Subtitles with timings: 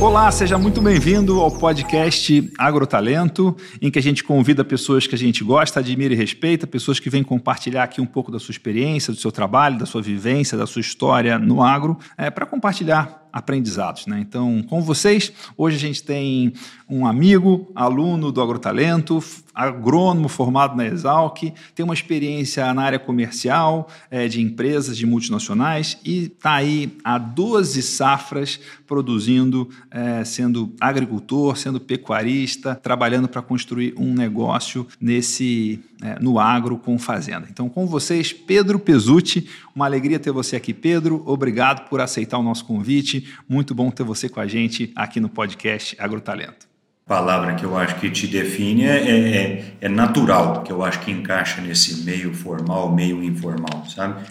[0.00, 5.18] Olá, seja muito bem-vindo ao podcast Agrotalento, em que a gente convida pessoas que a
[5.18, 9.12] gente gosta, admira e respeita, pessoas que vêm compartilhar aqui um pouco da sua experiência,
[9.12, 14.06] do seu trabalho, da sua vivência, da sua história no agro, é, para compartilhar aprendizados.
[14.06, 14.18] Né?
[14.20, 16.52] Então, com vocês, hoje a gente tem
[16.88, 19.22] um amigo, aluno do Agrotalento,
[19.54, 25.98] agrônomo formado na Exalc, tem uma experiência na área comercial é, de empresas de multinacionais
[26.04, 33.94] e está aí há 12 safras produzindo, é, sendo agricultor, sendo pecuarista, trabalhando para construir
[33.98, 37.48] um negócio nesse é, no agro com fazenda.
[37.50, 41.22] Então, com vocês, Pedro Pesutti, uma alegria ter você aqui, Pedro.
[41.26, 43.17] Obrigado por aceitar o nosso convite.
[43.48, 46.68] Muito bom ter você com a gente aqui no podcast Agrotalento.
[47.06, 51.10] Palavra que eu acho que te define é, é, é natural, que eu acho que
[51.10, 54.22] encaixa nesse meio formal, meio informal, sabe?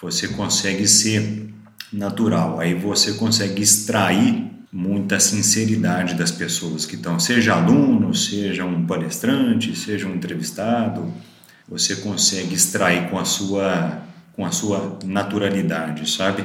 [0.00, 1.50] Você consegue ser
[1.92, 8.86] natural, aí você consegue extrair muita sinceridade das pessoas que estão, seja aluno, seja um
[8.86, 11.12] palestrante, seja um entrevistado,
[11.68, 14.02] você consegue extrair com a sua
[14.32, 16.44] com a sua naturalidade, sabe?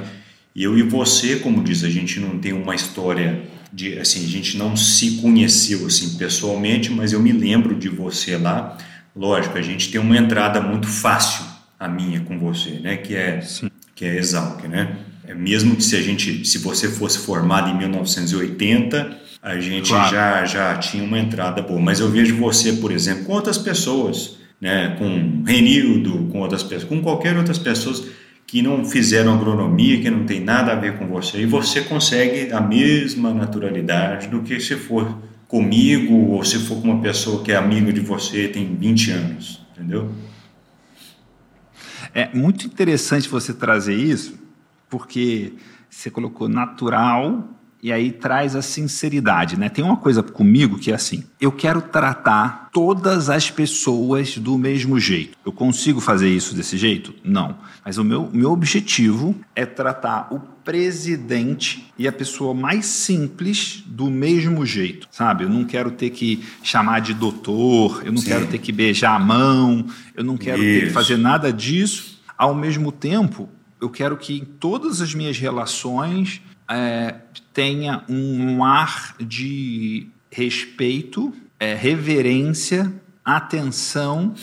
[0.55, 4.27] E eu e você, como diz, a gente não tem uma história de assim, a
[4.27, 8.77] gente não se conheceu assim pessoalmente, mas eu me lembro de você lá.
[9.15, 11.45] Lógico, a gente tem uma entrada muito fácil
[11.79, 13.69] a minha com você, né, que é Sim.
[13.95, 14.97] que é Exalc, né?
[15.25, 20.11] É mesmo que se a gente, se você fosse formado em 1980, a gente claro.
[20.11, 24.37] já já tinha uma entrada boa, mas eu vejo você, por exemplo, com outras pessoas,
[24.59, 28.03] né, com Renildo, com outras pessoas, com qualquer outras pessoas
[28.51, 32.51] que não fizeram agronomia, que não tem nada a ver com você, e você consegue
[32.51, 35.17] a mesma naturalidade do que se for
[35.47, 39.65] comigo ou se for com uma pessoa que é amiga de você tem 20 anos,
[39.71, 40.11] entendeu?
[42.13, 44.37] É muito interessante você trazer isso,
[44.89, 45.53] porque
[45.89, 47.47] você colocou natural
[47.83, 49.67] e aí traz a sinceridade, né?
[49.67, 54.99] Tem uma coisa comigo que é assim: eu quero tratar todas as pessoas do mesmo
[54.99, 55.37] jeito.
[55.43, 57.13] Eu consigo fazer isso desse jeito?
[57.23, 57.55] Não.
[57.83, 64.11] Mas o meu, meu objetivo é tratar o presidente e a pessoa mais simples do
[64.11, 65.43] mesmo jeito, sabe?
[65.43, 68.27] Eu não quero ter que chamar de doutor, eu não Sim.
[68.27, 70.79] quero ter que beijar a mão, eu não quero isso.
[70.79, 72.21] ter que fazer nada disso.
[72.37, 73.49] Ao mesmo tempo,
[73.79, 77.15] eu quero que em todas as minhas relações é,
[77.53, 82.91] tenha um ar de respeito, é, reverência,
[83.23, 84.33] atenção,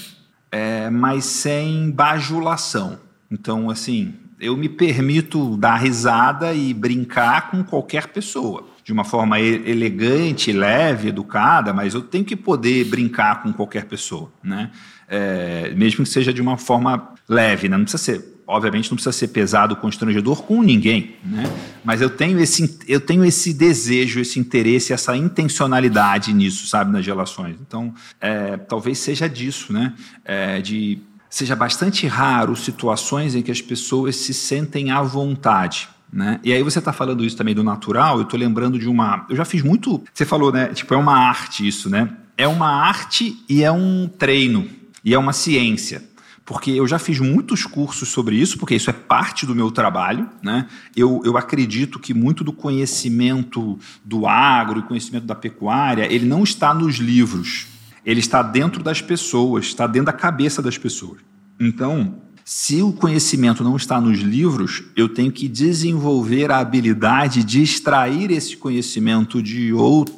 [0.53, 2.99] é, mas sem bajulação.
[3.31, 8.67] Então, assim, eu me permito dar risada e brincar com qualquer pessoa.
[8.85, 14.33] De uma forma elegante, leve, educada, mas eu tenho que poder brincar com qualquer pessoa,
[14.43, 14.71] né?
[15.07, 17.77] É, mesmo que seja de uma forma leve, né?
[17.77, 21.45] não precisa ser obviamente não precisa ser pesado, constrangedor com ninguém, né?
[21.85, 27.07] Mas eu tenho esse, eu tenho esse desejo, esse interesse, essa intencionalidade nisso, sabe, nas
[27.07, 27.57] relações.
[27.61, 29.93] Então, é, talvez seja disso, né?
[30.25, 30.99] É, de
[31.29, 35.87] seja bastante raro situações em que as pessoas se sentem à vontade.
[36.11, 36.41] Né?
[36.43, 39.27] E aí você está falando isso também do natural, eu estou lembrando de uma.
[39.29, 40.03] Eu já fiz muito.
[40.15, 40.69] Você falou, né?
[40.69, 42.09] Tipo, é uma arte isso, né?
[42.35, 44.67] É uma arte e é um treino,
[45.05, 46.09] e é uma ciência
[46.49, 50.31] porque eu já fiz muitos cursos sobre isso, porque isso é parte do meu trabalho.
[50.43, 50.67] Né?
[50.97, 56.43] Eu, eu acredito que muito do conhecimento do agro e conhecimento da pecuária, ele não
[56.43, 57.67] está nos livros,
[58.03, 61.19] ele está dentro das pessoas, está dentro da cabeça das pessoas.
[61.61, 62.17] Então,
[62.51, 68.31] se o conhecimento não está nos livros, eu tenho que desenvolver a habilidade de extrair
[68.31, 69.71] esse conhecimento de,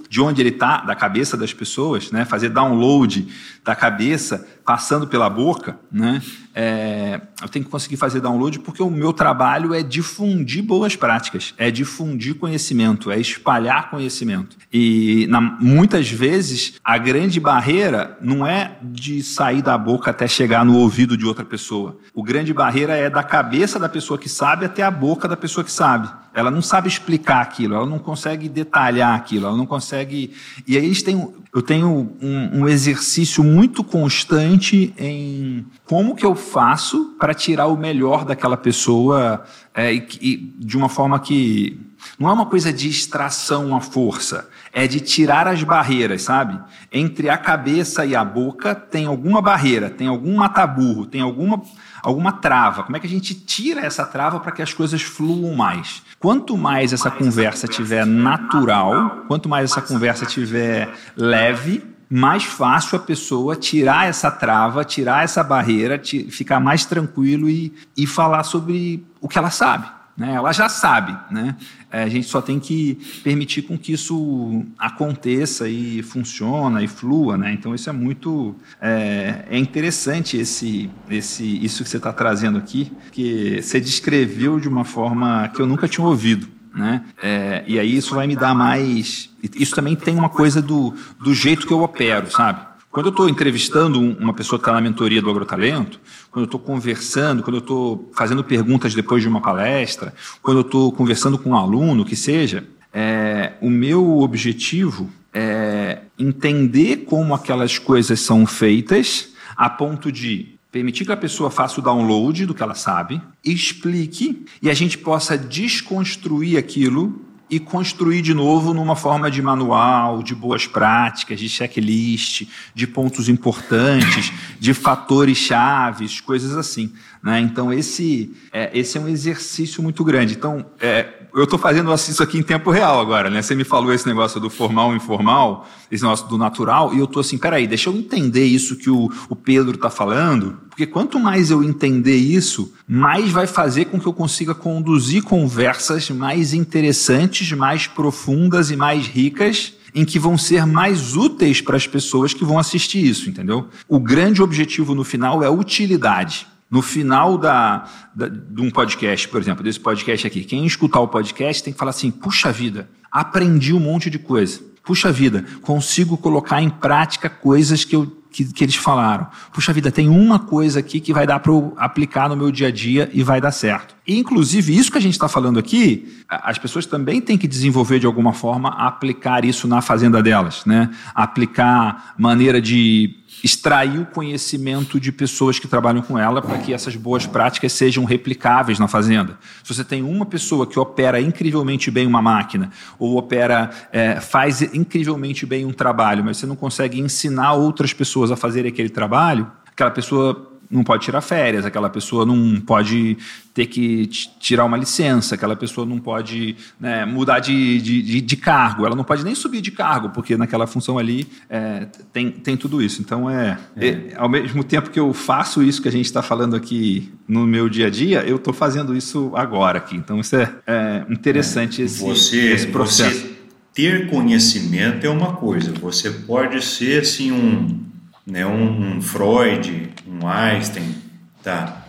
[0.09, 2.25] de onde ele está, da cabeça das pessoas, né?
[2.25, 3.27] fazer download
[3.65, 6.22] da cabeça passando pela boca, né?
[6.55, 11.53] É, eu tenho que conseguir fazer download porque o meu trabalho é difundir boas práticas,
[11.59, 14.57] é difundir conhecimento, é espalhar conhecimento.
[14.72, 20.65] E na, muitas vezes a grande barreira não é de sair da boca até chegar
[20.65, 21.99] no ouvido de outra pessoa.
[22.15, 25.65] O grande barreira é da cabeça da pessoa que sabe até a boca da pessoa
[25.65, 26.09] que sabe.
[26.32, 30.32] Ela não sabe explicar aquilo, ela não consegue detalhar aquilo, ela não consegue.
[30.66, 37.16] E aí tem, eu tenho um, um exercício muito constante em como que eu faço
[37.18, 39.44] para tirar o melhor daquela pessoa
[39.74, 41.78] é, e, e, de uma forma que
[42.18, 46.59] Não é uma coisa de extração à força, é de tirar as barreiras, sabe?
[46.92, 51.62] Entre a cabeça e a boca tem alguma barreira, tem algum mataburro, tem alguma,
[52.03, 52.83] alguma trava.
[52.83, 56.03] Como é que a gente tira essa trava para que as coisas fluam mais?
[56.19, 63.01] Quanto mais essa conversa tiver natural, quanto mais essa conversa tiver leve, mais fácil a
[63.01, 66.01] pessoa tirar essa trava, tirar essa barreira,
[66.31, 70.00] ficar mais tranquilo e, e falar sobre o que ela sabe.
[70.21, 70.34] Né?
[70.34, 71.57] Ela já sabe, né?
[71.91, 77.39] É, a gente só tem que permitir com que isso aconteça e funciona e flua,
[77.39, 77.55] né?
[77.55, 82.93] Então isso é muito é, é interessante esse, esse isso que você está trazendo aqui,
[83.11, 86.47] que você descreveu de uma forma que eu nunca tinha ouvido.
[86.75, 87.03] Né?
[87.23, 89.31] É, e aí isso vai me dar mais.
[89.55, 92.61] Isso também tem uma coisa do, do jeito que eu opero, sabe?
[92.91, 96.59] Quando eu estou entrevistando uma pessoa que está na mentoria do agrotalento, quando eu estou
[96.59, 101.51] conversando, quando eu estou fazendo perguntas depois de uma palestra, quando eu estou conversando com
[101.51, 109.28] um aluno, que seja, é, o meu objetivo é entender como aquelas coisas são feitas
[109.57, 114.45] a ponto de permitir que a pessoa faça o download do que ela sabe, explique
[114.60, 120.35] e a gente possa desconstruir aquilo e construir de novo numa forma de manual, de
[120.35, 126.93] boas práticas, de checklist, de pontos importantes, de fatores chaves, coisas assim.
[127.23, 127.41] Né?
[127.41, 130.35] Então, esse é, esse é um exercício muito grande.
[130.35, 133.42] Então, é, eu estou fazendo isso aqui em tempo real agora, né?
[133.42, 137.04] Você me falou esse negócio do formal e informal, esse negócio do natural, e eu
[137.04, 141.18] estou assim, peraí, deixa eu entender isso que o, o Pedro está falando, porque quanto
[141.18, 147.53] mais eu entender isso, mais vai fazer com que eu consiga conduzir conversas mais interessantes,
[147.53, 152.44] mais profundas e mais ricas em que vão ser mais úteis para as pessoas que
[152.44, 153.68] vão assistir isso, entendeu?
[153.88, 156.47] O grande objetivo no final é utilidade.
[156.71, 157.84] No final da,
[158.15, 161.78] da, de um podcast, por exemplo, desse podcast aqui, quem escutar o podcast tem que
[161.78, 164.61] falar assim: puxa vida, aprendi um monte de coisa.
[164.83, 169.27] Puxa vida, consigo colocar em prática coisas que, eu, que, que eles falaram.
[169.53, 172.69] Puxa vida, tem uma coisa aqui que vai dar para eu aplicar no meu dia
[172.69, 173.95] a dia e vai dar certo.
[174.18, 178.07] Inclusive, isso que a gente está falando aqui, as pessoas também têm que desenvolver de
[178.07, 180.91] alguma forma aplicar isso na fazenda delas, né?
[181.15, 183.15] Aplicar maneira de
[183.45, 188.04] extrair o conhecimento de pessoas que trabalham com ela para que essas boas práticas sejam
[188.04, 189.39] replicáveis na fazenda.
[189.62, 194.60] Se você tem uma pessoa que opera incrivelmente bem uma máquina ou opera é, faz
[194.74, 199.51] incrivelmente bem um trabalho, mas você não consegue ensinar outras pessoas a fazer aquele trabalho,
[199.66, 203.19] aquela pessoa não pode tirar férias, aquela pessoa não pode
[203.53, 208.87] ter que tirar uma licença, aquela pessoa não pode né, mudar de, de, de, cargo,
[208.87, 212.81] ela não pode nem subir de cargo, porque naquela função ali é, tem, tem tudo
[212.81, 213.03] isso.
[213.03, 213.89] Então, é, é.
[213.89, 217.47] é, ao mesmo tempo que eu faço isso que a gente está falando aqui no
[217.47, 219.97] meu dia a dia, eu estou fazendo isso agora aqui.
[219.97, 223.19] Então, isso é, é interessante esse, você, esse processo.
[223.19, 223.41] Você
[223.75, 227.90] ter conhecimento é uma coisa, você pode ser assim um
[228.27, 230.95] né, um, um Freud, um Einstein,
[231.43, 231.87] tá?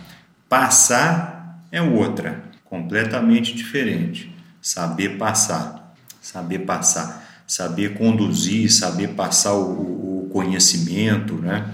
[0.48, 4.34] Passar é outra, completamente diferente.
[4.60, 11.68] Saber passar, saber passar, saber conduzir, saber passar o, o conhecimento, né?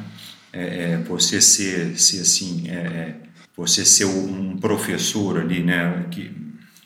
[0.53, 3.17] É, é, você ser, ser assim, é, é
[3.57, 6.07] você ser um professor ali, né?
[6.11, 6.35] Que,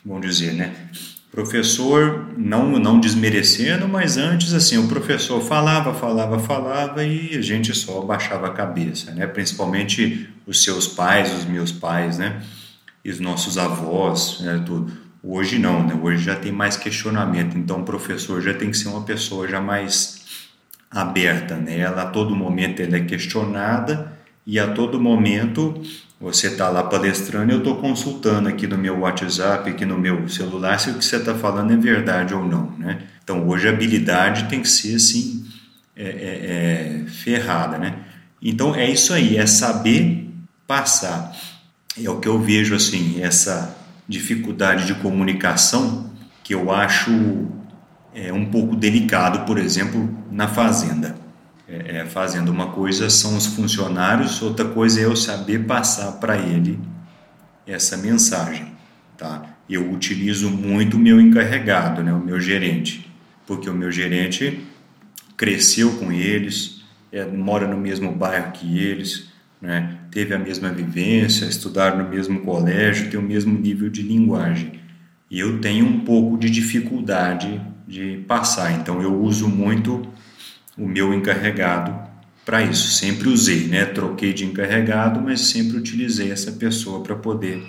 [0.05, 0.75] vamos dizer, né?
[1.33, 7.75] Professor, não, não desmerecendo, mas antes assim, o professor falava, falava, falava e a gente
[7.75, 9.27] só baixava a cabeça, né?
[9.27, 12.43] Principalmente os seus pais, os meus pais, né?
[13.03, 14.63] E os nossos avós, né?
[14.65, 14.93] Tudo.
[15.23, 15.99] Hoje não, né?
[16.01, 19.61] Hoje já tem mais questionamento, então o professor já tem que ser uma pessoa já
[19.61, 20.21] mais
[20.91, 21.79] aberta, né?
[21.79, 24.13] Ela a todo momento ela é questionada
[24.47, 25.81] e a todo momento
[26.23, 30.29] você está lá palestrando e eu estou consultando aqui no meu WhatsApp, aqui no meu
[30.29, 32.71] celular, se o que você está falando é verdade ou não.
[32.79, 33.03] Né?
[33.25, 35.45] Então hoje a habilidade tem que ser assim,
[35.97, 37.77] é, é, é ferrada.
[37.77, 37.97] Né?
[38.41, 40.31] Então é isso aí, é saber
[40.65, 41.37] passar.
[42.01, 43.77] É o que eu vejo assim, essa
[44.09, 46.09] dificuldade de comunicação
[46.45, 47.49] que eu acho
[48.15, 51.22] é, um pouco delicado, por exemplo, na fazenda
[51.73, 52.51] é, é, fazendo.
[52.51, 56.79] Uma coisa são os funcionários, outra coisa é eu saber passar para ele
[57.67, 58.73] essa mensagem.
[59.17, 59.57] Tá?
[59.71, 63.11] Eu utilizo muito o meu encarregado, né, o meu gerente,
[63.47, 64.63] porque o meu gerente
[65.35, 71.47] cresceu com eles, é, mora no mesmo bairro que eles, né, teve a mesma vivência,
[71.47, 74.79] estudaram no mesmo colégio, tem o mesmo nível de linguagem.
[75.31, 80.12] E eu tenho um pouco de dificuldade de passar, então eu uso muito
[80.83, 81.95] o meu encarregado
[82.45, 82.93] para isso.
[82.93, 83.85] Sempre usei, né?
[83.85, 87.63] Troquei de encarregado, mas sempre utilizei essa pessoa para poder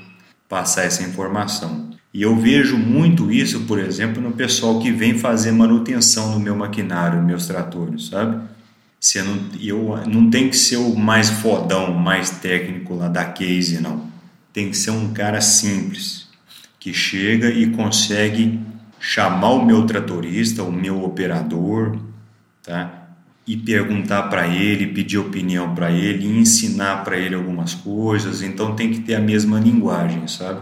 [0.49, 1.91] passar essa informação.
[2.13, 6.55] E eu vejo muito isso, por exemplo, no pessoal que vem fazer manutenção no meu
[6.55, 8.39] maquinário, nos meus tratores, sabe?
[8.99, 13.81] Você não, eu, não tem que ser o mais fodão, mais técnico lá da case,
[13.81, 14.07] não.
[14.53, 16.27] Tem que ser um cara simples,
[16.79, 18.59] que chega e consegue
[18.99, 21.97] chamar o meu tratorista, o meu operador,
[22.61, 23.02] tá?
[23.45, 28.41] E perguntar para ele, pedir opinião para ele, ensinar para ele algumas coisas.
[28.41, 30.61] Então tem que ter a mesma linguagem, sabe?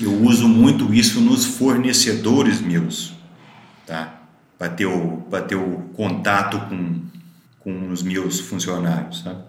[0.00, 3.14] Eu uso muito isso nos fornecedores meus,
[3.86, 4.20] tá?
[4.58, 7.00] Para ter, o, ter o contato com,
[7.60, 9.40] com os meus funcionários, sabe?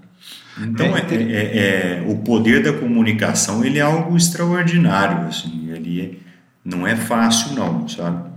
[0.59, 6.21] Então, é, é, é, é, o poder da comunicação ele é algo extraordinário, assim, ele
[6.65, 8.29] não é fácil não, sabe?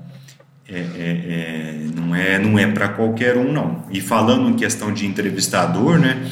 [0.73, 3.85] É, é, não é, não é para qualquer um não.
[3.91, 6.31] E falando em questão de entrevistador, né?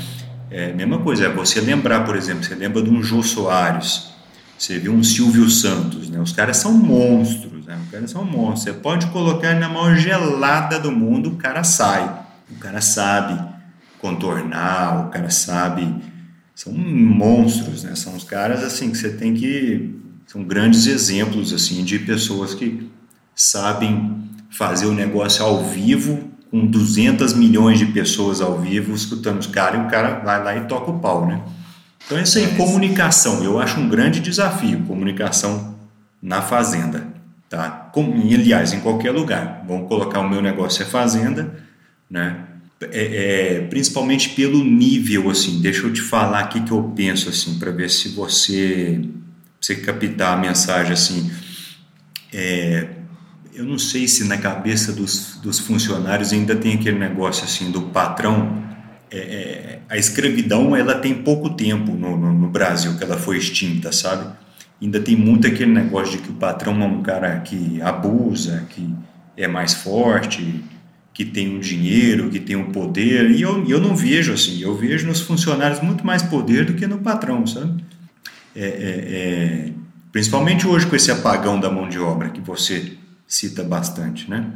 [0.50, 4.10] É a mesma coisa, é você lembrar, por exemplo, você lembra de um Jô Soares,
[4.56, 6.20] você viu um Silvio Santos, né?
[6.20, 7.78] Os caras são monstros, né?
[7.84, 8.62] Os caras são monstros.
[8.62, 12.24] Você pode colocar na maior gelada do mundo, o cara sai.
[12.50, 13.38] O cara sabe
[14.00, 15.94] contornar, o cara sabe.
[16.54, 17.94] São monstros, né?
[17.94, 19.94] São os caras assim que você tem que.
[20.26, 22.88] São grandes exemplos assim de pessoas que
[23.34, 29.46] sabem fazer o negócio ao vivo, com 200 milhões de pessoas ao vivo escutando os
[29.46, 31.42] caras, e o cara vai lá e toca o pau, né?
[32.04, 35.76] Então, é isso aí, comunicação, eu acho um grande desafio, comunicação
[36.22, 37.06] na fazenda,
[37.48, 37.68] tá?
[37.92, 39.64] Com, aliás, em qualquer lugar.
[39.68, 41.54] Vamos colocar o meu negócio é fazenda,
[42.10, 42.44] né?
[42.80, 47.58] É, é, principalmente pelo nível, assim, deixa eu te falar aqui que eu penso, assim,
[47.58, 49.00] para ver se você,
[49.60, 51.30] você captar a mensagem, assim,
[52.32, 52.86] é,
[53.58, 57.82] eu não sei se na cabeça dos, dos funcionários ainda tem aquele negócio, assim, do
[57.82, 58.62] patrão
[59.10, 63.36] é, é, a escravidão ela tem pouco tempo no, no, no, Brasil que ela foi
[63.36, 64.32] extinta, sabe?
[64.80, 68.94] Ainda tem muito aquele negócio de que o patrão é um cara que abusa, que
[69.36, 70.62] é mais forte,
[71.12, 73.30] que tem um dinheiro, que tem um poder.
[73.32, 74.60] E eu, eu não vejo assim.
[74.60, 77.82] Eu vejo nos funcionários muito mais poder do que no patrão, sabe?
[78.54, 79.72] É, é, é
[80.12, 82.97] principalmente hoje com esse apagão da mão de obra que você
[83.28, 84.50] cita bastante, né?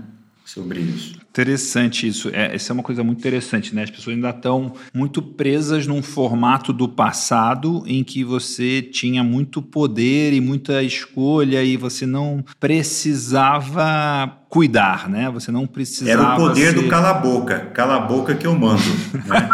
[0.45, 1.21] Sobre isso.
[1.31, 2.31] Interessante isso.
[2.33, 3.85] É, essa é uma coisa muito interessante, né?
[3.85, 9.63] As pessoas ainda estão muito presas num formato do passado em que você tinha muito
[9.63, 15.31] poder e muita escolha e você não precisava cuidar, né?
[15.31, 16.23] Você não precisava.
[16.23, 16.83] Era o poder ser...
[16.83, 17.71] do cala-boca.
[17.73, 18.83] Cala-boca que eu mando.
[19.15, 19.49] Né?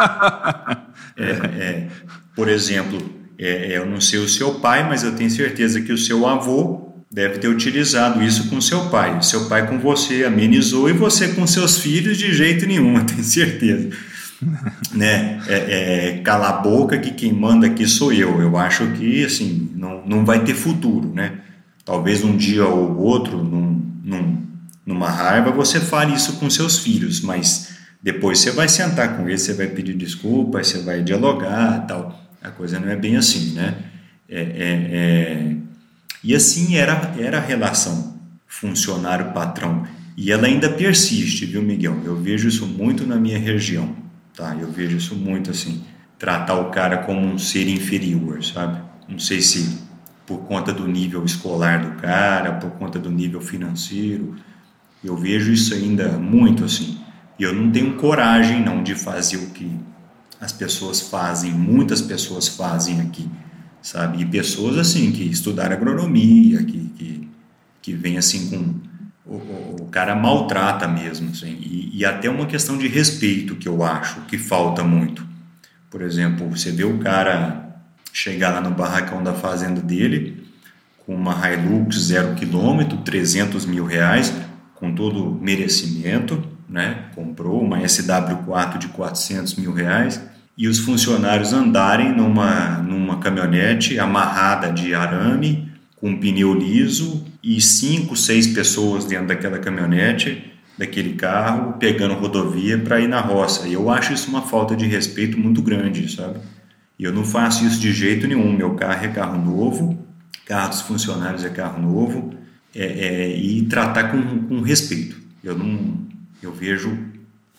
[1.18, 1.88] é, é,
[2.34, 2.98] por exemplo,
[3.38, 6.87] é, eu não sei o seu pai, mas eu tenho certeza que o seu avô
[7.10, 9.22] deve ter utilizado isso com seu pai.
[9.22, 13.24] Seu pai com você amenizou e você com seus filhos de jeito nenhum, eu tenho
[13.24, 13.90] certeza.
[14.94, 15.40] né?
[15.48, 18.40] É, é, cala a boca que quem manda aqui sou eu.
[18.40, 21.40] Eu acho que assim não, não vai ter futuro, né?
[21.84, 24.42] Talvez um dia ou outro, num, num,
[24.84, 27.70] numa raiva, você fale isso com seus filhos, mas
[28.02, 32.28] depois você vai sentar com eles, você vai pedir desculpas, você vai dialogar, tal.
[32.42, 33.74] A coisa não é bem assim, né?
[34.28, 34.42] é, é,
[34.92, 35.56] é
[36.22, 39.86] e assim era, era a relação funcionário-patrão.
[40.16, 42.00] E ela ainda persiste, viu, Miguel?
[42.04, 43.94] Eu vejo isso muito na minha região,
[44.36, 44.56] tá?
[44.60, 45.84] Eu vejo isso muito assim,
[46.18, 48.82] tratar o cara como um ser inferior, sabe?
[49.08, 49.78] Não sei se
[50.26, 54.34] por conta do nível escolar do cara, por conta do nível financeiro.
[55.02, 56.98] Eu vejo isso ainda muito assim.
[57.38, 59.70] E eu não tenho coragem não de fazer o que
[60.40, 63.30] as pessoas fazem, muitas pessoas fazem aqui
[63.82, 64.22] sabe?
[64.22, 67.28] E pessoas assim que estudaram agronomia, que, que,
[67.82, 68.88] que vem assim com.
[69.30, 73.82] O, o, cara maltrata mesmo, assim, e, e até uma questão de respeito que eu
[73.82, 75.26] acho que falta muito.
[75.90, 80.46] Por exemplo, você vê o cara chegar lá no barracão da fazenda dele
[81.04, 84.32] com uma Hilux zero quilômetro, 300 mil reais,
[84.74, 87.06] com todo merecimento, né?
[87.14, 90.20] Comprou uma SW4 de 400 mil reais
[90.58, 98.16] e os funcionários andarem numa, numa caminhonete amarrada de arame, com pneu liso e cinco,
[98.16, 103.68] seis pessoas dentro daquela caminhonete, daquele carro, pegando rodovia para ir na roça.
[103.68, 106.40] E eu acho isso uma falta de respeito muito grande, sabe?
[106.98, 108.52] E eu não faço isso de jeito nenhum.
[108.52, 110.04] Meu carro é carro novo,
[110.44, 112.34] carro dos funcionários é carro novo,
[112.74, 115.16] é, é, e tratar com, com respeito.
[115.42, 115.98] Eu não,
[116.42, 116.98] eu vejo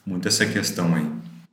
[0.06, 1.08] muito essa questão aí.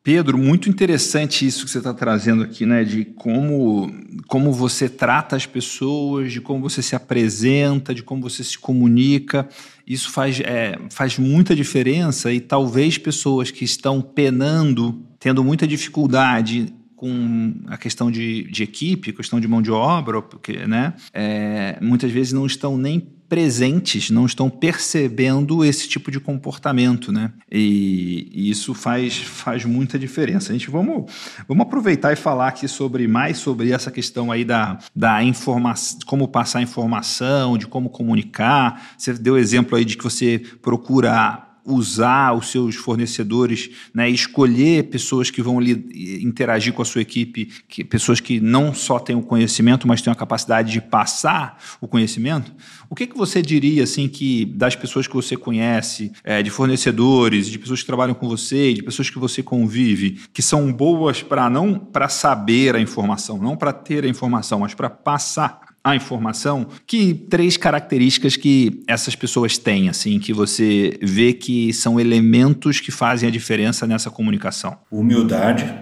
[0.06, 2.84] Pedro, muito interessante isso que você está trazendo aqui, né?
[2.84, 3.92] De como,
[4.28, 9.48] como você trata as pessoas, de como você se apresenta, de como você se comunica.
[9.84, 16.72] Isso faz, é, faz muita diferença e talvez pessoas que estão penando, tendo muita dificuldade
[16.94, 22.12] com a questão de, de equipe, questão de mão de obra, porque, né, é, muitas
[22.12, 27.32] vezes não estão nem presentes, não estão percebendo esse tipo de comportamento, né?
[27.50, 30.52] E, e, isso faz, faz muita diferença.
[30.52, 31.10] A gente vamos,
[31.48, 36.28] vamos aproveitar e falar aqui sobre mais sobre essa questão aí da, da informação, como
[36.28, 38.94] passar informação, de como comunicar.
[38.96, 45.30] Você deu exemplo aí de que você procura usar os seus fornecedores, né, escolher pessoas
[45.30, 49.88] que vão interagir com a sua equipe, que, pessoas que não só têm o conhecimento,
[49.88, 52.54] mas têm a capacidade de passar o conhecimento.
[52.88, 57.48] O que, que você diria assim que das pessoas que você conhece, é, de fornecedores,
[57.48, 61.50] de pessoas que trabalham com você, de pessoas que você convive, que são boas para
[61.50, 66.66] não para saber a informação, não para ter a informação, mas para passar a informação,
[66.84, 72.90] que três características que essas pessoas têm, assim, que você vê que são elementos que
[72.90, 74.76] fazem a diferença nessa comunicação?
[74.90, 75.72] Humildade,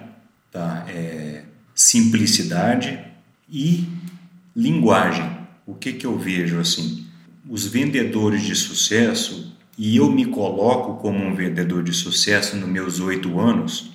[0.52, 0.84] tá?
[0.90, 1.44] É,
[1.74, 2.98] simplicidade
[3.50, 3.88] e
[4.54, 5.24] linguagem.
[5.66, 7.06] O que, que eu vejo assim?
[7.48, 13.00] Os vendedores de sucesso, e eu me coloco como um vendedor de sucesso nos meus
[13.00, 13.93] oito anos,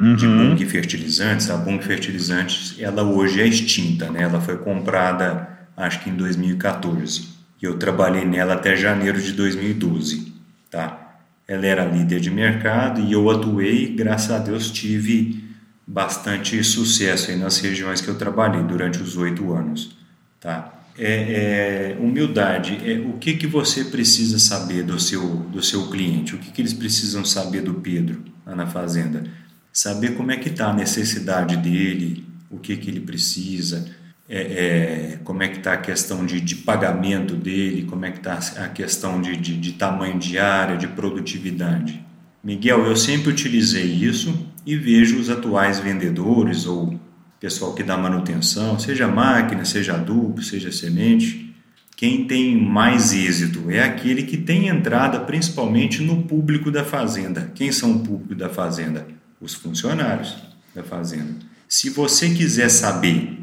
[0.00, 0.16] uhum.
[0.16, 1.50] de Bung Fertilizantes.
[1.50, 4.22] A Bung Fertilizantes, ela hoje é extinta, né?
[4.22, 7.28] Ela foi comprada, acho que em 2014.
[7.60, 10.32] E eu trabalhei nela até janeiro de 2012,
[10.70, 10.98] tá?
[11.46, 15.44] Ela era líder de mercado e eu atuei, graças a Deus tive
[15.86, 19.96] bastante sucesso aí nas regiões que eu trabalhei durante os oito anos,
[20.40, 20.78] tá?
[20.98, 26.34] É, é, humildade, é, o que, que você precisa saber do seu, do seu cliente,
[26.34, 29.24] o que, que eles precisam saber do Pedro lá na fazenda
[29.72, 33.90] saber como é que está a necessidade dele, o que, que ele precisa,
[34.28, 38.18] é, é, como é que está a questão de, de, pagamento dele, como é que
[38.18, 42.04] está a questão de, de, de tamanho de área, de produtividade.
[42.44, 46.98] Miguel, eu sempre utilizei isso e vejo os atuais vendedores ou
[47.40, 51.52] pessoal que dá manutenção, seja máquina, seja adubo, seja semente,
[51.96, 57.52] quem tem mais êxito é aquele que tem entrada principalmente no público da fazenda.
[57.54, 59.06] Quem são o público da fazenda?
[59.42, 60.36] Os funcionários
[60.74, 61.34] da fazenda.
[61.68, 63.38] Se você quiser saber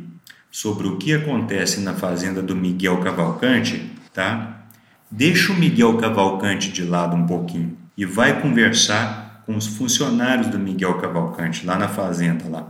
[0.49, 4.63] sobre o que acontece na fazenda do Miguel Cavalcante, tá?
[5.11, 10.57] Deixa o Miguel Cavalcante de lado um pouquinho e vai conversar com os funcionários do
[10.57, 12.67] Miguel Cavalcante lá na fazenda lá,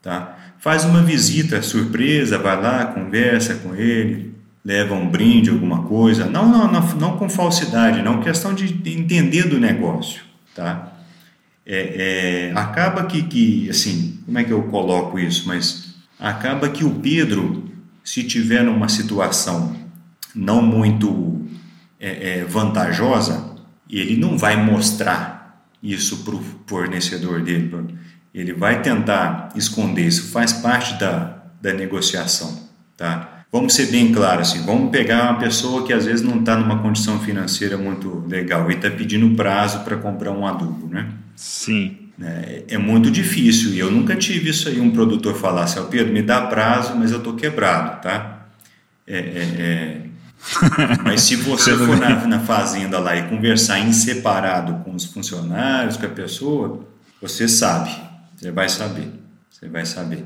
[0.00, 0.36] tá?
[0.58, 6.26] Faz uma visita surpresa, vai lá, conversa com ele, leva um brinde, alguma coisa.
[6.26, 10.22] Não, não, não, não com falsidade, não questão de entender do negócio,
[10.54, 10.89] tá?
[11.72, 15.46] É, é, acaba que, que, assim, como é que eu coloco isso?
[15.46, 17.70] Mas acaba que o Pedro,
[18.02, 19.76] se tiver numa situação
[20.34, 21.46] não muito
[22.00, 23.54] é, é vantajosa,
[23.88, 27.72] ele não vai mostrar isso para o fornecedor dele.
[28.34, 33.44] Ele vai tentar esconder isso, faz parte da, da negociação, tá?
[33.52, 36.80] Vamos ser bem claros, assim, vamos pegar uma pessoa que às vezes não está numa
[36.80, 41.08] condição financeira muito legal e está pedindo prazo para comprar um adubo, né?
[41.36, 42.10] Sim.
[42.22, 46.12] É, é, muito difícil e eu nunca tive isso aí, um produtor falasse, assim, Pedro,
[46.12, 48.46] me dá prazo, mas eu estou quebrado, tá?
[49.06, 49.22] É, é,
[49.58, 50.00] é...
[51.02, 55.96] mas se você for na, na fazenda lá e conversar em separado com os funcionários,
[55.96, 56.86] com a pessoa,
[57.22, 57.90] você sabe,
[58.36, 59.08] você vai saber,
[59.50, 60.24] você vai saber.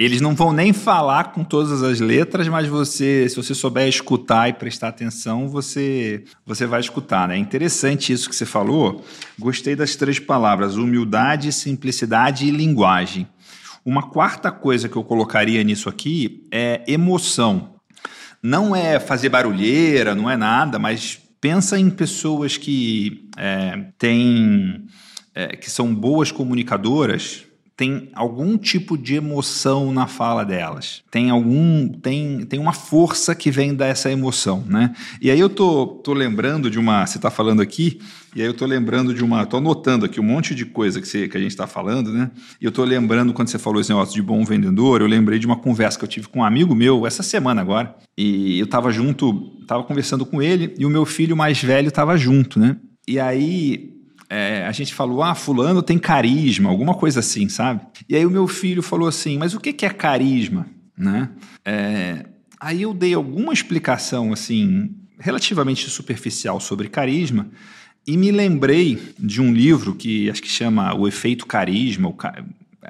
[0.00, 4.48] Eles não vão nem falar com todas as letras, mas você, se você souber escutar
[4.48, 7.28] e prestar atenção, você, você vai escutar.
[7.28, 7.34] Né?
[7.34, 9.04] É interessante isso que você falou.
[9.38, 13.28] Gostei das três palavras: humildade, simplicidade e linguagem.
[13.84, 17.74] Uma quarta coisa que eu colocaria nisso aqui é emoção.
[18.42, 24.86] Não é fazer barulheira, não é nada, mas pensa em pessoas que é, têm,
[25.34, 27.49] é, que são boas comunicadoras
[27.80, 31.02] tem algum tipo de emoção na fala delas.
[31.10, 34.94] Tem algum tem, tem uma força que vem dessa emoção, né?
[35.18, 37.98] E aí eu tô, tô lembrando de uma, você está falando aqui,
[38.36, 41.08] e aí eu tô lembrando de uma, tô anotando aqui um monte de coisa que,
[41.08, 42.30] você, que a gente está falando, né?
[42.60, 45.46] E eu tô lembrando quando você falou esse negócio de bom vendedor, eu lembrei de
[45.46, 48.92] uma conversa que eu tive com um amigo meu essa semana agora, e eu estava
[48.92, 52.76] junto, estava conversando com ele e o meu filho mais velho estava junto, né?
[53.08, 53.99] E aí
[54.30, 57.80] é, a gente falou, ah, fulano tem carisma, alguma coisa assim, sabe?
[58.08, 60.66] E aí o meu filho falou assim, mas o que é carisma,
[60.96, 61.30] né?
[61.64, 62.24] É,
[62.60, 67.50] aí eu dei alguma explicação, assim, relativamente superficial sobre carisma
[68.06, 72.14] e me lembrei de um livro que acho que chama O Efeito Carisma,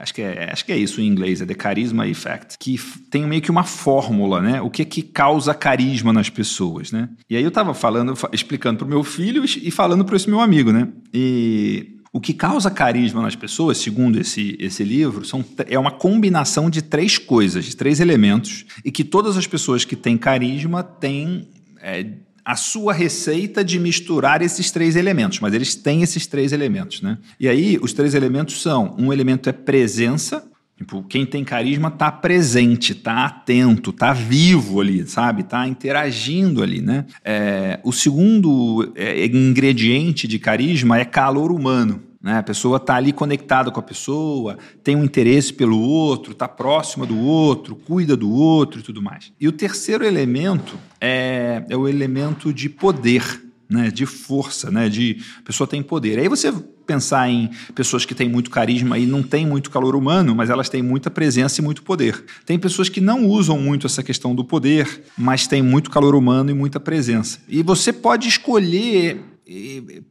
[0.00, 3.26] acho que é, acho que é isso em inglês, é The Charisma Effect, que tem
[3.26, 4.60] meio que uma fórmula, né?
[4.60, 7.08] O que que causa carisma nas pessoas, né?
[7.28, 10.40] E aí eu estava falando, explicando para o meu filho e falando para esse meu
[10.40, 10.88] amigo, né?
[11.12, 16.68] E O que causa carisma nas pessoas, segundo esse, esse livro, são, é uma combinação
[16.68, 21.46] de três coisas, de três elementos, e que todas as pessoas que têm carisma têm
[21.80, 22.04] é,
[22.50, 27.00] a sua receita de misturar esses três elementos, mas eles têm esses três elementos.
[27.00, 27.16] Né?
[27.38, 30.44] E aí, os três elementos são: um elemento é presença,
[30.76, 35.42] Tipo, quem tem carisma está presente, está atento, está vivo ali, sabe?
[35.42, 37.04] Está interagindo ali, né?
[37.22, 42.02] É, o segundo é, ingrediente de carisma é calor humano.
[42.22, 42.38] Né?
[42.38, 47.06] A pessoa está ali conectada com a pessoa, tem um interesse pelo outro, está próxima
[47.06, 49.32] do outro, cuida do outro e tudo mais.
[49.40, 55.18] E o terceiro elemento é, é o elemento de poder né, de força, né, de
[55.38, 56.18] a pessoa tem poder.
[56.18, 56.52] Aí você
[56.84, 60.68] pensar em pessoas que têm muito carisma e não têm muito calor humano, mas elas
[60.68, 62.24] têm muita presença e muito poder.
[62.44, 66.50] Tem pessoas que não usam muito essa questão do poder, mas têm muito calor humano
[66.50, 67.38] e muita presença.
[67.48, 69.22] E você pode escolher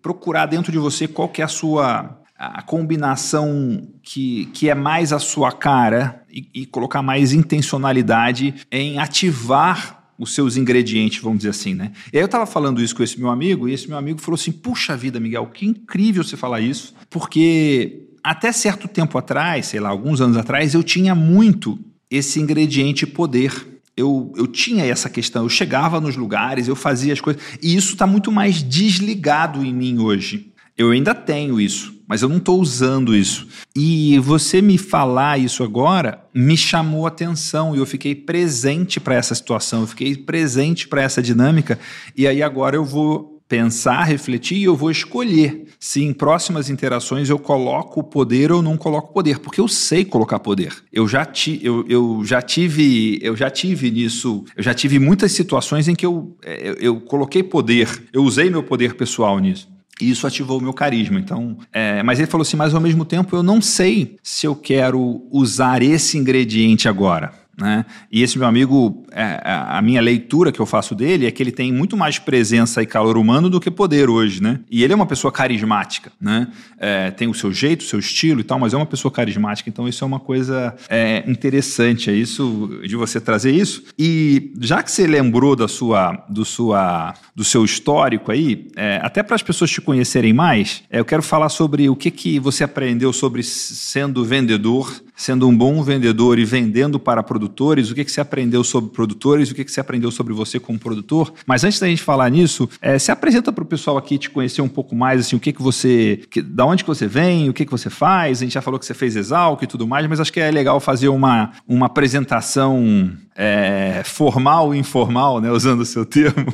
[0.02, 5.12] procurar dentro de você qual que é a sua a combinação que, que é mais
[5.12, 11.50] a sua cara e, e colocar mais intencionalidade em ativar os seus ingredientes, vamos dizer
[11.50, 11.92] assim, né?
[12.12, 14.36] E aí eu estava falando isso com esse meu amigo, e esse meu amigo falou
[14.36, 19.80] assim: puxa vida, Miguel, que incrível você falar isso, porque até certo tempo atrás, sei
[19.80, 21.80] lá, alguns anos atrás, eu tinha muito
[22.12, 23.52] esse ingrediente poder.
[24.00, 27.94] Eu, eu tinha essa questão, eu chegava nos lugares, eu fazia as coisas, e isso
[27.94, 30.54] está muito mais desligado em mim hoje.
[30.78, 33.48] Eu ainda tenho isso, mas eu não estou usando isso.
[33.76, 39.36] E você me falar isso agora me chamou atenção e eu fiquei presente para essa
[39.36, 41.78] situação, eu fiquei presente para essa dinâmica.
[42.16, 47.30] E aí agora eu vou pensar, refletir e eu vou escolher se em próximas interações
[47.30, 50.72] eu coloco poder ou não coloco poder, porque eu sei colocar poder.
[50.94, 55.32] Eu já, ti, eu, eu já tive eu já tive nisso, eu já tive muitas
[55.32, 59.68] situações em que eu, eu, eu coloquei poder, eu usei meu poder pessoal nisso.
[60.00, 61.20] E isso ativou o meu carisma.
[61.20, 64.56] Então, é, mas ele falou assim: mas ao mesmo tempo eu não sei se eu
[64.56, 67.34] quero usar esse ingrediente agora.
[67.60, 67.86] Né?
[68.12, 71.52] E esse meu amigo, é, a minha leitura que eu faço dele é que ele
[71.52, 74.62] tem muito mais presença e calor humano do que poder hoje, né?
[74.72, 76.48] E ele é uma pessoa carismática, né?
[76.78, 79.70] É, tem o seu jeito, o seu estilo e tal, mas é uma pessoa carismática.
[79.70, 83.84] Então isso é uma coisa é, interessante, é isso de você trazer isso.
[83.98, 89.22] E já que você lembrou da sua, do sua, do seu histórico aí, é, até
[89.22, 92.64] para as pessoas te conhecerem mais, é, eu quero falar sobre o que que você
[92.64, 98.12] aprendeu sobre sendo vendedor sendo um bom vendedor e vendendo para produtores, o que, que
[98.12, 101.34] você aprendeu sobre produtores, o que, que você aprendeu sobre você como produtor.
[101.46, 104.62] Mas antes da gente falar nisso, é, se apresenta para o pessoal aqui te conhecer
[104.62, 106.22] um pouco mais, assim, o que, que você.
[106.32, 108.38] Que, da onde que você vem, o que, que você faz.
[108.38, 110.50] A gente já falou que você fez Exalc e tudo mais, mas acho que é
[110.50, 116.54] legal fazer uma, uma apresentação é, formal e informal, né, usando o seu termo,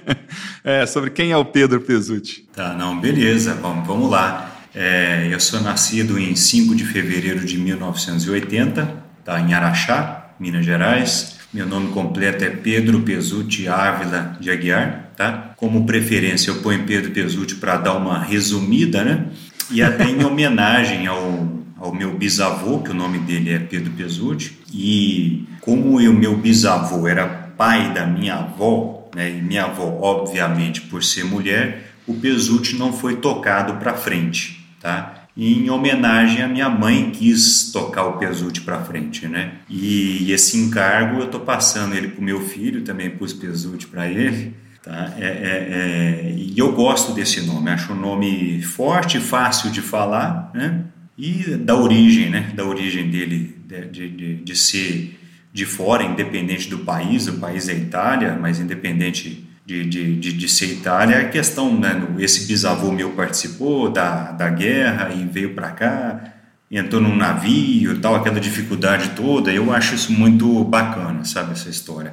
[0.62, 2.46] é, sobre quem é o Pedro Pesutti.
[2.54, 4.53] Tá, não, beleza, vamos, vamos lá.
[4.74, 11.36] É, eu sou nascido em 5 de fevereiro de 1980, tá, em Araxá, Minas Gerais.
[11.52, 15.12] Meu nome completo é Pedro Pesutti Ávila de Aguiar.
[15.16, 15.52] Tá?
[15.56, 19.26] Como preferência, eu ponho Pedro Pesutti para dar uma resumida, né?
[19.70, 24.58] E até em homenagem ao, ao meu bisavô, que o nome dele é Pedro Pesutti.
[24.72, 29.30] E como o meu bisavô era pai da minha avó, né?
[29.30, 35.24] e minha avó, obviamente, por ser mulher, o Pesutti não foi tocado para frente tá?
[35.36, 39.54] em homenagem à minha mãe quis tocar o Pesuti para frente, né?
[39.68, 44.54] E esse encargo eu tô passando ele pro meu filho, também pus Pesuti para ele,
[44.82, 45.12] tá?
[45.18, 50.52] É, é, é, e eu gosto desse nome, acho um nome forte, fácil de falar,
[50.54, 50.84] né?
[51.18, 52.52] E da origem, né?
[52.54, 53.56] Da origem dele,
[53.90, 55.18] de, de, de ser
[55.52, 60.48] de fora, independente do país, o país é Itália, mas independente de, de, de, de
[60.48, 65.70] ser Itália, a questão, né, esse bisavô meu participou da, da guerra e veio para
[65.70, 66.34] cá,
[66.70, 72.12] entrou num navio tal, aquela dificuldade toda, eu acho isso muito bacana, sabe, essa história.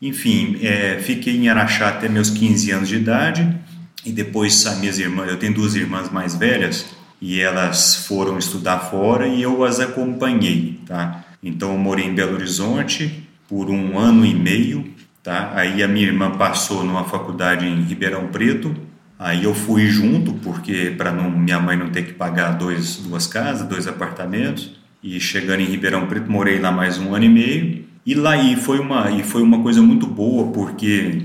[0.00, 3.56] Enfim, é, fiquei em Araxá até meus 15 anos de idade,
[4.04, 6.86] e depois as minhas irmãs, eu tenho duas irmãs mais velhas,
[7.20, 11.24] e elas foram estudar fora e eu as acompanhei, tá?
[11.42, 14.94] Então eu morei em Belo Horizonte por um ano e meio,
[15.26, 15.50] Tá?
[15.56, 18.72] Aí a minha irmã passou numa faculdade em Ribeirão Preto,
[19.18, 23.66] aí eu fui junto, porque para minha mãe não ter que pagar dois, duas casas,
[23.66, 24.78] dois apartamentos.
[25.02, 27.84] E chegando em Ribeirão Preto, morei lá mais um ano e meio.
[28.06, 31.24] E lá e foi uma, e foi uma coisa muito boa, porque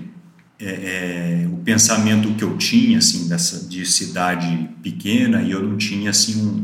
[0.60, 5.78] é, é, o pensamento que eu tinha assim dessa de cidade pequena e eu não
[5.78, 6.64] tinha assim um,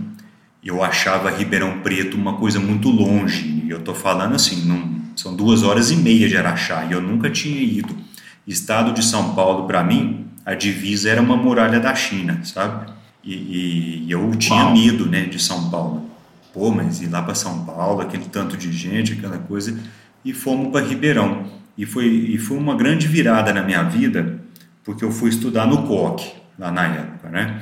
[0.63, 5.36] eu achava Ribeirão Preto uma coisa muito longe e eu tô falando assim não são
[5.36, 7.94] duas horas e meia de Araxá e eu nunca tinha ido.
[8.46, 12.94] Estado de São Paulo, para mim, a divisa era uma muralha da China, sabe?
[13.24, 14.74] E, e eu tinha Uau.
[14.74, 16.10] medo, né, de São Paulo.
[16.54, 19.78] Pô, mas ir lá para São Paulo, aquele tanto de gente, aquela coisa,
[20.24, 21.46] e fomos para Ribeirão.
[21.78, 24.40] E foi, e foi uma grande virada na minha vida,
[24.84, 27.60] porque eu fui estudar no COC, lá na época, né?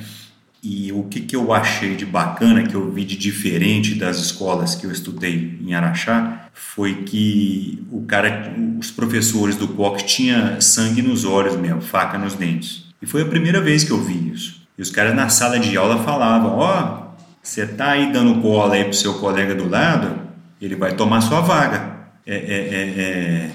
[0.68, 4.74] E o que, que eu achei de bacana, que eu vi de diferente das escolas
[4.74, 11.02] que eu estudei em Araxá, foi que o cara, os professores do COC tinham sangue
[11.02, 12.84] nos olhos mesmo, faca nos dentes.
[13.00, 14.66] E foi a primeira vez que eu vi isso.
[14.76, 18.74] E os caras na sala de aula falavam: Ó, oh, você tá aí dando cola
[18.74, 20.18] aí pro seu colega do lado,
[20.60, 21.94] ele vai tomar sua vaga.
[22.26, 23.50] É, é, é, é.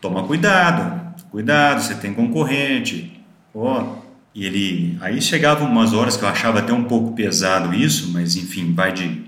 [0.00, 3.22] toma cuidado, cuidado, você tem concorrente.
[3.54, 7.74] Ó, oh, e ele, aí chegava umas horas que eu achava até um pouco pesado
[7.74, 9.22] isso, mas enfim, vai de,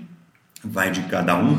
[0.63, 1.57] vai de cada um.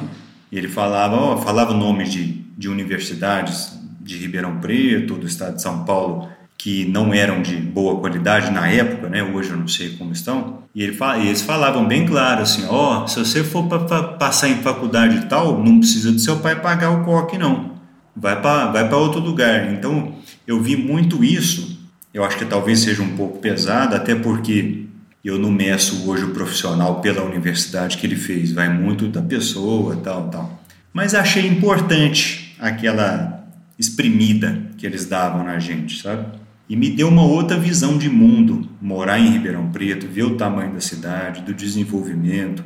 [0.51, 5.63] E ele falava, ó, falava nomes de, de universidades de Ribeirão Preto, do estado de
[5.63, 9.23] São Paulo, que não eram de boa qualidade na época, né?
[9.23, 10.63] Hoje eu não sei como estão.
[10.75, 15.27] E, ele, eles falavam bem claro assim, ó, se você for para passar em faculdade
[15.27, 17.73] tal, não precisa do seu pai pagar o coque não.
[18.15, 19.73] Vai para vai para outro lugar.
[19.73, 20.15] Então,
[20.47, 21.82] eu vi muito isso
[22.13, 24.85] eu acho que talvez seja um pouco pesado, até porque
[25.25, 29.97] eu não meço hoje o profissional pela universidade que ele fez, vai muito da pessoa,
[29.97, 30.63] tal, tal.
[30.93, 33.47] Mas achei importante aquela
[33.79, 36.27] exprimida que eles davam na gente, sabe?
[36.69, 40.73] E me deu uma outra visão de mundo, morar em Ribeirão Preto, ver o tamanho
[40.73, 42.65] da cidade, do desenvolvimento,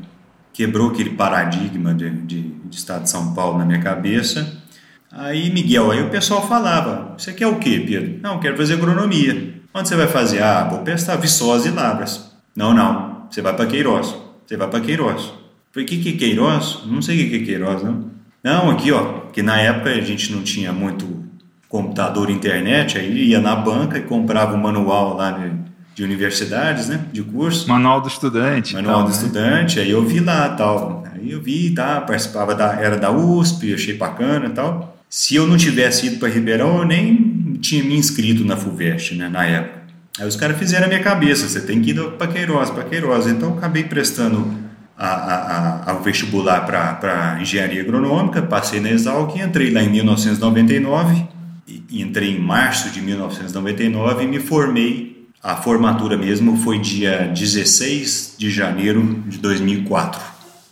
[0.53, 4.63] quebrou aquele paradigma de, de, de estado de São Paulo na minha cabeça
[5.13, 8.19] Aí, Miguel, aí o pessoal falava: Você quer o quê, Pedro?
[8.23, 9.55] Não, quero fazer agronomia.
[9.73, 10.43] Onde você vai fazer?
[10.43, 12.33] Ah, vou prestar Viçosa e Lavras.
[12.55, 14.15] Não, não, você vai para Queiroz.
[14.47, 15.33] Você vai para Queiroz.
[15.73, 16.81] Falei: Que que é Queiroz?
[16.87, 18.17] Não sei o que é Queiroz, não.
[18.43, 21.25] Não, aqui, ó, que na época a gente não tinha muito
[21.69, 25.53] computador internet, aí ia na banca e comprava o um manual lá de,
[25.95, 27.69] de, universidades, né, de curso.
[27.69, 28.75] Manual do estudante.
[28.75, 29.15] Manual tal, do né?
[29.17, 31.05] estudante, aí eu vi lá tal.
[31.13, 34.96] Aí eu vi, tá, participava da, era da USP, achei bacana e tal.
[35.09, 39.29] Se eu não tivesse ido para Ribeirão, eu nem tinha me inscrito na FUVEST, né,
[39.29, 39.87] na época.
[40.19, 43.27] Aí os caras fizeram a minha cabeça, você tem que ir para Queiroz, para Queiroz.
[43.27, 44.53] Então eu acabei prestando
[44.97, 51.29] a, a, a, ao vestibular para engenharia agronômica, passei na Exalc, entrei lá em 1999,
[51.69, 55.17] e, entrei em março de 1999 e me formei.
[55.43, 60.21] A formatura mesmo foi dia 16 de janeiro de 2004,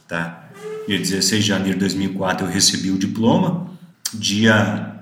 [0.08, 0.48] tá?
[0.88, 3.73] Dia 16 de janeiro de 2004 eu recebi o diploma
[4.18, 4.94] dia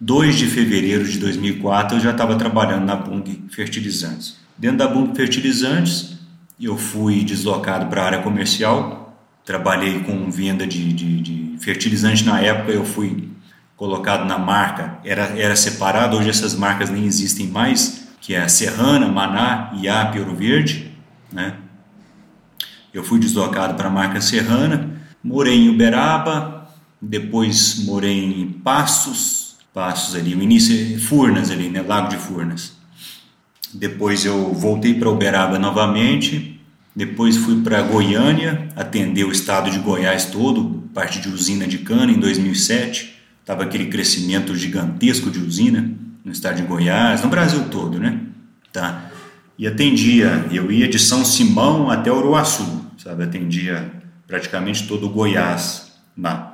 [0.00, 4.36] 2 de fevereiro de 2004, eu já estava trabalhando na Bung Fertilizantes.
[4.58, 6.18] Dentro da Bung Fertilizantes,
[6.60, 12.40] eu fui deslocado para a área comercial, trabalhei com venda de, de, de fertilizante na
[12.40, 13.30] época, eu fui
[13.76, 18.48] colocado na marca, era, era separado, hoje essas marcas nem existem mais, que é a
[18.48, 20.90] Serrana, Maná, IAP, Ouro Verde,
[21.32, 21.54] né?
[22.92, 24.90] Eu fui deslocado para a marca Serrana,
[25.22, 26.55] morei em Uberaba,
[27.00, 32.72] depois morei em Passos, Passos ali, o início Furnas ali, né, Lago de Furnas.
[33.74, 36.60] Depois eu voltei para Uberaba novamente,
[36.94, 42.10] depois fui para Goiânia, atender o estado de Goiás todo, parte de usina de cana
[42.10, 43.14] em 2007.
[43.44, 45.90] Tava aquele crescimento gigantesco de usina
[46.24, 48.18] no estado de Goiás, no Brasil todo, né?
[48.72, 49.10] Tá.
[49.58, 53.24] E atendia, eu ia de São Simão até Uruaçu, sabe?
[53.24, 53.92] Atendia
[54.26, 56.45] praticamente todo o Goiás lá.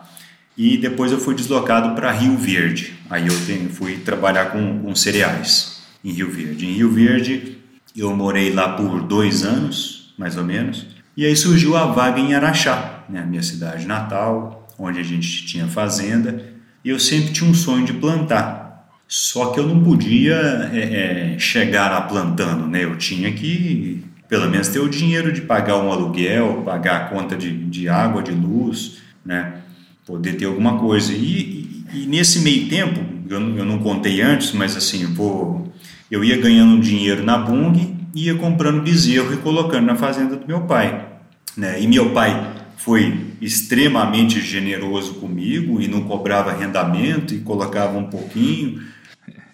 [0.56, 2.94] E depois eu fui deslocado para Rio Verde.
[3.08, 3.34] Aí eu
[3.70, 6.66] fui trabalhar com, com cereais em Rio Verde.
[6.66, 7.58] Em Rio Verde
[7.96, 10.86] eu morei lá por dois anos, mais ou menos.
[11.16, 15.66] E aí surgiu a vaga em Araxá, né, minha cidade natal, onde a gente tinha
[15.66, 16.42] fazenda.
[16.84, 18.62] E eu sempre tinha um sonho de plantar.
[19.06, 22.82] Só que eu não podia é, é, chegar lá plantando, né?
[22.82, 27.36] Eu tinha que, pelo menos, ter o dinheiro de pagar um aluguel, pagar a conta
[27.36, 29.61] de, de água, de luz, né?
[30.06, 31.12] Poder ter alguma coisa.
[31.12, 35.72] E, e, e nesse meio tempo, eu, eu, não contei antes, mas assim, vou,
[36.10, 40.62] eu ia ganhando dinheiro na Bung ia comprando bezerro e colocando na fazenda do meu
[40.62, 41.08] pai.
[41.56, 41.80] Né?
[41.80, 48.82] E meu pai foi extremamente generoso comigo e não cobrava arrendamento e colocava um pouquinho.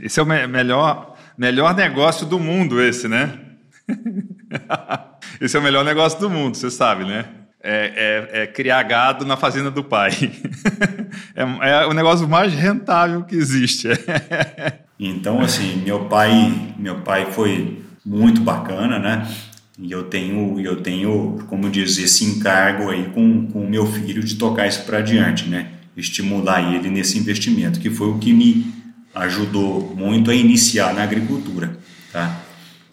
[0.01, 3.39] Esse é o me melhor, melhor negócio do mundo, esse, né?
[5.41, 7.27] esse é o melhor negócio do mundo, você sabe, né?
[7.63, 10.13] É, é, é, criar gado na fazenda do pai.
[11.35, 13.89] é, é o negócio mais rentável que existe.
[14.99, 19.29] então, assim, meu pai, meu pai foi muito bacana, né?
[19.79, 24.35] E eu tenho, eu tenho, como diz, esse encargo aí com o meu filho de
[24.37, 25.69] tocar isso para adiante, né?
[25.97, 28.73] Estimular ele nesse investimento, que foi o que me
[29.15, 31.77] ajudou muito a iniciar na agricultura,
[32.13, 32.41] tá?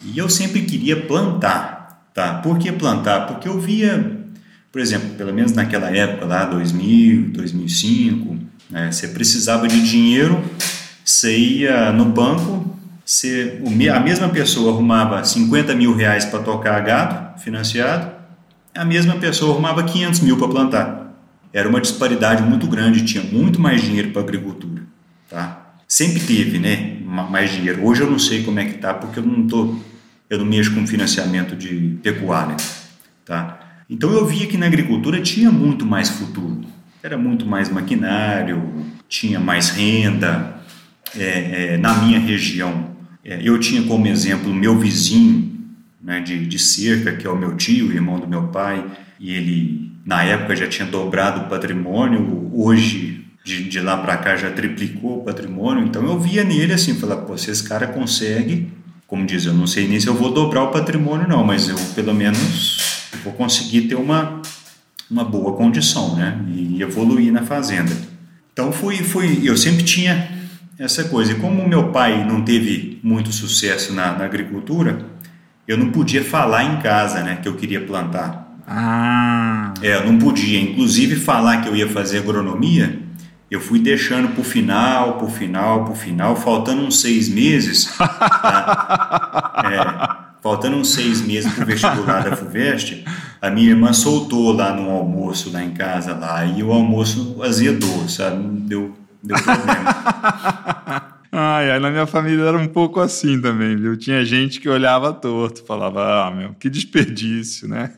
[0.04, 1.76] E eu sempre queria plantar,
[2.16, 2.32] Tá.
[2.32, 3.26] Por que plantar?
[3.26, 4.15] Porque eu via,
[4.70, 8.36] por exemplo, pelo menos naquela época lá, 2000, 2005,
[8.70, 10.42] né, você precisava de dinheiro,
[11.04, 13.60] você ia no banco, você,
[13.94, 18.10] a mesma pessoa arrumava 50 mil reais para tocar gado financiado,
[18.74, 21.06] a mesma pessoa arrumava 500 mil para plantar.
[21.52, 24.82] Era uma disparidade muito grande, tinha muito mais dinheiro para agricultura.
[25.30, 25.74] Tá?
[25.88, 27.84] Sempre teve né, mais dinheiro.
[27.84, 29.76] Hoje eu não sei como é que tá, porque eu não, tô,
[30.28, 32.56] eu não mexo com financiamento de pecuária.
[33.24, 33.55] Tá?
[33.88, 36.64] Então eu via que na agricultura tinha muito mais futuro.
[37.02, 38.62] Era muito mais maquinário,
[39.08, 40.56] tinha mais renda.
[41.16, 42.90] É, é, na minha região,
[43.24, 45.46] é, eu tinha como exemplo meu vizinho
[46.02, 48.84] né, de, de cerca, que é o meu tio, irmão do meu pai,
[49.18, 54.36] e ele na época já tinha dobrado o patrimônio, hoje de, de lá para cá
[54.36, 58.68] já triplicou o patrimônio, então eu via nele assim, falar, pô, se esse cara consegue,
[59.06, 61.76] como diz, eu não sei nem se eu vou dobrar o patrimônio não, mas eu
[61.94, 64.40] pelo menos vou conseguir ter uma,
[65.10, 67.92] uma boa condição, né, e evoluir na fazenda.
[68.52, 70.30] Então fui, fui, eu sempre tinha
[70.78, 71.32] essa coisa.
[71.32, 74.98] E como meu pai não teve muito sucesso na, na, agricultura,
[75.66, 78.46] eu não podia falar em casa, né, que eu queria plantar.
[78.66, 79.74] Ah.
[79.82, 80.60] É, eu não podia.
[80.60, 83.00] Inclusive falar que eu ia fazer agronomia,
[83.50, 87.28] eu fui deixando para o final, para o final, para o final, faltando uns seis
[87.28, 87.92] meses.
[87.96, 90.22] tá?
[90.22, 93.04] é, faltando uns seis meses para o vestibular da FUVEST,
[93.40, 98.08] a minha irmã soltou lá no almoço, lá em casa, lá, e o almoço azedou,
[98.08, 98.42] sabe?
[98.60, 98.94] Deu
[99.26, 101.16] Deu problema.
[101.38, 103.94] Ai, ai, na minha família era um pouco assim também, viu?
[103.94, 107.90] Tinha gente que olhava torto, falava, ah, meu, que desperdício, né?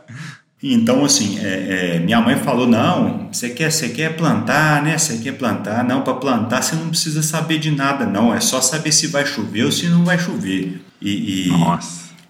[0.62, 4.98] então, assim, é, é, minha mãe falou, não, você quer, você quer plantar, né?
[4.98, 5.82] Você quer plantar?
[5.82, 8.34] Não, para plantar você não precisa saber de nada, não.
[8.34, 10.82] É só saber se vai chover ou se não vai chover.
[11.04, 11.52] E, e.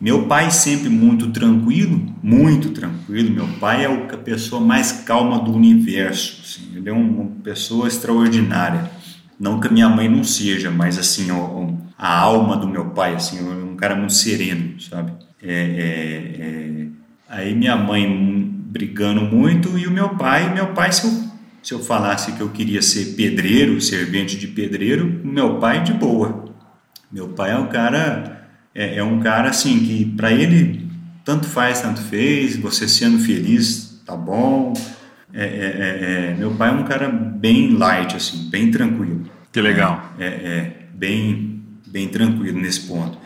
[0.00, 3.30] Meu pai sempre muito tranquilo, muito tranquilo.
[3.30, 6.42] Meu pai é a pessoa mais calma do universo.
[6.42, 6.76] Assim.
[6.76, 8.90] Ele é uma pessoa extraordinária.
[9.38, 11.28] Não que a minha mãe não seja, mas assim,
[11.96, 15.12] a alma do meu pai, assim, é um cara muito sereno, sabe?
[15.42, 16.86] É, é, é...
[17.28, 18.06] Aí minha mãe
[18.66, 21.24] brigando muito e o meu pai, meu pai se eu,
[21.62, 26.44] se eu falasse que eu queria ser pedreiro, servente de pedreiro, meu pai de boa.
[27.10, 28.43] Meu pai é um cara
[28.74, 30.84] é, é um cara assim que para ele
[31.24, 34.74] tanto faz, tanto fez, você sendo feliz, tá bom.
[35.32, 39.24] É, é, é, é, meu pai é um cara bem light, assim, bem tranquilo.
[39.50, 40.12] Que legal.
[40.18, 43.18] É, é, bem, bem tranquilo nesse ponto.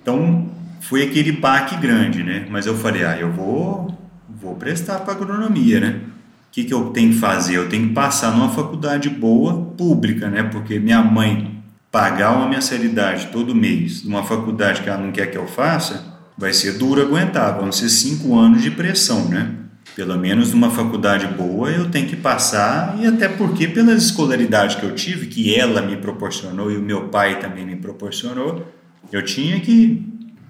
[0.00, 0.48] Então,
[0.80, 2.46] foi aquele baque grande, né?
[2.48, 6.00] Mas eu falei, ah, eu vou, vou prestar para agronomia, né?
[6.48, 7.56] O que, que eu tenho que fazer?
[7.56, 10.44] Eu tenho que passar numa faculdade boa, pública, né?
[10.44, 11.57] Porque minha mãe
[11.90, 16.04] pagar uma mensalidade todo mês numa faculdade que ela não quer que eu faça,
[16.36, 19.54] vai ser duro aguentar, vão ser cinco anos de pressão, né?
[19.96, 24.84] Pelo menos numa faculdade boa eu tenho que passar, e até porque pela escolaridade que
[24.84, 28.72] eu tive, que ela me proporcionou e o meu pai também me proporcionou,
[29.10, 30.06] eu tinha que,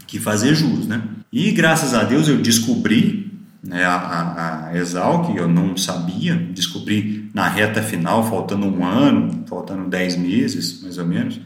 [0.06, 1.02] que fazer jus, né?
[1.32, 3.27] E graças a Deus eu descobri
[3.68, 4.76] né, a, a,
[5.36, 11.06] eu não sabia, descobri na reta final, faltando um ano, faltando dez meses, mais ou
[11.06, 11.38] menos,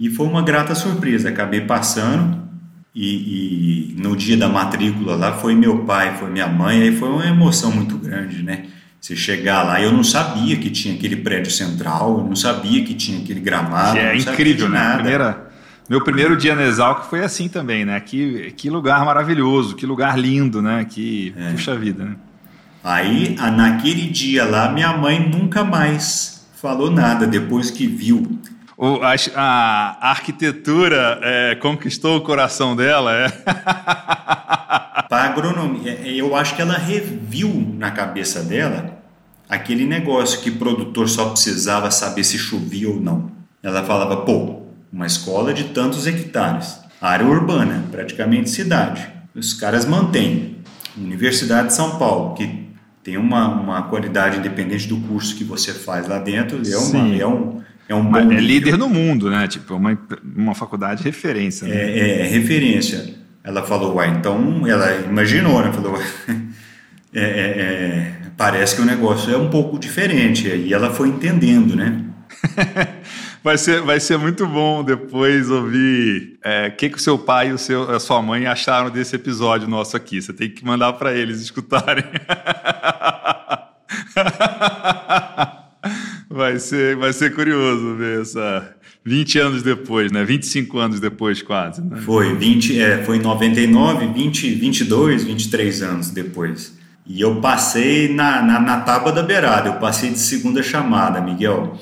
[0.00, 2.38] e foi uma grata surpresa, acabei passando,
[2.94, 7.10] e, e, no dia da matrícula lá foi meu pai, foi minha mãe, aí foi
[7.10, 8.64] uma emoção muito grande, né?
[8.98, 12.94] Você chegar lá, eu não sabia que tinha aquele prédio central, eu não sabia que
[12.94, 13.98] tinha aquele gramado.
[13.98, 14.94] é incrível, né?
[14.94, 15.47] Primeira,
[15.88, 17.98] meu primeiro dia na Exalc foi assim também, né?
[17.98, 20.84] Que, que lugar maravilhoso, que lugar lindo, né?
[20.84, 21.52] Que é.
[21.52, 22.16] puxa vida, né?
[22.84, 28.38] Aí, naquele dia lá, minha mãe nunca mais falou nada depois que viu.
[28.76, 33.28] O, a, a, arquitetura é, conquistou o coração dela, é?
[35.08, 38.98] Para agronomia, é, eu acho que ela reviu na cabeça dela
[39.48, 43.32] aquele negócio que o produtor só precisava saber se chovia ou não.
[43.62, 44.57] Ela falava, pô,
[44.92, 49.08] uma escola de tantos hectares, área urbana, praticamente cidade.
[49.34, 50.56] Os caras mantêm.
[50.96, 52.68] Universidade de São Paulo, que
[53.04, 57.26] tem uma, uma qualidade independente do curso que você faz lá dentro, é, uma, é
[57.26, 59.46] um, é um bom É líder no mundo, né?
[59.46, 59.98] Tipo, uma,
[60.36, 61.66] uma faculdade de referência.
[61.66, 61.74] Né?
[61.74, 63.14] É, é, referência.
[63.42, 65.72] Ela falou, uai, então, ela imaginou, né?
[65.72, 65.96] Falou,
[67.14, 70.48] é, é, é, parece que o negócio é um pouco diferente.
[70.48, 72.02] E ela foi entendendo, né?
[73.42, 77.50] Vai ser, vai ser muito bom depois ouvir o é, que, que o seu pai
[77.50, 80.20] e o seu, a sua mãe acharam desse episódio nosso aqui.
[80.20, 82.04] Você tem que mandar para eles escutarem.
[86.28, 88.74] vai, ser, vai ser curioso ver, essa,
[89.04, 90.24] 20 anos depois, né?
[90.24, 91.82] 25 anos depois, quase.
[91.82, 91.98] Né?
[91.98, 96.76] Foi, 20, é, foi em 99, 20, 22, 23 anos depois.
[97.06, 101.78] E eu passei na, na, na tábua da beirada, eu passei de segunda chamada, Miguel.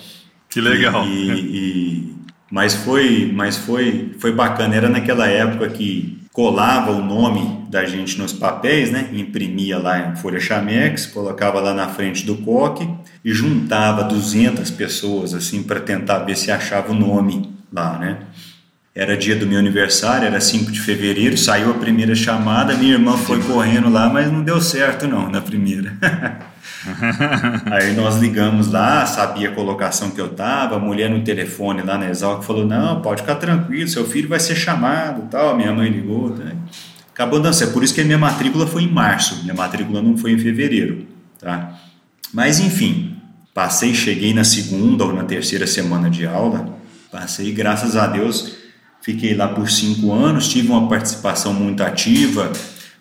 [0.57, 1.07] Que legal.
[1.07, 2.15] E, e,
[2.51, 4.75] mas foi, mas foi, foi bacana.
[4.75, 9.11] Era naquela época que colava o nome da gente nos papéis, né?
[9.13, 12.89] Imprimia lá em folha chamex, colocava lá na frente do coque
[13.23, 18.21] e juntava 200 pessoas assim para tentar ver se achava o nome lá, né?
[18.97, 23.15] Era dia do meu aniversário, era 5 de fevereiro, saiu a primeira chamada, minha irmã
[23.15, 25.95] foi correndo lá, mas não deu certo não na primeira.
[27.71, 31.99] Aí nós ligamos lá, sabia a colocação que eu tava, a mulher no telefone lá
[31.99, 35.55] na Exalc falou: "Não, pode ficar tranquilo, seu filho vai ser chamado", tal.
[35.55, 36.45] Minha mãe ligou, tá?
[37.13, 37.75] Acabou dando certo.
[37.75, 41.07] Por isso que a minha matrícula foi em março, minha matrícula não foi em fevereiro,
[41.39, 41.79] tá?
[42.33, 43.15] Mas enfim,
[43.53, 46.79] passei, cheguei na segunda ou na terceira semana de aula,
[47.13, 48.56] passei, graças a Deus,
[49.07, 52.53] Fiquei lá por cinco anos, tive uma participação muito ativa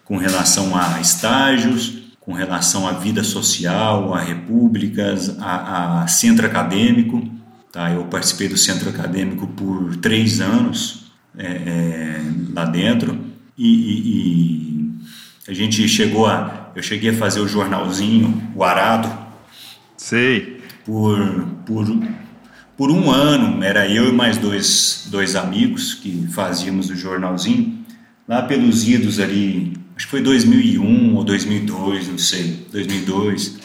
[0.03, 7.27] com relação a estágios, com relação à vida social, a repúblicas, a, a centro acadêmico.
[7.71, 7.89] Tá?
[7.89, 12.21] Eu participei do centro acadêmico por três anos é, é,
[12.53, 13.19] lá dentro
[13.57, 14.91] e, e, e,
[15.47, 19.11] a gente chegou a, eu cheguei a fazer o jornalzinho, o Arado.
[19.97, 20.61] Sei.
[20.85, 21.87] Por, por
[22.77, 27.85] por um ano, era eu e mais dois, dois amigos que fazíamos o jornalzinho,
[28.27, 33.59] lá pelos idos ali, acho que foi 2001 ou 2002, não sei, 2002.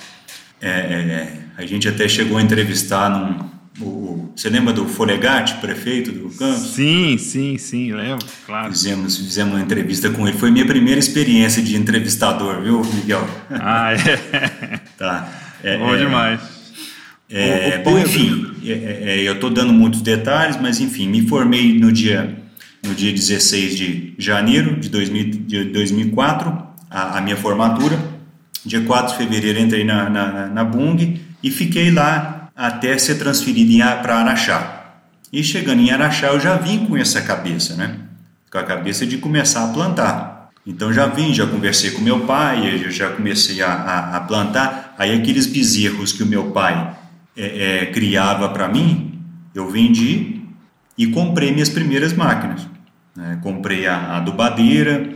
[0.61, 3.50] É, é, a gente até chegou a entrevistar num,
[3.80, 6.58] o, você lembra do Folegatti, prefeito do campo?
[6.58, 8.70] Sim, sim, sim, lembro, claro.
[8.72, 10.36] Fizemos, fizemos uma entrevista com ele.
[10.36, 13.26] Foi minha primeira experiência de entrevistador, viu, Miguel?
[13.50, 14.80] Ah, é.
[14.98, 15.28] tá.
[15.62, 16.40] É, Bom é, demais.
[17.28, 21.78] É, bom, enfim, é, é, é eu estou dando muitos detalhes, mas enfim, me formei
[21.78, 22.36] no dia,
[22.84, 27.98] no dia 16 de janeiro de, 2000, de 2004, a, a, minha formatura.
[28.64, 33.72] Dia 4 de fevereiro entrei na, na, na Bung e fiquei lá até ser transferido
[34.02, 34.80] para Araxá.
[35.32, 37.96] E chegando em Araxá, eu já vim com essa cabeça, né?
[38.50, 40.50] Com a cabeça de começar a plantar.
[40.66, 44.94] Então já vim, já conversei com meu pai, já comecei a, a, a plantar.
[44.98, 46.96] Aí aqueles bezerros que o meu pai
[47.37, 49.18] é, é, criava para mim,
[49.55, 50.43] eu vendi
[50.97, 52.66] e comprei minhas primeiras máquinas.
[53.16, 53.39] Né?
[53.43, 55.11] Comprei a adubadeira,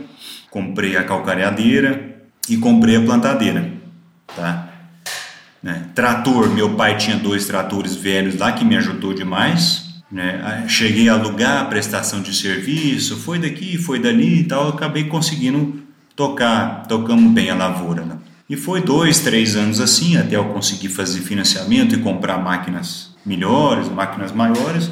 [0.49, 2.15] comprei a calcareadeira
[2.49, 3.71] e comprei a plantadeira.
[4.35, 4.69] Tá?
[5.61, 5.85] Né?
[5.93, 10.03] Trator, meu pai tinha dois tratores velhos lá que me ajudou demais.
[10.11, 10.65] Né?
[10.67, 15.83] Cheguei a alugar prestação de serviço, foi daqui, foi dali e tal, acabei conseguindo
[16.15, 18.05] tocar, tocamos bem a lavoura.
[18.05, 18.17] Né?
[18.47, 23.89] E foi dois, três anos assim, até eu conseguir fazer financiamento e comprar máquinas melhores,
[23.89, 24.91] máquinas maiores.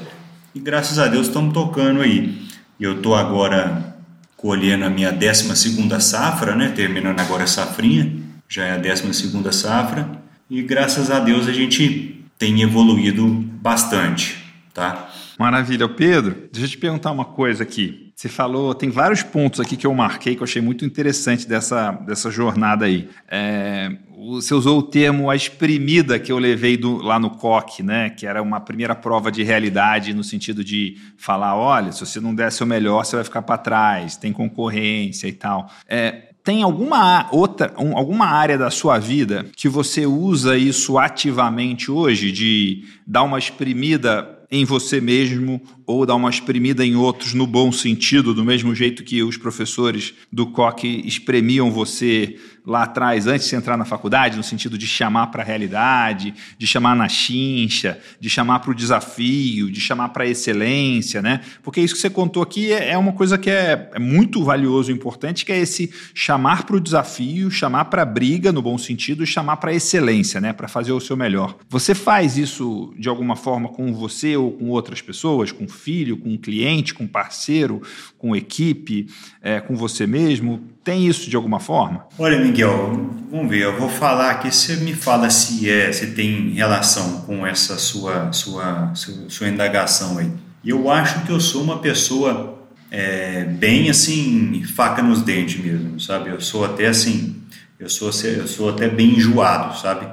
[0.56, 2.42] E graças a Deus estamos tocando aí.
[2.80, 3.96] Eu estou agora
[4.36, 6.70] colhendo a minha 12 safra, né?
[6.76, 8.12] terminando agora a safrinha,
[8.50, 10.10] já é a 12 safra.
[10.50, 14.38] E graças a Deus a gente tem evoluído bastante.
[14.74, 15.13] Tá?
[15.38, 15.88] Maravilha.
[15.90, 18.12] Pedro, deixa eu te perguntar uma coisa aqui.
[18.16, 21.92] Você falou, tem vários pontos aqui que eu marquei que eu achei muito interessante dessa,
[21.92, 23.10] dessa jornada aí.
[23.28, 23.92] É,
[24.32, 28.10] você usou o termo a exprimida que eu levei do, lá no COC, né?
[28.12, 32.34] Que era uma primeira prova de realidade no sentido de falar, olha, se você não
[32.34, 35.70] der seu melhor, você vai ficar para trás, tem concorrência e tal.
[35.88, 41.90] É, tem alguma outra, um, alguma área da sua vida que você usa isso ativamente
[41.90, 47.46] hoje, de dar uma exprimida em você mesmo ou dar uma exprimida em outros no
[47.46, 53.50] bom sentido, do mesmo jeito que os professores do COC espremiam você lá atrás, antes
[53.50, 58.00] de entrar na faculdade, no sentido de chamar para a realidade, de chamar na chincha,
[58.20, 61.42] de chamar para o desafio, de chamar para a excelência, né?
[61.62, 64.92] Porque isso que você contou aqui é, é uma coisa que é, é muito valioso
[64.92, 68.78] e importante, que é esse chamar para o desafio, chamar para a briga, no bom
[68.78, 70.54] sentido, e chamar para a excelência, né?
[70.54, 71.58] Para fazer o seu melhor.
[71.70, 76.38] Você faz isso de alguma forma com você ou com outras pessoas, com filho, com
[76.38, 77.82] cliente, com parceiro,
[78.18, 79.08] com equipe,
[79.42, 80.64] é, com você mesmo?
[80.84, 82.06] Tem isso de alguma forma?
[82.18, 83.64] Olha, Miguel, vamos ver.
[83.64, 84.54] Eu vou falar aqui.
[84.54, 90.18] Você me fala se é, se tem relação com essa sua sua sua, sua indagação
[90.18, 90.32] aí.
[90.64, 92.60] Eu acho que eu sou uma pessoa
[92.90, 96.30] é, bem assim faca nos dentes mesmo, sabe?
[96.30, 97.36] Eu sou até assim,
[97.80, 100.08] eu sou eu sou até bem enjoado, sabe?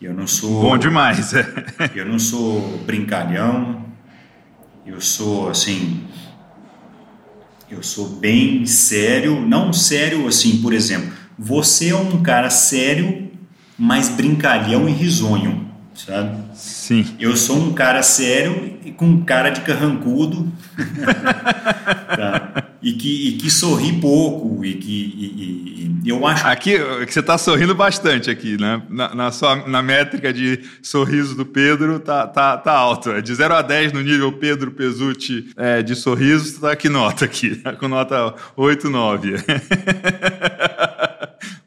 [0.00, 1.32] Eu não sou bom demais.
[1.94, 3.89] eu não sou brincalhão.
[4.90, 6.08] Eu sou assim
[7.70, 13.30] eu sou bem sério, não sério assim, por exemplo, você é um cara sério,
[13.78, 16.36] mas brincalhão e risonho, sabe?
[16.52, 17.06] Sim.
[17.20, 20.52] Eu sou um cara sério e com cara de carrancudo.
[22.16, 22.64] tá?
[22.82, 25.69] e, que, e que sorri pouco e que e,
[26.04, 30.32] eu acho aqui que você está sorrindo bastante aqui né na, na, sua na métrica
[30.32, 34.32] de sorriso do Pedro tá, tá, tá alto é de 0 a 10 no nível
[34.32, 39.34] Pedro Pesucci é, de sorriso tá que nota aqui tá com nota 8 9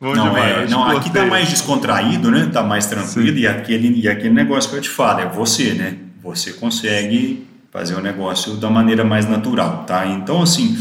[0.03, 2.49] Bom não, demais, é, não aqui tá mais descontraído, né?
[2.51, 5.95] Tá mais tranquilo e aquele, e aquele negócio que eu te falo, é você, né?
[6.21, 10.05] Você consegue fazer o negócio da maneira mais natural, tá?
[10.05, 10.77] Então, assim,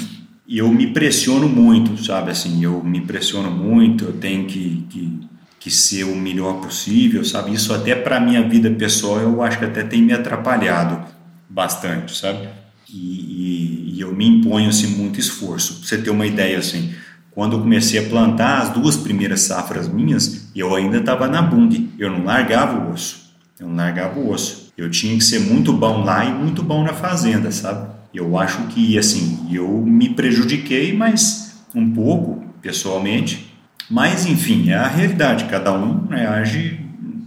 [0.58, 2.30] eu me pressiono muito, sabe?
[2.30, 5.20] Assim, eu me pressiono muito, eu tenho que, que,
[5.58, 7.54] que ser o melhor possível, sabe?
[7.54, 11.02] Isso até para minha vida pessoal eu acho que até tem me atrapalhado
[11.48, 12.48] bastante, sabe?
[12.92, 15.76] E, e, e eu me imponho assim muito esforço.
[15.76, 16.92] Pra você ter uma ideia assim,
[17.30, 21.90] quando eu comecei a plantar as duas primeiras safras minhas, eu ainda estava na Bung,
[21.98, 24.70] eu não largava o osso, eu não largava o osso.
[24.76, 28.01] Eu tinha que ser muito bom lá e muito bom na fazenda, sabe?
[28.14, 33.52] Eu acho que, assim, eu me prejudiquei, mas um pouco, pessoalmente.
[33.90, 36.80] Mas, enfim, é a realidade, cada um né, age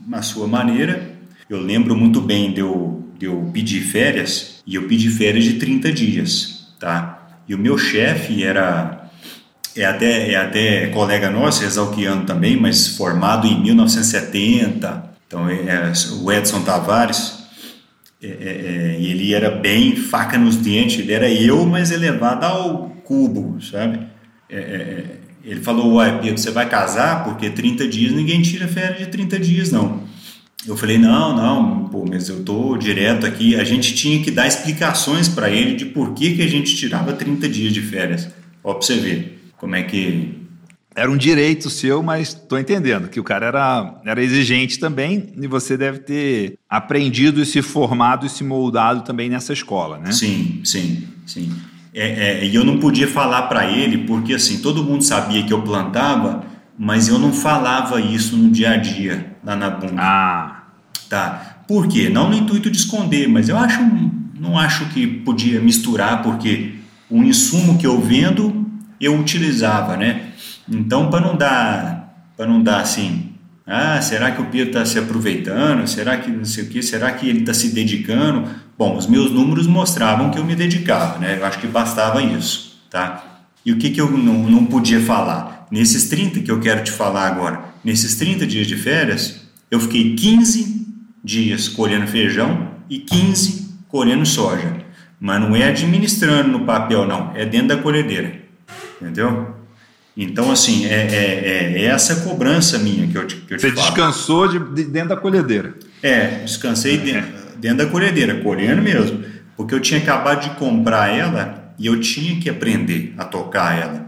[0.07, 1.15] na sua maneira.
[1.49, 5.53] Eu lembro muito bem de eu, de eu pedir férias, e eu pedi férias de
[5.53, 7.27] 30 dias, tá?
[7.47, 9.05] E o meu chefe era
[9.75, 15.03] é até, é até colega nosso, exalquiano também, mas formado em 1970.
[15.27, 17.44] Então, é, é, o Edson Tavares,
[18.25, 22.89] é, é, é, ele era bem faca nos dentes, ele era eu, mas elevado ao
[23.03, 23.99] cubo, sabe?
[24.49, 25.05] É, é,
[25.43, 27.23] ele falou, ué, Pedro, você vai casar?
[27.23, 30.03] Porque 30 dias, ninguém tira férias de 30 dias, não.
[30.67, 33.55] Eu falei, não, não, pô, mas eu tô direto aqui.
[33.55, 37.13] A gente tinha que dar explicações para ele de por que, que a gente tirava
[37.13, 38.27] 30 dias de férias.
[38.63, 40.44] Ó, pra você ver como é que.
[40.95, 45.45] Era um direito seu, mas estou entendendo que o cara era, era exigente também e
[45.45, 50.13] você deve ter aprendido e se formado e se moldado também nessa escola, né?
[50.13, 51.51] Sim, sim, sim.
[51.93, 55.51] É, é, e eu não podia falar para ele porque assim todo mundo sabia que
[55.51, 56.45] eu plantava,
[56.77, 59.95] mas eu não falava isso no dia a dia lá na bunda.
[59.97, 60.63] Ah.
[61.09, 61.61] Tá.
[61.67, 62.09] Por quê?
[62.09, 63.81] Não no intuito de esconder, mas eu acho
[64.39, 66.75] não acho que podia misturar porque
[67.09, 68.65] o insumo que eu vendo
[68.99, 70.31] eu utilizava, né?
[70.69, 73.33] Então, para não dar, para não dar assim,
[73.65, 75.87] ah, será que o Pedro está se aproveitando?
[75.87, 76.81] Será que não sei o que?
[76.81, 78.49] Será que ele está se dedicando?
[78.77, 81.37] Bom, os meus números mostravam que eu me dedicava, né?
[81.39, 83.43] Eu acho que bastava isso, tá?
[83.65, 85.67] E o que, que eu não, não podia falar?
[85.71, 89.41] Nesses 30 que eu quero te falar agora, nesses 30 dias de férias,
[89.71, 90.85] eu fiquei 15
[91.23, 94.83] dias colhendo feijão e 15 colhendo soja.
[95.19, 98.45] Mas não é administrando no papel, não, é dentro da colhedeira
[99.01, 99.55] entendeu?
[100.17, 103.75] Então, assim, é, é, é essa cobrança minha que eu te, que eu Você te
[103.75, 105.73] descansou de, de, dentro da colhedeira?
[106.01, 109.23] É, descansei dentro, dentro da colhedeira, colhendo mesmo.
[109.57, 114.07] Porque eu tinha acabado de comprar ela e eu tinha que aprender a tocar ela,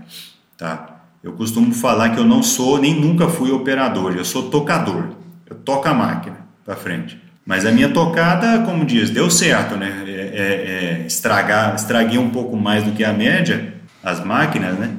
[0.57, 1.01] tá?
[1.21, 5.09] Eu costumo falar que eu não sou, nem nunca fui operador, eu sou tocador.
[5.49, 7.21] Eu toco a máquina para frente.
[7.45, 10.03] Mas a minha tocada, como diz, deu certo, né?
[10.05, 14.91] É, é, é, estragar, estraguei um pouco mais do que a média, as máquinas, né?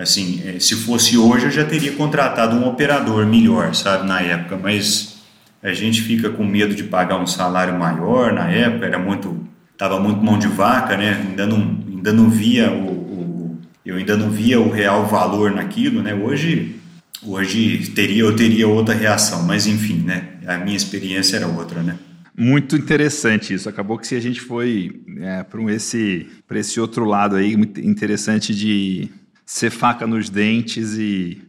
[0.00, 4.56] Assim, eh, se fosse hoje eu já teria contratado um operador melhor, sabe, na época,
[4.56, 5.20] mas
[5.62, 9.46] a gente fica com medo de pagar um salário maior na época, era muito,
[9.76, 11.22] tava muito mão de vaca, né?
[11.28, 16.02] Ainda não, ainda não via o, o eu ainda não via o real valor naquilo,
[16.02, 16.14] né?
[16.14, 16.76] Hoje
[17.22, 20.28] hoje teria eu teria outra reação, mas enfim, né?
[20.46, 21.98] A minha experiência era outra, né?
[22.34, 23.68] Muito interessante isso.
[23.68, 28.54] Acabou que se a gente foi é, para esse, esse outro lado aí, muito interessante
[28.54, 29.10] de
[29.50, 31.42] ser faca nos dentes e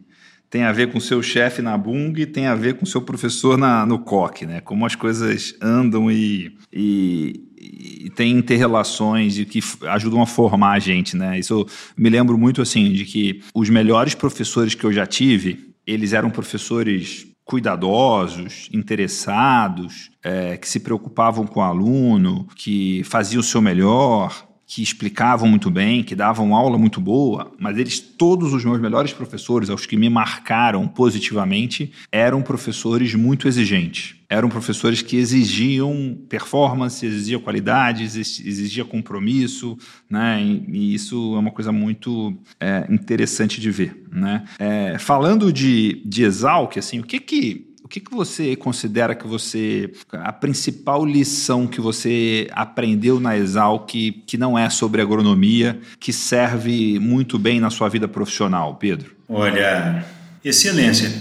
[0.50, 3.56] tem a ver com seu chefe na Bung e tem a ver com seu professor
[3.56, 4.60] na, no COC, né?
[4.60, 10.78] Como as coisas andam e, e, e tem interrelações e que ajudam a formar a
[10.80, 11.38] gente, né?
[11.38, 11.64] Isso
[11.96, 16.28] me lembro muito assim de que os melhores professores que eu já tive, eles eram
[16.28, 24.51] professores cuidadosos, interessados, é, que se preocupavam com o aluno, que faziam o seu melhor,
[24.74, 29.12] que explicavam muito bem, que davam aula muito boa, mas eles, todos os meus melhores
[29.12, 34.14] professores, os que me marcaram positivamente, eram professores muito exigentes.
[34.30, 39.76] Eram professores que exigiam performance, exigiam qualidade, exigiam compromisso,
[40.08, 40.42] né?
[40.42, 44.42] E, isso é uma coisa muito é, interessante de ver, né?
[44.58, 49.92] É, falando de, de Exalc, assim, o que que que, que você considera que você.
[50.10, 56.10] a principal lição que você aprendeu na Exal que, que não é sobre agronomia, que
[56.10, 59.14] serve muito bem na sua vida profissional, Pedro?
[59.28, 60.06] Olha,
[60.42, 61.12] excelência.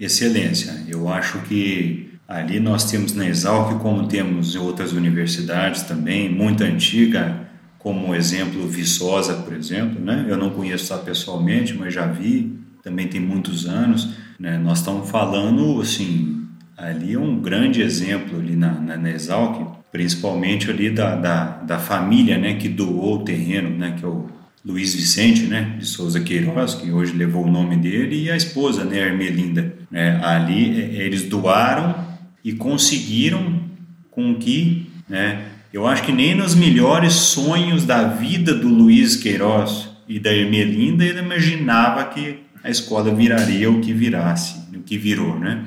[0.00, 0.84] Excelência.
[0.88, 6.64] Eu acho que Ali nós temos na Exalc, como temos em outras universidades também, muito
[6.64, 7.46] antiga,
[7.78, 10.26] como exemplo Viçosa, por exemplo, né?
[10.28, 12.52] Eu não conheço ela pessoalmente, mas já vi,
[12.82, 14.08] também tem muitos anos,
[14.38, 14.58] né?
[14.58, 20.70] Nós estamos falando, assim, ali é um grande exemplo ali na, na, na Exalc, principalmente
[20.70, 22.54] ali da, da, da, família, né?
[22.54, 23.96] Que doou o terreno, né?
[23.98, 24.26] Que é o
[24.64, 25.76] Luiz Vicente, né?
[25.78, 28.98] De Souza Queiroz, que hoje levou o nome dele, e a esposa, né?
[28.98, 29.74] Ermelinda.
[29.90, 30.20] Né?
[30.22, 31.94] Ali é, eles doaram
[32.44, 33.60] e conseguiram
[34.10, 35.46] com que, né?
[35.72, 41.04] Eu acho que nem nos melhores sonhos da vida do Luiz Queiroz e da Ermelinda
[41.04, 45.64] ele imaginava que a escola viraria o que virasse, o que virou, né?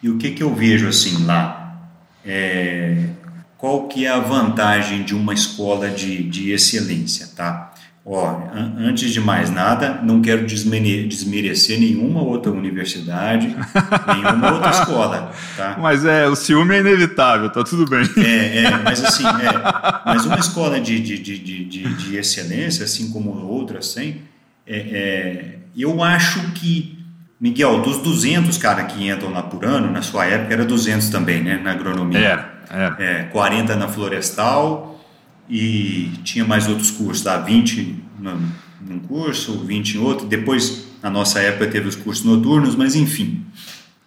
[0.00, 1.90] E o que que eu vejo assim lá?
[2.24, 3.08] É,
[3.56, 7.72] qual que é a vantagem de uma escola de, de excelência, tá?
[8.06, 8.40] Ó,
[8.78, 13.48] antes de mais nada, não quero desmerecer nenhuma outra universidade,
[14.06, 15.76] nenhuma outra escola, tá?
[15.78, 18.08] Mas é, o ciúme é inevitável, tá tudo bem.
[18.24, 23.10] É, é mas assim, é, mas uma escola de, de, de, de, de excelência, assim
[23.10, 24.22] como outras tem,
[24.68, 26.98] é, é, eu acho que,
[27.40, 31.42] Miguel, dos 200 cara que entram lá por ano, na sua época era 200 também,
[31.42, 32.18] né, na agronomia.
[32.18, 32.96] Era, era.
[32.98, 35.00] É, 40 na florestal,
[35.48, 40.26] e tinha mais outros cursos, dá 20 num curso, 20 em outro.
[40.26, 43.44] Depois, na nossa época, teve os cursos noturnos, mas enfim.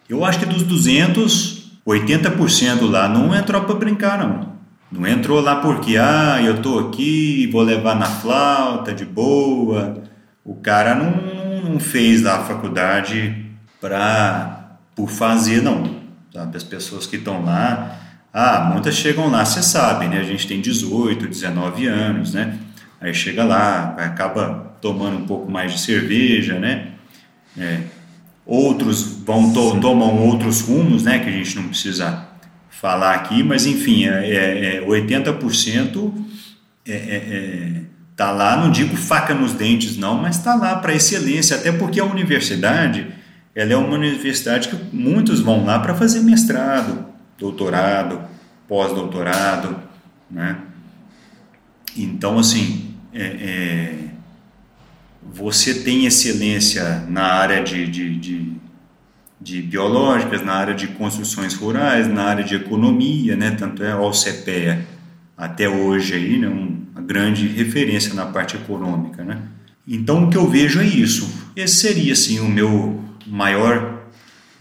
[0.07, 4.51] Eu acho que dos 200, 80% lá não entrou para brincar, não.
[4.91, 10.03] Não entrou lá porque, ah, eu estou aqui, vou levar na flauta, de boa.
[10.43, 13.45] O cara não, não fez lá a faculdade
[13.79, 16.01] para por fazer, não.
[16.33, 16.57] Sabe?
[16.57, 17.99] As pessoas que estão lá
[18.33, 20.19] ah, muitas chegam lá, você sabe, né?
[20.19, 22.57] A gente tem 18, 19 anos, né?
[23.01, 26.91] Aí chega lá, acaba tomando um pouco mais de cerveja, né?
[27.57, 27.81] É.
[28.45, 31.19] Outros vão to tomam outros rumos, né?
[31.19, 32.25] Que a gente não precisa
[32.69, 36.13] falar aqui, mas enfim, é, é 80%
[36.87, 37.80] é, é, é,
[38.13, 41.71] é, tá lá, não digo faca nos dentes não, mas está lá para excelência, até
[41.71, 43.07] porque a universidade,
[43.55, 47.05] ela é uma universidade que muitos vão lá para fazer mestrado,
[47.37, 48.21] doutorado,
[48.67, 49.75] pós-doutorado,
[50.29, 50.57] né?
[51.97, 53.95] Então, assim, é, é,
[55.33, 58.53] você tem excelência na área de, de, de,
[59.39, 63.51] de, biológicas, na área de construções rurais, na área de economia, né?
[63.51, 64.85] Tanto é a OCPEA
[65.37, 66.47] até hoje aí, né?
[66.91, 69.41] Uma grande referência na parte econômica, né?
[69.87, 71.29] Então, o que eu vejo é isso.
[71.55, 74.01] Esse seria, assim, o meu maior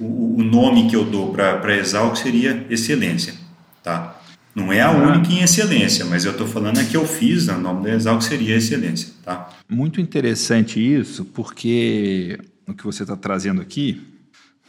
[0.00, 3.34] o, o nome que eu dou para a Exalc seria excelência,
[3.82, 4.16] tá?
[4.54, 7.58] Não é a única em excelência, mas eu estou falando é que eu fiz, o
[7.58, 9.50] nome da Exalc seria excelência, tá?
[9.68, 14.00] Muito interessante isso, porque o que você está trazendo aqui,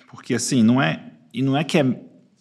[0.09, 1.01] porque assim, não é,
[1.33, 1.99] e não é que é,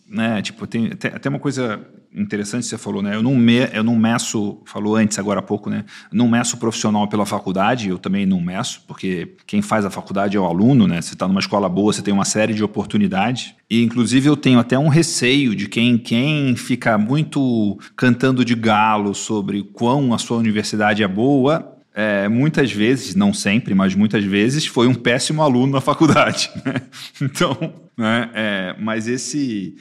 [0.08, 1.80] né, tipo, tem até uma coisa
[2.14, 3.14] interessante você falou, né?
[3.14, 5.84] Eu não, me, eu não meço, falou antes, agora há pouco, né?
[6.12, 10.40] Não meço profissional pela faculdade, eu também não meço, porque quem faz a faculdade é
[10.40, 11.00] o aluno, né?
[11.00, 13.54] Você está numa escola boa, você tem uma série de oportunidades.
[13.68, 19.14] E, inclusive, eu tenho até um receio de quem, quem fica muito cantando de galo
[19.14, 24.66] sobre quão a sua universidade é boa, é, muitas vezes, não sempre, mas muitas vezes,
[24.66, 26.50] foi um péssimo aluno na faculdade.
[26.64, 26.74] Né?
[27.22, 29.74] Então, né, é, mas esse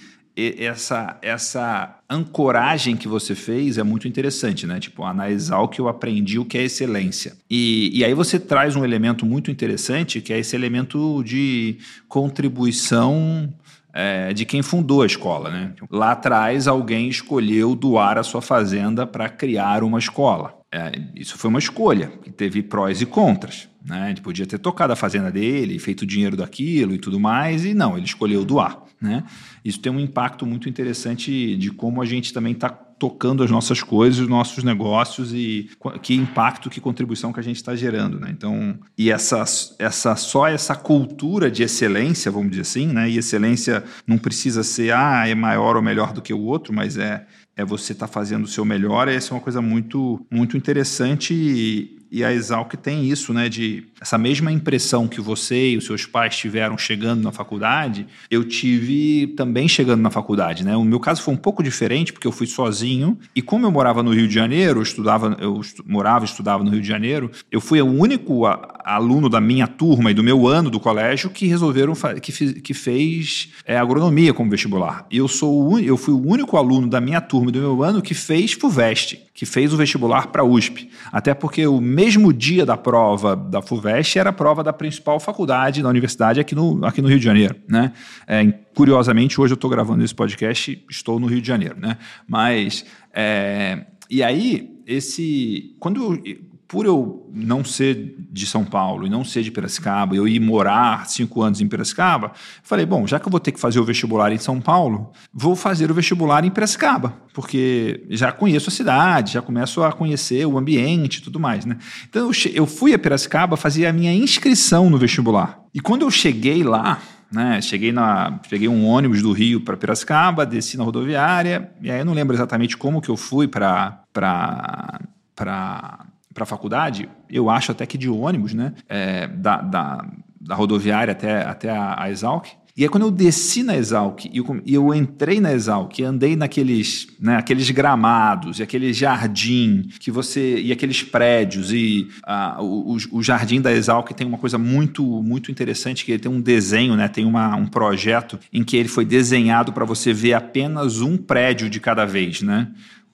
[0.57, 4.79] essa, essa ancoragem que você fez é muito interessante, né?
[4.79, 7.33] Tipo, ah, na Exalc eu aprendi o que é excelência.
[7.49, 11.77] E, e aí você traz um elemento muito interessante, que é esse elemento de
[12.07, 13.53] contribuição
[13.93, 15.73] é, de quem fundou a escola, né?
[15.89, 20.57] Lá atrás, alguém escolheu doar a sua fazenda para criar uma escola.
[20.71, 23.67] É, isso foi uma escolha, que teve prós e contras.
[23.83, 24.11] Né?
[24.11, 27.97] Ele podia ter tocado a fazenda dele, feito dinheiro daquilo e tudo mais, e não,
[27.97, 28.83] ele escolheu doar.
[29.01, 29.23] Né?
[29.63, 33.81] Isso tem um impacto muito interessante de como a gente também está tocando as nossas
[33.81, 35.69] coisas, os nossos negócios e
[36.03, 38.29] que impacto, que contribuição que a gente está gerando, né?
[38.29, 39.41] Então, e essa,
[39.79, 43.09] essa só essa cultura de excelência, vamos dizer assim, né?
[43.09, 46.97] E excelência não precisa ser ah é maior ou melhor do que o outro, mas
[46.97, 47.25] é
[47.55, 49.07] é você estar tá fazendo o seu melhor.
[49.07, 53.83] Essa é uma coisa muito muito interessante e, e a Exalc tem isso, né, de
[53.99, 59.27] essa mesma impressão que você e os seus pais tiveram chegando na faculdade, eu tive
[59.35, 60.75] também chegando na faculdade, né?
[60.77, 64.01] O meu caso foi um pouco diferente porque eu fui sozinho e como eu morava
[64.03, 67.31] no Rio de Janeiro, eu estudava, eu estu, morava e estudava no Rio de Janeiro,
[67.51, 71.47] eu fui o único aluno da minha turma e do meu ano do colégio que
[71.47, 75.05] resolveram que, que fez é, agronomia como vestibular.
[75.11, 77.83] E eu sou o, eu fui o único aluno da minha turma turma do meu
[77.83, 80.89] ano que fez FUVEST, que fez o vestibular para USP.
[81.13, 85.81] Até porque o mesmo dia da prova da FUVEST era a prova da principal faculdade
[85.81, 87.55] da universidade aqui no, aqui no Rio de Janeiro.
[87.65, 87.93] Né?
[88.27, 91.77] É, curiosamente, hoje eu estou gravando esse podcast, estou no Rio de Janeiro.
[91.79, 91.97] Né?
[92.27, 92.83] Mas,
[93.13, 95.73] é, e aí, esse.
[95.79, 96.21] Quando eu,
[96.69, 101.07] por eu não ser de São Paulo e não ser de Piracicaba, eu ir morar
[101.07, 104.31] cinco anos em Piracicaba, falei, bom, já que eu vou ter que fazer o vestibular
[104.31, 109.41] em São Paulo, vou fazer o vestibular em Piracicaba, porque já conheço a cidade, já
[109.41, 111.75] começo a conhecer o ambiente e tudo mais, né?
[112.07, 115.59] Então eu, fui a Piracicaba fazer a minha inscrição no vestibular.
[115.73, 117.01] E quando eu cheguei lá,
[117.31, 117.61] né?
[117.61, 122.05] Cheguei na, peguei um ônibus do Rio para Piracicaba, desci na rodoviária, e aí eu
[122.05, 124.99] não lembro exatamente como que eu fui para para
[125.35, 126.08] para
[126.43, 128.73] a faculdade, eu acho até que de ônibus, né?
[128.87, 130.05] É, da, da,
[130.39, 132.47] da, rodoviária até, até a, a Exalc.
[132.79, 137.07] E aí, quando eu desci na Exalc e eu, eu, entrei na Exalc andei naqueles
[137.19, 143.21] né, aqueles gramados e aquele jardim que você e aqueles prédios e uh, o, o,
[143.21, 147.09] jardim da Exalc tem uma coisa muito muito interessante que ele tem um desenho, né,
[147.09, 151.69] tem uma, um projeto em que ele foi desenhado para você ver apenas um prédio
[151.69, 152.69] de cada vez, né?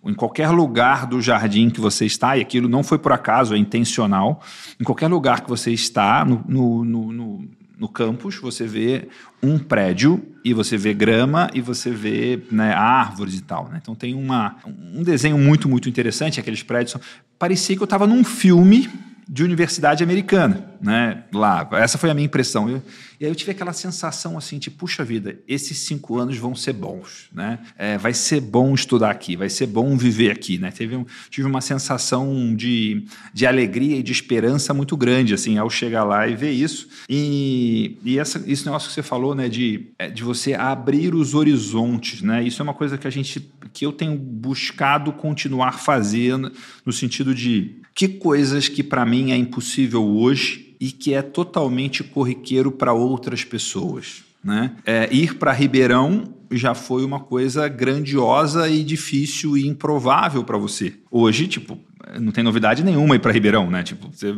[0.05, 3.57] Em qualquer lugar do jardim que você está, e aquilo não foi por acaso, é
[3.57, 4.41] intencional,
[4.79, 7.47] em qualquer lugar que você está no, no, no,
[7.77, 9.07] no campus, você vê
[9.41, 13.67] um prédio e você vê grama e você vê né, árvores e tal.
[13.69, 13.79] Né?
[13.81, 14.55] Então tem uma,
[14.93, 16.97] um desenho muito, muito interessante, aqueles prédios.
[17.37, 18.89] Parecia que eu estava num filme
[19.27, 21.23] de universidade americana, né?
[21.33, 22.69] Lá, essa foi a minha impressão.
[22.69, 22.81] Eu,
[23.19, 26.73] e aí eu tive aquela sensação assim, tipo, puxa vida, esses cinco anos vão ser
[26.73, 27.59] bons, né?
[27.77, 30.69] É, vai ser bom estudar aqui, vai ser bom viver aqui, né?
[30.69, 35.69] Teve um, tive uma sensação de, de alegria e de esperança muito grande, assim, ao
[35.69, 36.87] chegar lá e ver isso.
[37.09, 41.33] E, e essa, esse negócio que você falou, né, de, é, de você abrir os
[41.33, 42.43] horizontes, né?
[42.43, 46.51] Isso é uma coisa que a gente, que eu tenho buscado continuar fazendo,
[46.85, 52.03] no sentido de que coisas que para mim é impossível hoje e que é totalmente
[52.03, 54.25] corriqueiro para outras pessoas.
[54.43, 54.73] Né?
[54.85, 60.93] É, ir para Ribeirão já foi uma coisa grandiosa e difícil e improvável para você.
[61.09, 61.79] Hoje, tipo,
[62.19, 63.81] não tem novidade nenhuma ir para Ribeirão, né?
[63.81, 64.35] Tipo, você,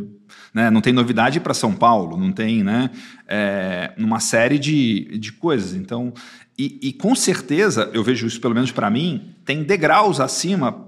[0.53, 0.69] né?
[0.69, 2.89] não tem novidade para São Paulo, não tem, né?
[3.27, 5.73] É, uma série de, de coisas.
[5.73, 6.13] Então,
[6.57, 10.86] e, e com certeza, eu vejo isso pelo menos para mim, tem degraus acima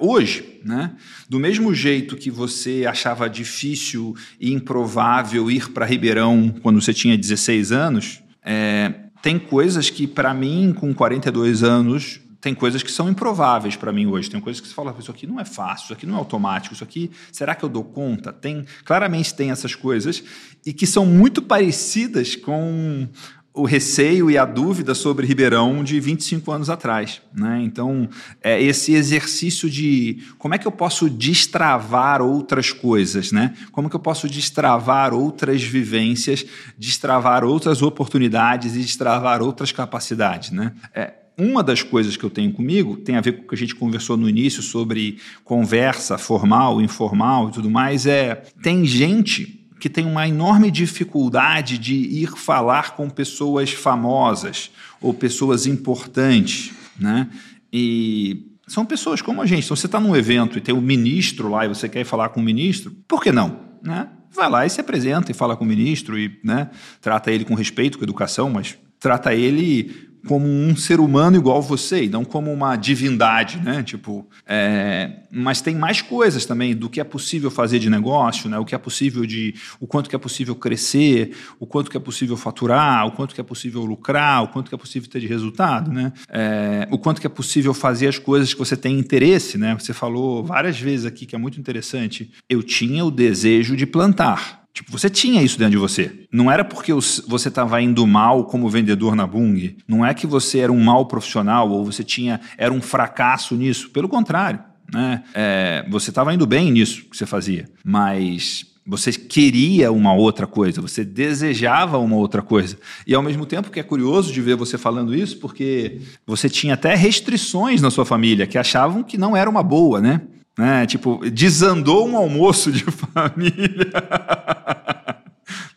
[0.00, 0.92] hoje, né?
[1.28, 7.16] do mesmo jeito que você achava difícil e improvável ir para Ribeirão quando você tinha
[7.16, 13.08] 16 anos, é, tem coisas que, para mim, com 42 anos, tem coisas que são
[13.10, 14.30] improváveis para mim hoje.
[14.30, 16.74] Tem coisas que você fala, isso aqui não é fácil, isso aqui não é automático,
[16.74, 18.32] isso aqui, será que eu dou conta?
[18.32, 20.22] Tem, claramente tem essas coisas
[20.64, 23.06] e que são muito parecidas com
[23.52, 27.20] o receio e a dúvida sobre Ribeirão de 25 anos atrás.
[27.34, 27.60] Né?
[27.62, 28.08] Então,
[28.40, 33.54] é esse exercício de como é que eu posso destravar outras coisas, né?
[33.72, 36.44] como que eu posso destravar outras vivências,
[36.78, 40.52] destravar outras oportunidades e destravar outras capacidades.
[40.52, 40.72] Né?
[40.94, 43.58] É, uma das coisas que eu tenho comigo tem a ver com o que a
[43.58, 48.06] gente conversou no início sobre conversa formal, informal e tudo mais.
[48.06, 54.70] É tem gente que tem uma enorme dificuldade de ir falar com pessoas famosas
[55.00, 57.28] ou pessoas importantes, né?
[57.72, 59.62] E são pessoas como a gente.
[59.62, 62.40] Se você está num evento e tem um ministro lá e você quer falar com
[62.40, 63.58] o ministro, por que não?
[63.82, 64.06] Né?
[64.32, 66.70] Vai lá e se apresenta e fala com o ministro e né,
[67.00, 72.04] trata ele com respeito, com educação, mas trata ele como um ser humano igual você,
[72.04, 73.82] e não como uma divindade, né?
[73.82, 78.58] Tipo, é, mas tem mais coisas também do que é possível fazer de negócio, né?
[78.58, 82.00] O que é possível de, o quanto que é possível crescer, o quanto que é
[82.00, 85.26] possível faturar, o quanto que é possível lucrar, o quanto que é possível ter de
[85.26, 86.12] resultado, né?
[86.28, 89.76] É, o quanto que é possível fazer as coisas que você tem interesse, né?
[89.78, 92.30] Você falou várias vezes aqui que é muito interessante.
[92.48, 94.59] Eu tinha o desejo de plantar.
[94.72, 96.24] Tipo, você tinha isso dentro de você.
[96.32, 99.76] Não era porque você estava indo mal como vendedor na Bung.
[99.86, 103.90] Não é que você era um mau profissional ou você tinha era um fracasso nisso.
[103.90, 104.60] Pelo contrário.
[104.92, 105.22] Né?
[105.34, 107.68] É, você estava indo bem nisso que você fazia.
[107.84, 112.76] Mas você queria uma outra coisa, você desejava uma outra coisa.
[113.06, 116.74] E ao mesmo tempo que é curioso de ver você falando isso, porque você tinha
[116.74, 120.22] até restrições na sua família que achavam que não era uma boa, né?
[120.60, 120.84] Né?
[120.84, 123.90] Tipo, desandou um almoço de família.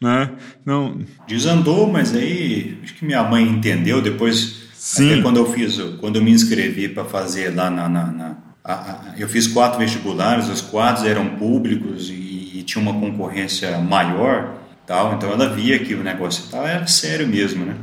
[0.02, 0.30] né?
[0.66, 1.00] Não...
[1.26, 4.64] Desandou, mas aí acho que minha mãe entendeu depois.
[4.74, 5.14] Sim.
[5.14, 8.74] Até quando eu fiz, quando eu me inscrevi para fazer lá na, na, na a,
[8.74, 14.56] a, eu fiz quatro vestibulares, os quatro eram públicos e, e, tinha uma concorrência maior,
[14.86, 15.14] tal.
[15.14, 17.78] Então ela via que o negócio tal era sério mesmo, né?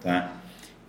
[0.00, 0.30] Tá?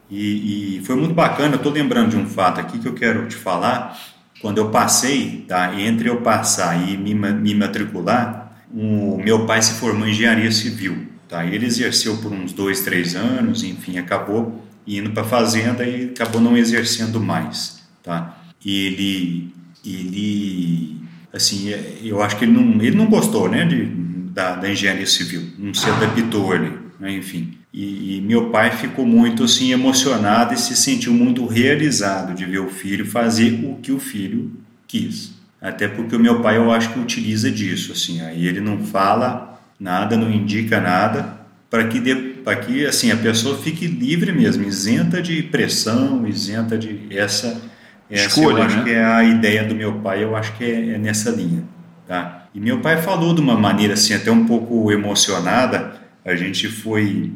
[0.08, 1.53] E, e foi muito bacana.
[1.53, 3.97] Eu estou lembrando de um fato aqui que eu quero te falar.
[4.41, 5.79] Quando eu passei, tá?
[5.79, 11.07] Entre eu passar e me, me matricular, o meu pai se formou em engenharia civil,
[11.27, 11.45] tá?
[11.45, 16.39] Ele exerceu por uns dois, três anos, enfim, acabou indo para a fazenda e acabou
[16.39, 18.38] não exercendo mais, tá?
[18.65, 19.53] Ele,
[19.85, 20.97] ele,
[21.33, 21.69] assim,
[22.03, 23.85] eu acho que ele não, ele não gostou, né, de,
[24.31, 27.57] da, da engenharia civil, não se adaptou ali, né, enfim.
[27.80, 32.57] E, e, meu pai ficou muito assim emocionado e se sentiu muito realizado de ver
[32.57, 34.51] o filho fazer o que o filho
[34.88, 35.36] quis.
[35.61, 39.61] Até porque o meu pai eu acho que utiliza disso, assim, aí ele não fala
[39.80, 41.38] nada, não indica nada,
[41.69, 42.01] para que
[42.43, 47.61] para que assim a pessoa fique livre mesmo, isenta de pressão, isenta de essa
[48.09, 48.84] essa Escolha, eu acho né?
[48.86, 51.63] que é a ideia do meu pai, eu acho que é, é nessa linha,
[52.07, 52.47] tá?
[52.55, 55.95] E meu pai falou de uma maneira assim até um pouco emocionada.
[56.25, 57.32] A gente foi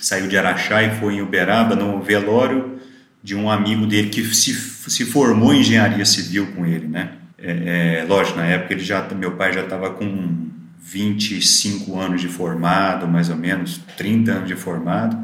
[0.00, 2.78] saiu de Araxá e foi em Uberaba no velório
[3.22, 7.12] de um amigo dele que se, se formou em engenharia civil com ele, né?
[7.38, 10.50] É, é, lógico, na época ele já, meu pai já estava com
[10.82, 15.16] 25 anos de formado, mais ou menos, 30 anos de formado,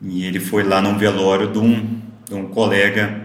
[0.00, 3.22] e ele foi lá num velório de um, de um colega,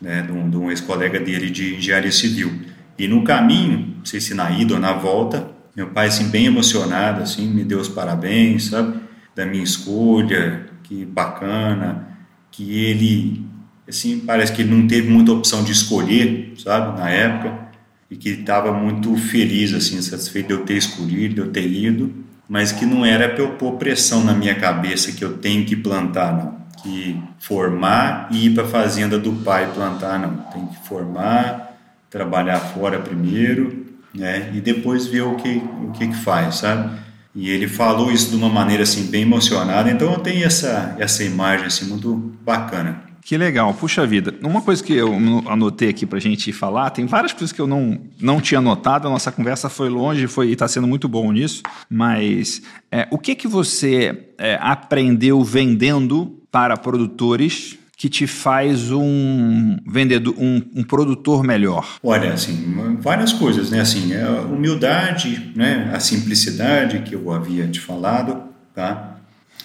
[0.00, 2.52] né, de um, de um ex-colega dele de engenharia civil.
[2.98, 6.46] E no caminho, não sei se na ida ou na volta, meu pai, assim, bem
[6.46, 8.98] emocionado, assim, me deu os parabéns, sabe,
[9.34, 12.08] da minha escolha, que bacana,
[12.50, 13.44] que ele,
[13.88, 17.64] assim, parece que ele não teve muita opção de escolher, sabe, na época,
[18.10, 22.12] e que estava muito feliz, assim, satisfeito de eu ter escolhido, de eu ter ido,
[22.48, 25.74] mas que não era para eu pôr pressão na minha cabeça que eu tenho que
[25.74, 26.64] plantar, não.
[26.82, 30.36] Que formar e ir para a fazenda do pai plantar, não.
[30.52, 31.74] Tem que formar,
[32.10, 34.50] trabalhar fora primeiro, né?
[34.54, 36.96] E depois ver o que o que, que faz, sabe?
[37.34, 41.24] E ele falou isso de uma maneira assim bem emocionada, então eu tenho essa essa
[41.24, 42.14] imagem assim muito
[42.44, 43.02] bacana.
[43.24, 44.34] Que legal, puxa vida.
[44.42, 45.14] Uma coisa que eu
[45.48, 49.08] anotei aqui para a gente falar, tem várias coisas que eu não, não tinha anotado,
[49.08, 52.60] a nossa conversa foi longe foi está sendo muito bom nisso, mas
[52.92, 60.34] é, o que, que você é, aprendeu vendendo para produtores que te faz um vendedor,
[60.38, 61.98] um, um, produtor melhor?
[62.02, 63.80] Olha, assim, várias coisas, né?
[63.80, 65.90] Assim, a é humildade, né?
[65.94, 68.42] A simplicidade que eu havia te falado,
[68.74, 69.18] tá?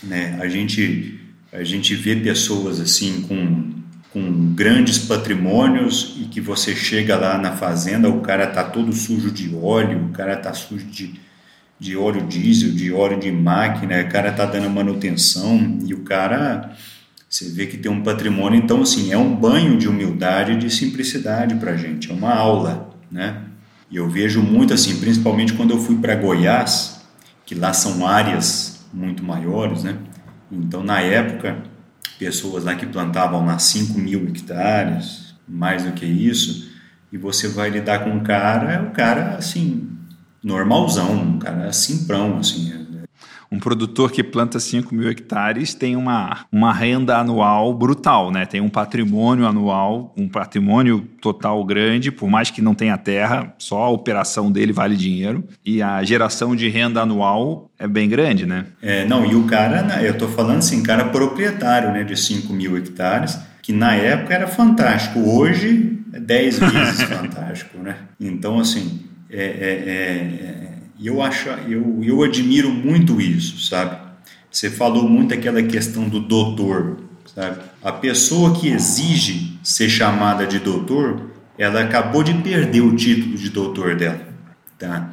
[0.03, 0.37] Né?
[0.39, 1.19] A gente
[1.51, 3.73] a gente vê pessoas assim com,
[4.13, 9.31] com grandes patrimônios e que você chega lá na fazenda, o cara tá todo sujo
[9.31, 11.19] de óleo, o cara tá sujo de,
[11.79, 16.75] de óleo diesel, de óleo de máquina, o cara tá dando manutenção e o cara
[17.29, 20.69] você vê que tem um patrimônio, então assim, é um banho de humildade e de
[20.71, 23.43] simplicidade para gente, é uma aula, né?
[23.91, 27.01] E eu vejo muito assim, principalmente quando eu fui para Goiás,
[27.45, 29.95] que lá são áreas muito maiores, né?
[30.51, 31.57] Então, na época,
[32.17, 36.69] pessoas lá que plantavam lá 5 mil hectares, mais do que isso,
[37.11, 39.87] e você vai lidar com um cara, é um cara assim,
[40.43, 42.78] normalzão, um cara simprão, assim,
[43.51, 48.45] um produtor que planta 5 mil hectares tem uma, uma renda anual brutal, né?
[48.45, 53.83] Tem um patrimônio anual, um patrimônio total grande, por mais que não tenha terra, só
[53.83, 55.43] a operação dele vale dinheiro.
[55.65, 58.65] E a geração de renda anual é bem grande, né?
[58.81, 62.53] É, não, e o cara, né, eu estou falando assim, cara proprietário né, de 5
[62.53, 67.95] mil hectares, que na época era fantástico, hoje é 10 vezes fantástico, né?
[68.19, 73.97] Então, assim, é, é, é e eu acho, eu, eu admiro muito isso, sabe?
[74.51, 76.97] Você falou muito aquela questão do doutor,
[77.33, 77.61] sabe?
[77.81, 83.49] A pessoa que exige ser chamada de doutor, ela acabou de perder o título de
[83.49, 84.27] doutor dela,
[84.77, 85.11] tá?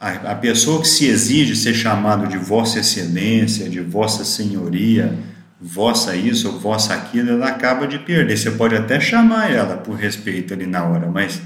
[0.00, 5.16] A, a pessoa que se exige ser chamado de Vossa Excelência, de Vossa Senhoria,
[5.60, 8.36] vossa isso, vossa aquilo, ela acaba de perder.
[8.36, 11.40] Você pode até chamar ela por respeito ali na hora, mas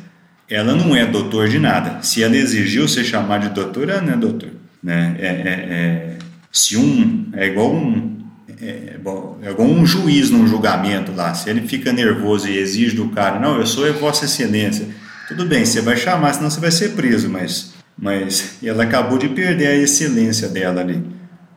[0.53, 2.03] ela não é doutor de nada.
[2.03, 4.51] Se ela exigiu ser chamada de doutor, ela não é doutor.
[4.83, 5.17] Né?
[5.19, 6.19] É, é, é,
[6.51, 8.21] se um é igual um
[8.61, 13.09] é, é, igual um juiz num julgamento lá, se ele fica nervoso e exige do
[13.09, 14.87] cara, não, eu sou Vossa Excelência,
[15.27, 19.29] tudo bem, você vai chamar, senão você vai ser preso, mas, mas ela acabou de
[19.31, 21.03] perder a excelência dela ali,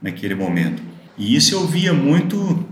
[0.01, 0.81] naquele momento.
[1.17, 2.65] E isso eu via muito,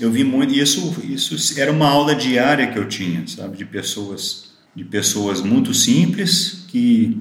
[0.00, 4.47] eu vi muito, isso, isso era uma aula diária que eu tinha, sabe, de pessoas
[4.78, 7.20] de pessoas muito simples que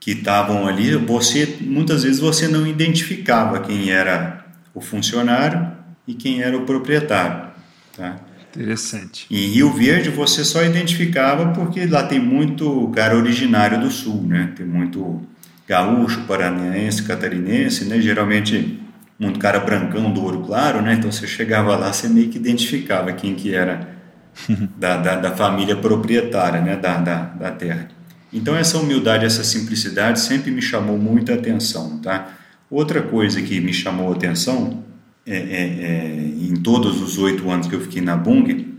[0.00, 5.72] que estavam ali, você muitas vezes você não identificava quem era o funcionário
[6.06, 7.48] e quem era o proprietário,
[7.96, 8.16] tá?
[8.54, 9.26] Interessante.
[9.28, 14.52] Em Rio Verde você só identificava porque lá tem muito cara originário do sul, né?
[14.56, 15.22] Tem muito
[15.66, 18.00] gaúcho, paranaense, catarinense, né?
[18.00, 18.80] Geralmente
[19.18, 20.94] muito cara brancão do ouro claro, né?
[20.94, 23.95] Então você chegava lá, você meio que identificava quem que era
[24.76, 26.76] da, da, da família proprietária, né?
[26.76, 27.88] Da, da, da terra.
[28.32, 32.36] Então essa humildade, essa simplicidade sempre me chamou muita atenção, tá?
[32.70, 34.84] Outra coisa que me chamou atenção
[35.24, 38.74] é, é, é, em todos os oito anos que eu fiquei na Bung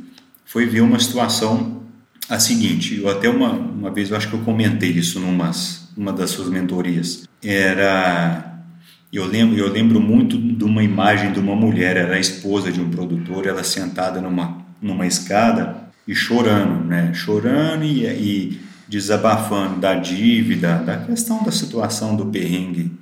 [0.45, 1.83] foi ver uma situação
[2.29, 2.97] a seguinte.
[2.97, 5.51] Eu até uma, uma vez eu acho que eu comentei isso numa
[5.95, 7.27] uma das suas mentorias.
[7.41, 8.61] Era
[9.11, 12.81] eu lembro eu lembro muito de uma imagem de uma mulher, era a esposa de
[12.81, 15.75] um produtor, ela sentada numa numa escada
[16.07, 17.13] e chorando, né?
[17.13, 22.97] Chorando e, e desabafando da dívida, da questão da situação do perrengue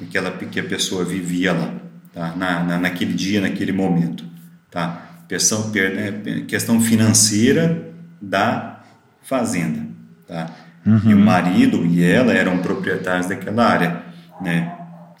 [0.00, 1.74] aquela que a pessoa vivia lá,
[2.12, 2.34] tá?
[2.36, 4.24] na, na, naquele dia, naquele momento.
[4.70, 5.22] Tá?
[5.28, 7.90] Questão, né, questão financeira
[8.20, 8.80] da
[9.22, 9.86] fazenda.
[10.26, 10.50] Tá?
[10.84, 11.10] Uhum.
[11.10, 14.02] E o marido e ela eram proprietários daquela área.
[14.40, 14.74] Né?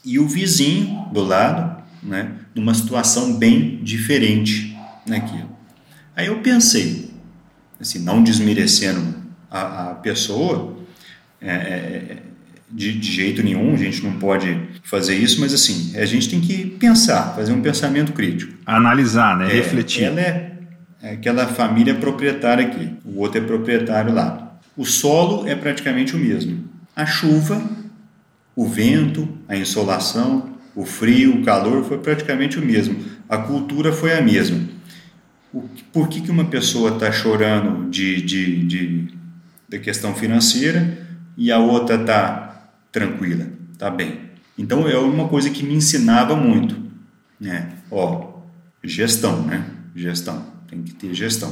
[0.04, 4.76] E o vizinho do lado, né, numa situação bem diferente
[5.06, 5.51] naquilo.
[6.16, 7.10] Aí eu pensei,
[7.80, 9.14] assim, não desmerecendo
[9.50, 10.76] a, a pessoa,
[11.40, 12.16] é, é
[12.70, 16.40] de, de, jeito nenhum, a gente não pode fazer isso, mas assim, a gente tem
[16.40, 18.54] que pensar, fazer um pensamento crítico.
[18.64, 19.50] Analisar, né?
[19.50, 20.04] É, refletir.
[20.04, 20.52] Ela é,
[21.02, 24.58] é aquela família proprietária aqui, o outro é proprietário lá.
[24.76, 26.64] O solo é praticamente o mesmo.
[26.96, 27.62] A chuva,
[28.56, 32.96] o vento, a insolação, o frio, o calor foi praticamente o mesmo.
[33.28, 34.60] A cultura foi a mesma.
[35.92, 39.08] Por que, que uma pessoa está chorando de, de, de,
[39.68, 43.46] de questão financeira e a outra está tranquila,
[43.78, 44.20] tá bem.
[44.56, 46.76] Então é uma coisa que me ensinava muito,
[47.40, 47.72] né?
[47.90, 48.42] Ó,
[48.84, 49.66] gestão, né?
[49.96, 51.50] Gestão, tem que ter gestão.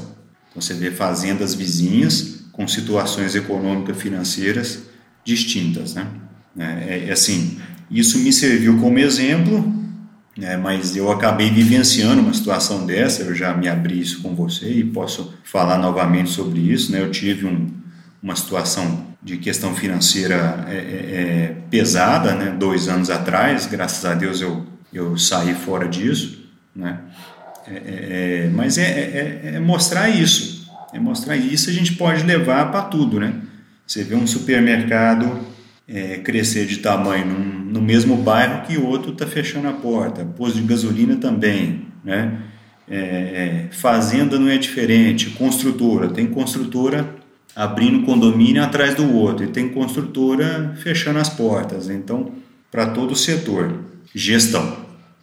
[0.51, 4.85] Então você vê fazendas vizinhas com situações econômicas financeiras
[5.25, 6.07] distintas, né?
[6.59, 7.59] É, é assim,
[7.91, 9.80] isso me serviu como exemplo,
[10.41, 10.57] né?
[10.57, 13.23] Mas eu acabei vivenciando uma situação dessa.
[13.23, 17.01] Eu já me abri isso com você e posso falar novamente sobre isso, né?
[17.03, 17.69] Eu tive um,
[18.23, 22.57] uma situação de questão financeira é, é, é, pesada, né?
[22.59, 27.01] Dois anos atrás, graças a Deus eu, eu saí fora disso, né?
[27.67, 32.71] É, é, é mas é, é, mostrar isso, é mostrar isso a gente pode levar
[32.71, 33.35] para tudo, né?
[33.87, 35.39] Você vê um supermercado
[36.23, 40.67] crescer de tamanho num, no mesmo bairro que outro está fechando a porta, posto de
[40.67, 42.39] gasolina também, né?
[43.71, 47.09] fazenda não é diferente, construtora, tem construtora
[47.55, 51.89] abrindo condomínio atrás do outro e tem construtora fechando as portas.
[51.89, 52.33] Então,
[52.71, 53.79] para todo o setor,
[54.15, 54.77] gestão,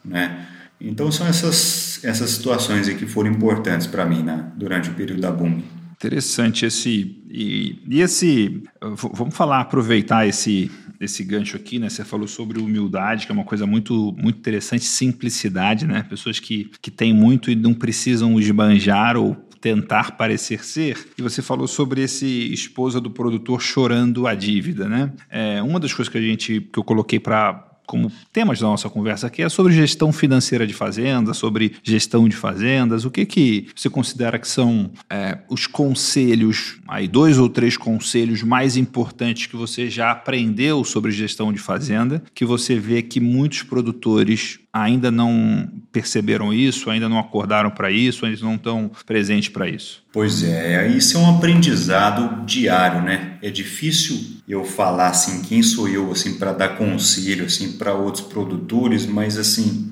[0.03, 0.47] né?
[0.79, 5.31] Então são essas essas situações que foram importantes para mim né, durante o período da
[5.31, 5.61] Boom.
[5.97, 10.69] Interessante esse e, e esse vamos falar aproveitar esse
[10.99, 11.89] esse gancho aqui, né?
[11.89, 16.03] Você falou sobre humildade, que é uma coisa muito muito interessante, simplicidade, né?
[16.03, 21.07] Pessoas que, que têm muito e não precisam esbanjar ou tentar parecer ser.
[21.17, 25.11] E você falou sobre esse esposa do produtor chorando a dívida, né?
[25.31, 28.89] É, uma das coisas que a gente que eu coloquei para como temas da nossa
[28.89, 33.05] conversa aqui é sobre gestão financeira de fazendas, sobre gestão de fazendas.
[33.05, 38.43] O que que você considera que são é, os conselhos, aí dois ou três conselhos
[38.43, 43.63] mais importantes que você já aprendeu sobre gestão de fazenda, que você vê que muitos
[43.63, 49.67] produtores ainda não perceberam isso, ainda não acordaram para isso, ainda não estão presentes para
[49.67, 50.03] isso?
[50.11, 53.37] Pois é, isso é um aprendizado diário, né?
[53.41, 58.25] É difícil eu falar assim quem sou eu assim para dar conselho assim para outros
[58.25, 59.91] produtores, mas assim,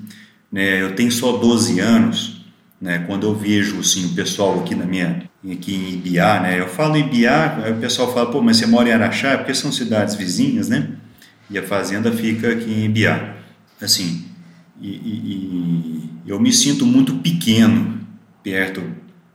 [0.50, 2.44] né, eu tenho só 12 anos,
[2.80, 3.04] né?
[3.06, 6.60] Quando eu vejo assim o pessoal aqui na minha aqui em Ibiá, né?
[6.60, 9.54] Eu falo Ibiá, aí o pessoal fala, pô, mas você mora em Araxá, é porque
[9.54, 10.90] são cidades vizinhas, né?
[11.48, 13.36] E a fazenda fica aqui em Ibiá.
[13.80, 14.25] Assim,
[14.80, 18.00] e, e, e eu me sinto muito pequeno
[18.42, 18.82] perto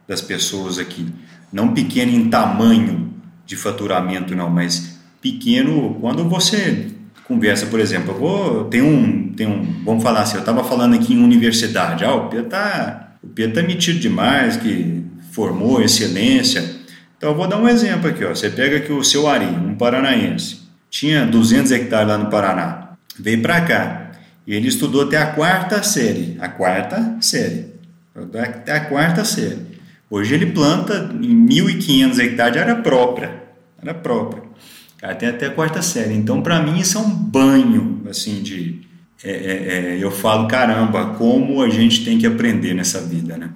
[0.08, 1.08] das pessoas aqui.
[1.52, 3.14] Não pequeno em tamanho
[3.46, 6.88] de faturamento, não, mas pequeno quando você
[7.26, 10.96] conversa, por exemplo, eu vou, tem um, tem um, vamos falar assim, eu estava falando
[10.96, 16.82] aqui em universidade, ah, o Pedro tá, o tá metido demais, que formou excelência.
[17.18, 18.30] Então eu vou dar um exemplo aqui, ó.
[18.30, 23.42] Você pega aqui o seu Ari, um paranaense, tinha 200 hectares lá no Paraná, veio
[23.42, 24.01] para cá,
[24.46, 26.38] e ele estudou até a quarta série.
[26.40, 27.68] A quarta série.
[28.16, 29.80] Até a quarta série.
[30.10, 33.44] Hoje ele planta em 1.500 hectares de área própria.
[33.80, 34.44] Área própria.
[35.18, 36.14] Tem até a quarta série.
[36.14, 38.82] Então, para mim, isso é um banho, assim, de...
[39.24, 43.52] É, é, é, eu falo, caramba, como a gente tem que aprender nessa vida, né?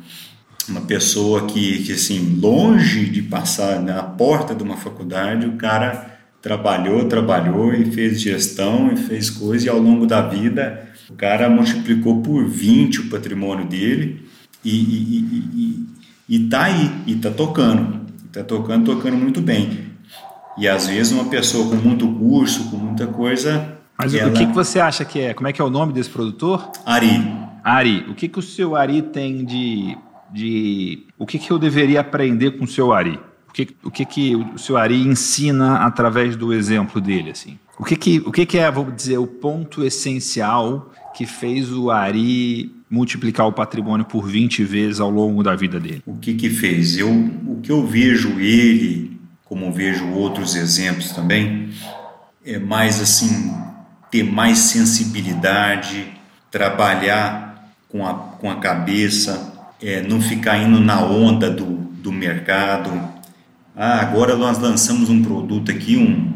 [0.69, 6.14] Uma pessoa que, que assim, longe de passar na porta de uma faculdade, o cara
[6.45, 11.49] trabalhou, trabalhou e fez gestão e fez coisas e ao longo da vida O cara
[11.49, 14.23] multiplicou por 20 o patrimônio dele
[14.63, 15.85] e, e, e,
[16.29, 18.01] e, e tá aí, e tá tocando.
[18.31, 19.87] Tá tocando, tocando muito bem.
[20.55, 23.77] E às vezes uma pessoa com muito curso, com muita coisa.
[23.97, 24.29] Mas ela...
[24.29, 25.33] o que, que você acha que é?
[25.33, 26.71] Como é que é o nome desse produtor?
[26.85, 27.23] Ari.
[27.63, 28.05] Ari.
[28.07, 29.97] O que, que o seu Ari tem de.
[30.31, 31.07] de...
[31.17, 33.19] O que, que eu deveria aprender com o seu Ari?
[33.55, 37.31] O que, o que, que o seu Ari ensina através do exemplo dele?
[37.31, 37.57] Assim?
[37.79, 41.89] O que, que, o que, que é, vou dizer, o ponto essencial que fez o
[41.89, 46.03] Ari multiplicar o patrimônio por 20 vezes ao longo da vida dele?
[46.05, 46.97] O que que fez?
[46.97, 51.69] Eu, o que eu vejo ele, como vejo outros exemplos também,
[52.45, 53.53] é mais assim,
[54.11, 56.07] ter mais sensibilidade,
[56.51, 63.14] trabalhar com a, com a cabeça, é, não ficar indo na onda do, do mercado.
[63.77, 66.33] Ah, agora nós lançamos um produto aqui, um,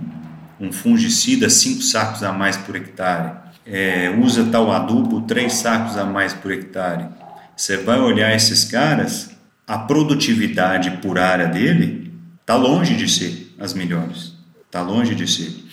[0.60, 3.38] um fungicida, cinco sacos a mais por hectare.
[3.66, 7.08] É, usa tal adubo, três sacos a mais por hectare.
[7.56, 9.32] Você vai olhar esses caras,
[9.66, 12.12] a produtividade por área dele
[12.42, 14.34] está longe de ser as melhores.
[14.66, 15.64] Está longe de ser.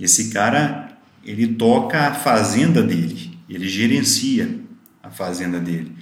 [0.00, 0.88] Esse cara,
[1.24, 4.60] ele toca a fazenda dele, ele gerencia
[5.02, 5.96] a fazenda dele.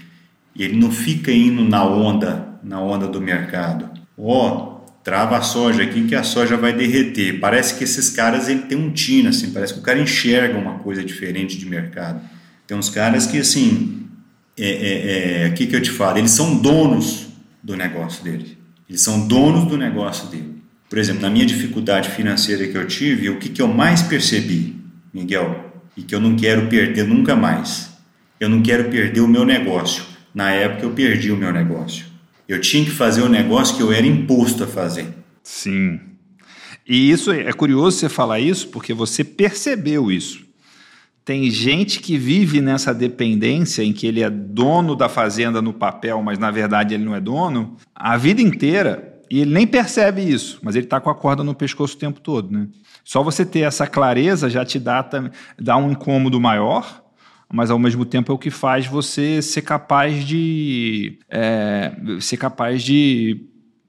[0.55, 3.91] E ele não fica indo na onda, na onda do mercado.
[4.19, 4.66] Ó, oh,
[5.07, 7.39] trava a soja aqui que a soja vai derreter.
[7.39, 10.81] Parece que esses caras ele tem um tino assim, parece que o cara enxerga uma
[10.81, 12.21] coisa diferente de mercado.
[12.67, 14.03] Tem uns caras que assim,
[14.59, 17.29] é, é, é, que que eu te falo, eles são donos
[17.63, 18.59] do negócio dele.
[18.89, 20.57] Eles são donos do negócio dele.
[20.91, 24.75] Por exemplo, na minha dificuldade financeira que eu tive, o que, que eu mais percebi,
[25.15, 27.93] Miguel, e que eu não quero perder nunca mais.
[28.41, 30.03] Eu não quero perder o meu negócio.
[30.35, 32.16] Na época eu perdi o meu negócio.
[32.49, 35.09] Eu tinha que fazer o negócio que eu era imposto a fazer.
[35.43, 36.01] Sim.
[36.89, 40.47] E isso é curioso você falar isso, porque você percebeu isso.
[41.25, 46.23] Tem gente que vive nessa dependência em que ele é dono da fazenda no papel,
[46.23, 50.61] mas na verdade ele não é dono, a vida inteira, e ele nem percebe isso,
[50.63, 52.53] mas ele está com a corda no pescoço o tempo todo.
[52.53, 52.69] Né?
[53.05, 55.05] Só você ter essa clareza já te dá,
[55.59, 57.05] dá um incômodo maior,
[57.53, 62.83] mas ao mesmo tempo é o que faz você ser capaz de é, ser capaz
[62.83, 63.41] de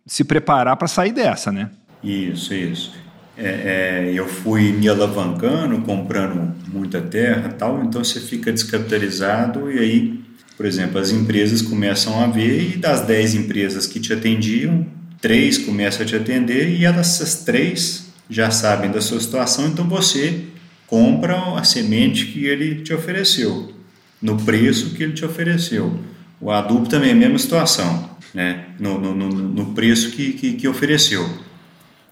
[0.05, 1.69] se preparar para sair dessa, né?
[2.03, 2.93] Isso, isso.
[3.37, 7.83] É, é, eu fui me alavancando, comprando muita terra, tal.
[7.83, 10.21] Então você fica descapitalizado e aí,
[10.55, 14.85] por exemplo, as empresas começam a ver e das 10 empresas que te atendiam,
[15.21, 20.43] três começam a te atender e essas três já sabem da sua situação, então você
[20.88, 23.73] compra a semente que ele te ofereceu,
[24.21, 25.99] no preço que ele te ofereceu.
[26.39, 28.65] O adubo também é a mesma situação, né?
[28.79, 31.27] no, no, no, no preço que, que, que, ofereceu.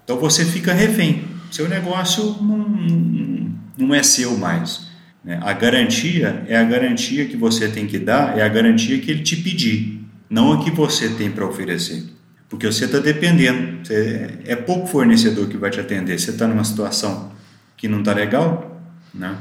[0.04, 1.24] Então você fica refém.
[1.52, 4.88] Seu negócio não, não é seu mais.
[5.24, 5.40] Né?
[5.42, 9.24] A garantia é a garantia que você tem que dar, é a garantia que ele
[9.24, 12.04] te pedir, não a que você tem para oferecer.
[12.50, 13.86] Porque você está dependendo.
[13.86, 16.20] Você, é pouco fornecedor que vai te atender.
[16.20, 17.35] Você está numa situação
[17.78, 18.82] que não está legal,
[19.14, 19.38] né?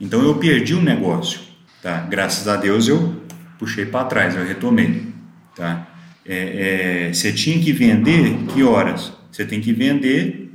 [0.00, 1.40] Então eu perdi um negócio,
[1.82, 2.00] tá?
[2.00, 3.22] Graças a Deus eu
[3.58, 5.06] puxei para trás, eu retomei,
[5.54, 5.88] tá?
[6.26, 9.12] É, é, você tinha que vender que horas?
[9.30, 10.50] Você tem que vender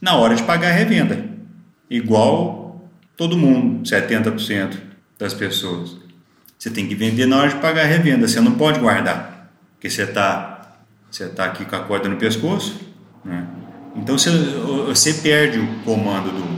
[0.00, 1.24] na hora de pagar a revenda,
[1.88, 4.76] igual todo mundo, 70%
[5.18, 5.96] das pessoas.
[6.58, 9.88] Você tem que vender na hora de pagar a revenda, você não pode guardar, porque
[9.88, 10.54] você está
[11.10, 12.80] você tá aqui com a corda no pescoço,
[13.24, 13.46] né?
[13.94, 14.30] Então você,
[14.86, 16.53] você perde o comando do,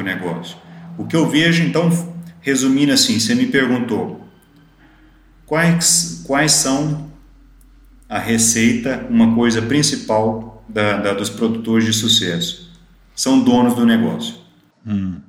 [0.00, 0.56] do negócio.
[0.96, 1.90] O que eu vejo, então,
[2.40, 4.26] resumindo assim, você me perguntou
[5.46, 7.10] quais, quais são
[8.08, 12.70] a receita, uma coisa principal da, da dos produtores de sucesso.
[13.14, 14.34] São donos do negócio.
[14.86, 15.20] Hum.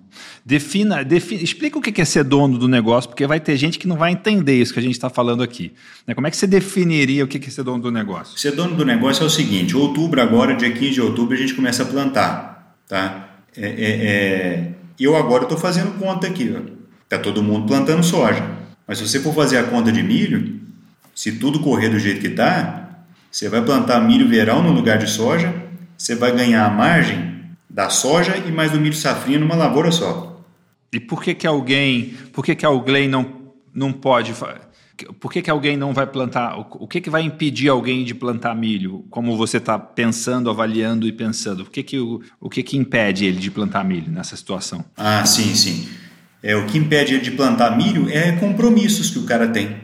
[0.44, 3.88] Defina, defina, explica o que é ser dono do negócio, porque vai ter gente que
[3.88, 5.72] não vai entender isso que a gente está falando aqui.
[6.08, 6.16] Né?
[6.16, 8.40] Como é que você definiria o que é ser dono do negócio?
[8.40, 11.54] Ser dono do negócio é o seguinte: outubro, agora, dia 15 de outubro, a gente
[11.54, 12.76] começa a plantar.
[12.88, 13.31] Tá?
[13.56, 16.56] É, é, é, eu agora estou fazendo conta aqui.
[17.04, 18.44] Está todo mundo plantando soja.
[18.88, 20.60] Mas se você for fazer a conta de milho,
[21.14, 25.10] se tudo correr do jeito que está, você vai plantar milho verão no lugar de
[25.10, 25.54] soja,
[25.98, 27.32] você vai ganhar a margem
[27.70, 30.42] da soja e mais do milho safrinha numa lavoura só.
[30.92, 33.42] E por que que alguém, por que que alguém não
[33.74, 34.34] não pode
[35.20, 36.58] por que, que alguém não vai plantar?
[36.58, 39.06] O que, que vai impedir alguém de plantar milho?
[39.10, 41.64] Como você está pensando, avaliando e pensando?
[41.64, 44.84] O que que, o, o que que impede ele de plantar milho nessa situação?
[44.98, 45.88] Ah, sim, sim.
[46.44, 49.78] É, o que impede ele de plantar milho é compromissos que o cara tem.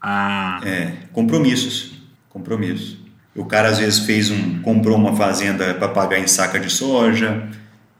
[0.00, 0.60] Ah.
[0.64, 1.92] É, compromissos.
[2.28, 2.98] Compromissos.
[3.34, 4.60] O cara às vezes fez um.
[4.62, 7.48] comprou uma fazenda para pagar em saca de soja.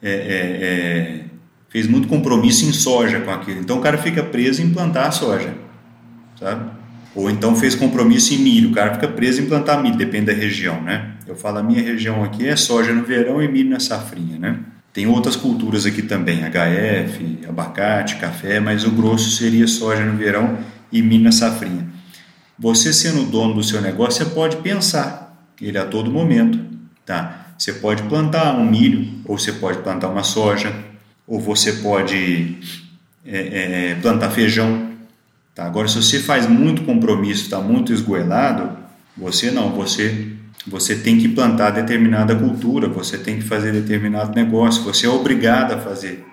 [0.03, 1.31] É, é, é
[1.71, 3.61] fez muito compromisso em soja com aquilo.
[3.61, 5.55] Então o cara fica preso em plantar a soja,
[6.41, 6.71] sabe?
[7.15, 10.33] Ou então fez compromisso em milho, o cara fica preso em plantar milho, depende da
[10.33, 11.13] região, né?
[11.27, 14.59] Eu falo, a minha região aqui é soja no verão e milho na safrinha, né?
[14.93, 20.59] Tem outras culturas aqui também, HF, abacate, café, mas o grosso seria soja no verão
[20.91, 21.87] e milho na safrinha.
[22.59, 26.59] Você sendo dono do seu negócio, você pode pensar ele a todo momento,
[27.07, 27.47] tá?
[27.57, 30.75] Você pode plantar um milho, ou você pode plantar uma soja,
[31.27, 32.59] ou você pode
[33.25, 34.90] é, é, plantar feijão.
[35.61, 35.67] Tá?
[35.67, 38.79] Agora, se você faz muito compromisso, está muito esgoelado,
[39.15, 40.29] você não, você
[40.67, 45.73] você tem que plantar determinada cultura, você tem que fazer determinado negócio, você é obrigado
[45.73, 46.25] a fazer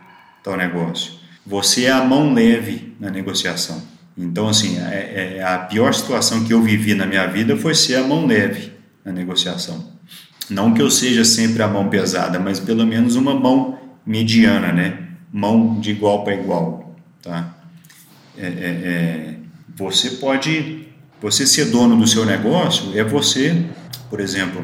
[0.44, 1.14] tal negócio.
[1.46, 3.82] Você é a mão leve na negociação.
[4.18, 7.96] Então, assim, é, é, a pior situação que eu vivi na minha vida foi ser
[7.96, 8.72] a mão leve
[9.04, 9.92] na negociação.
[10.50, 15.00] Não que eu seja sempre a mão pesada, mas pelo menos uma mão mediana, né?
[15.32, 17.57] Mão de igual para igual, tá?
[18.40, 19.36] É, é, é,
[19.76, 20.88] você pode,
[21.22, 23.66] você ser dono do seu negócio é você,
[24.10, 24.64] por exemplo,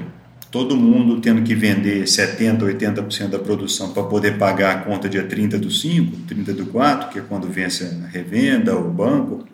[0.51, 5.23] todo mundo tendo que vender 70, 80% da produção para poder pagar a conta dia
[5.23, 9.47] 30 do 5, 30 do 4, que é quando vence a revenda, o banco,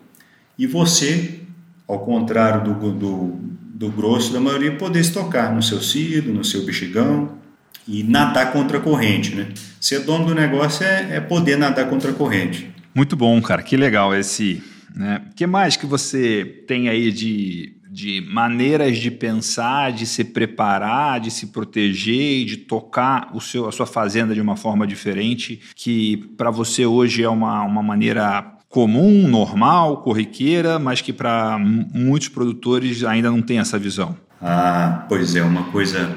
[0.58, 1.40] e você,
[1.88, 3.40] ao contrário do, do,
[3.74, 7.40] do grosso da maioria, poder estocar no seu silo, no seu bexigão,
[7.88, 9.48] e nadar contra a corrente, né?
[9.80, 12.70] Ser dono do negócio é, é poder nadar contra a corrente.
[12.94, 13.62] Muito bom, cara.
[13.62, 14.62] Que legal esse.
[14.94, 15.22] Né?
[15.30, 21.20] O que mais que você tem aí de, de maneiras de pensar, de se preparar,
[21.20, 25.60] de se proteger e de tocar o seu, a sua fazenda de uma forma diferente,
[25.74, 32.28] que para você hoje é uma, uma maneira comum, normal, corriqueira, mas que para muitos
[32.28, 34.16] produtores ainda não tem essa visão?
[34.40, 36.16] Ah, pois é, uma coisa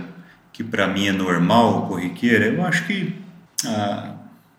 [0.53, 3.15] que para mim é normal, corriqueira, eu acho que
[3.65, 4.12] ah,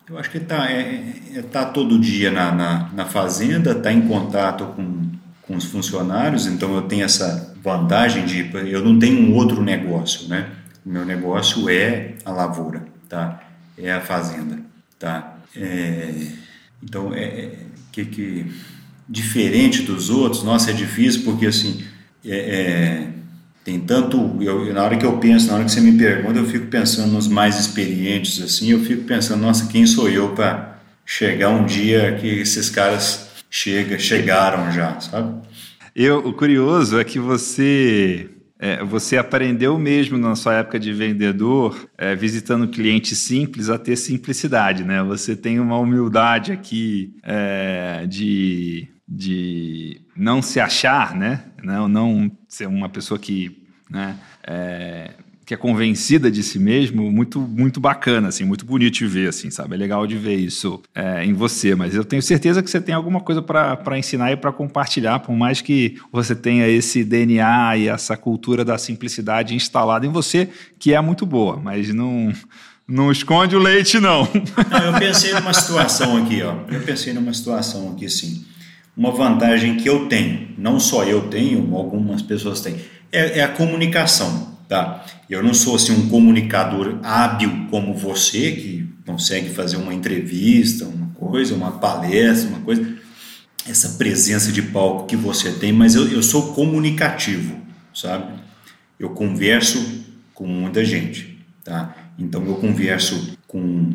[0.09, 4.07] eu acho que tá é, é, tá todo dia na, na, na fazenda, tá em
[4.07, 5.09] contato com,
[5.41, 10.27] com os funcionários, então eu tenho essa vantagem de eu não tenho um outro negócio,
[10.27, 10.49] né?
[10.85, 13.41] Meu negócio é a lavoura, tá?
[13.77, 14.59] É a fazenda,
[14.99, 15.37] tá?
[15.55, 16.13] É,
[16.83, 17.55] então é, é
[17.91, 18.51] que, que
[19.09, 21.83] diferente dos outros, nossa, é difícil porque assim
[22.23, 23.14] é, é
[23.65, 26.45] tem tanto eu, na hora que eu penso na hora que você me pergunta eu
[26.45, 31.49] fico pensando nos mais experientes assim eu fico pensando nossa quem sou eu para chegar
[31.49, 35.41] um dia que esses caras chega chegaram já sabe
[35.95, 38.29] eu o curioso é que você
[38.59, 43.97] é, você aprendeu mesmo na sua época de vendedor, é, visitando clientes simples, a ter
[43.97, 45.03] simplicidade, né?
[45.03, 51.43] Você tem uma humildade aqui é, de de não se achar, né?
[51.63, 54.17] Não, não ser uma pessoa que, né?
[54.43, 55.11] É,
[55.45, 59.51] que é convencida de si mesmo, muito muito bacana, assim, muito bonito de ver, assim,
[59.51, 59.75] sabe?
[59.75, 62.95] É legal de ver isso é, em você, mas eu tenho certeza que você tem
[62.95, 67.87] alguma coisa para ensinar e para compartilhar, por mais que você tenha esse DNA e
[67.87, 70.49] essa cultura da simplicidade instalada em você,
[70.79, 72.33] que é muito boa, mas não
[72.87, 74.27] não esconde o leite, não.
[74.69, 76.55] não eu pensei numa situação aqui, ó.
[76.71, 78.45] Eu pensei numa situação aqui, assim
[78.95, 82.75] uma vantagem que eu tenho, não só eu tenho, algumas pessoas têm,
[83.11, 84.55] é, é a comunicação.
[84.67, 85.05] Tá?
[85.29, 91.07] Eu não sou assim, um comunicador hábil como você, que consegue fazer uma entrevista, uma
[91.09, 92.95] coisa, uma palestra, uma coisa,
[93.69, 97.59] essa presença de palco que você tem, mas eu, eu sou comunicativo,
[97.93, 98.33] sabe?
[98.99, 100.03] Eu converso
[100.33, 101.95] com muita gente, tá?
[102.17, 103.91] Então eu converso com,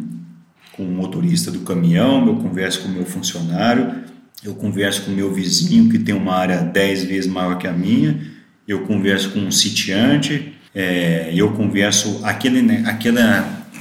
[0.72, 4.04] com o motorista do caminhão, eu converso com o meu funcionário,
[4.42, 7.72] eu converso com o meu vizinho que tem uma área 10 vezes maior que a
[7.72, 8.20] minha,
[8.66, 13.20] eu converso com um sitiante, é, eu converso aquele, aquele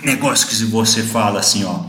[0.04, 1.86] negócio que você fala assim, ó,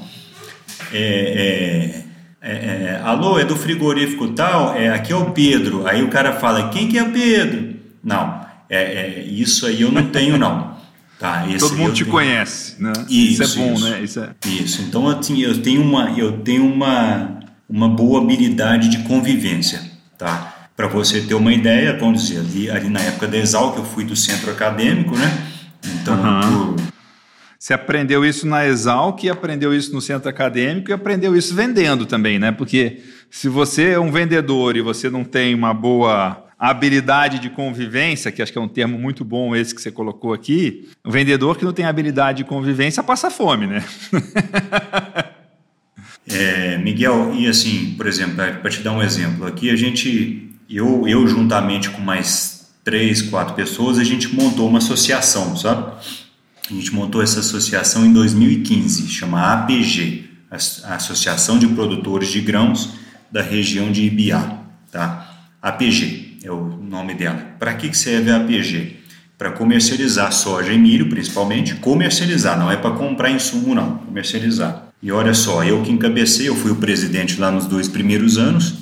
[0.93, 2.05] é,
[2.43, 6.09] é, é, é, alô, é do frigorífico tal, é, aqui é o Pedro, aí o
[6.09, 7.75] cara fala, quem que é o Pedro?
[8.05, 10.79] Não, é, é isso aí eu não tenho não.
[11.19, 12.15] Tá, Todo mundo te tenho.
[12.15, 12.93] conhece, né?
[13.11, 13.85] Isso, isso é bom, isso.
[13.85, 14.01] né?
[14.03, 14.83] Isso, isso.
[14.83, 17.40] Então assim, eu tenho uma, eu tenho uma
[17.71, 19.81] uma boa habilidade de convivência,
[20.19, 20.69] tá?
[20.77, 24.05] Para você ter uma ideia, vamos dizer, ali, ali na época da Exalc, eu fui
[24.05, 25.31] do centro acadêmico, né?
[26.01, 26.75] Então, uhum.
[26.75, 26.91] por...
[27.59, 32.39] Você aprendeu isso na Exalc, aprendeu isso no centro acadêmico e aprendeu isso vendendo também,
[32.39, 32.51] né?
[32.51, 38.33] Porque se você é um vendedor e você não tem uma boa habilidade de convivência,
[38.33, 41.57] que acho que é um termo muito bom esse que você colocou aqui, o vendedor
[41.57, 43.85] que não tem habilidade de convivência passa fome, né?
[46.29, 51.07] É, Miguel, e assim, por exemplo, para te dar um exemplo, aqui a gente, eu,
[51.09, 55.93] eu juntamente com mais três, quatro pessoas, a gente montou uma associação, sabe?
[56.71, 62.95] A gente montou essa associação em 2015, chama APG, Associação de Produtores de Grãos
[63.31, 64.59] da região de Ibiá,
[64.91, 65.49] tá?
[65.61, 67.55] APG é o nome dela.
[67.59, 68.97] Para que serve a APG?
[69.37, 74.90] Para comercializar soja e milho, principalmente, comercializar, não é para comprar insumo não, comercializar.
[75.03, 78.75] E olha só, eu que encabecei, eu fui o presidente lá nos dois primeiros anos,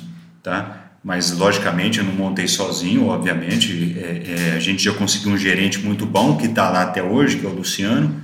[0.42, 0.90] tá?
[1.02, 3.96] Mas logicamente eu não montei sozinho, obviamente.
[3.96, 7.36] É, é, a gente já conseguiu um gerente muito bom que está lá até hoje,
[7.38, 8.22] que é o Luciano,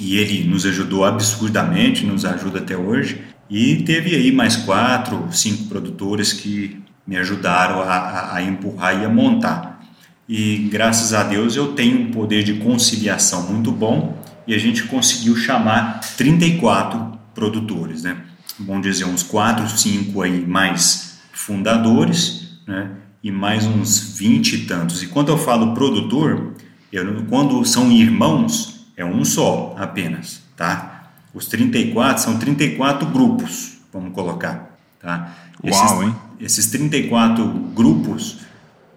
[0.00, 3.20] e ele nos ajudou absurdamente, nos ajuda até hoje.
[3.50, 9.04] E teve aí mais quatro, cinco produtores que me ajudaram a, a, a empurrar e
[9.04, 9.84] a montar.
[10.26, 14.84] E graças a Deus eu tenho um poder de conciliação muito bom e a gente
[14.84, 18.16] conseguiu chamar 34 produtores, né?
[18.58, 22.90] Vamos dizer, uns 4, 5 aí mais fundadores, né?
[23.22, 25.02] E mais uns 20 e tantos.
[25.02, 26.54] E quando eu falo produtor,
[26.92, 31.10] eu, quando são irmãos, é um só apenas, tá?
[31.32, 35.34] Os 34 são 34 grupos, vamos colocar, tá?
[35.64, 36.14] Uau, hein?
[36.38, 38.38] Esses 34 grupos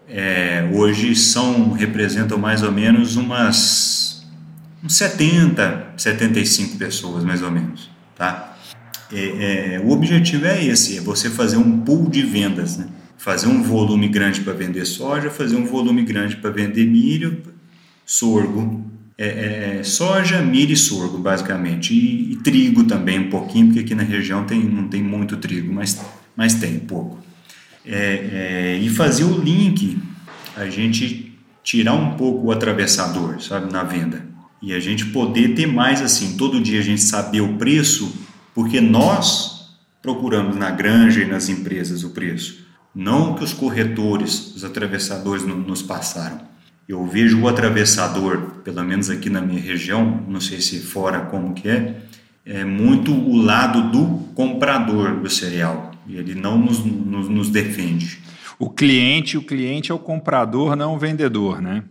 [0.07, 4.25] é, hoje são representam mais ou menos umas
[4.83, 8.57] uns 70, 75 pessoas mais ou menos, tá?
[9.11, 12.87] É, é, o objetivo é esse, é você fazer um pool de vendas, né?
[13.17, 17.41] Fazer um volume grande para vender soja, fazer um volume grande para vender milho,
[18.05, 18.85] sorgo,
[19.17, 21.93] é, é, é, soja, milho e sorgo, basicamente.
[21.93, 25.73] E, e, trigo também, um pouquinho, porque aqui na região tem, não tem muito trigo,
[25.73, 25.99] mas,
[26.35, 27.17] mas tem pouco.
[27.85, 29.97] É, é, e fazer o link,
[30.55, 31.33] a gente
[31.63, 34.23] tirar um pouco o atravessador, sabe, na venda.
[34.61, 38.11] E a gente poder ter mais assim, todo dia a gente saber o preço,
[38.53, 44.63] porque nós procuramos na granja e nas empresas o preço, não que os corretores, os
[44.63, 46.41] atravessadores nos passaram.
[46.87, 51.53] Eu vejo o atravessador, pelo menos aqui na minha região, não sei se fora como
[51.53, 51.97] que é,
[52.45, 55.91] é muito o lado do comprador do cereal.
[56.07, 58.19] E ele não nos, nos, nos defende.
[58.57, 61.83] O cliente, o cliente é o comprador, não o vendedor, né?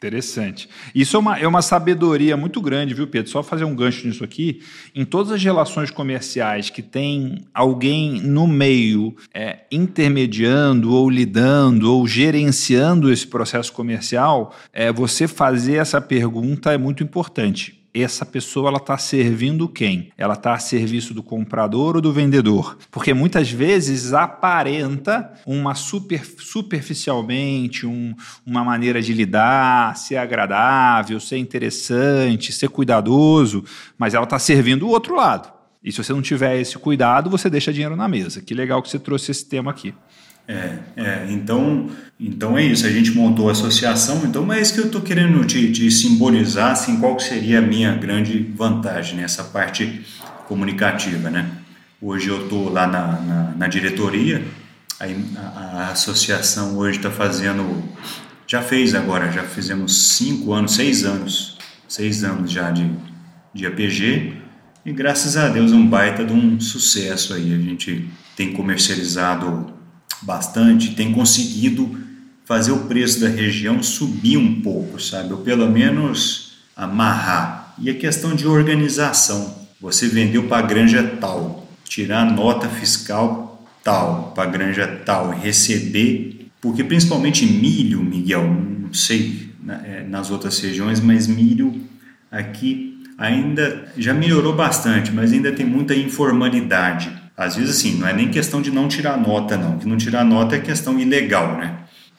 [0.00, 0.66] Interessante.
[0.94, 3.30] Isso é uma, é uma sabedoria muito grande, viu, Pedro?
[3.30, 4.62] Só fazer um gancho nisso aqui.
[4.94, 12.06] Em todas as relações comerciais que tem alguém no meio é, intermediando ou lidando ou
[12.06, 18.78] gerenciando esse processo comercial, é, você fazer essa pergunta é muito importante essa pessoa ela
[18.78, 20.12] está servindo quem?
[20.16, 22.78] Ela está a serviço do comprador ou do vendedor?
[22.90, 28.14] Porque muitas vezes aparenta uma super, superficialmente um,
[28.46, 33.64] uma maneira de lidar, ser agradável, ser interessante, ser cuidadoso,
[33.98, 35.52] mas ela está servindo o outro lado.
[35.82, 38.42] E se você não tiver esse cuidado, você deixa dinheiro na mesa.
[38.42, 39.94] Que legal que você trouxe esse tema aqui.
[40.46, 41.88] É, é, então,
[42.18, 45.44] então é isso, a gente montou a associação, então é isso que eu estou querendo
[45.44, 50.04] te, te, simbolizar, assim, qual seria a minha grande vantagem nessa parte
[50.48, 51.48] comunicativa, né?
[52.02, 54.44] Hoje eu estou lá na, na, na, diretoria,
[54.98, 57.84] a, a associação hoje está fazendo,
[58.46, 62.90] já fez agora, já fizemos cinco anos, seis anos, seis anos já de,
[63.54, 64.34] de APG,
[64.84, 69.78] e graças a Deus é um baita de um sucesso aí, a gente tem comercializado
[70.22, 71.98] bastante, tem conseguido
[72.44, 75.32] fazer o preço da região subir um pouco, sabe?
[75.32, 77.74] Ou pelo menos amarrar.
[77.78, 79.58] E a questão de organização.
[79.80, 86.50] Você vendeu para a granja tal, tirar nota fiscal tal, para a granja tal, receber,
[86.60, 89.50] porque principalmente milho, Miguel, não sei
[89.84, 91.80] é, nas outras regiões, mas milho
[92.30, 97.10] aqui ainda já melhorou bastante, mas ainda tem muita informalidade.
[97.40, 99.78] Às vezes, assim, não é nem questão de não tirar nota, não.
[99.78, 101.74] Que não tirar nota é questão ilegal, né?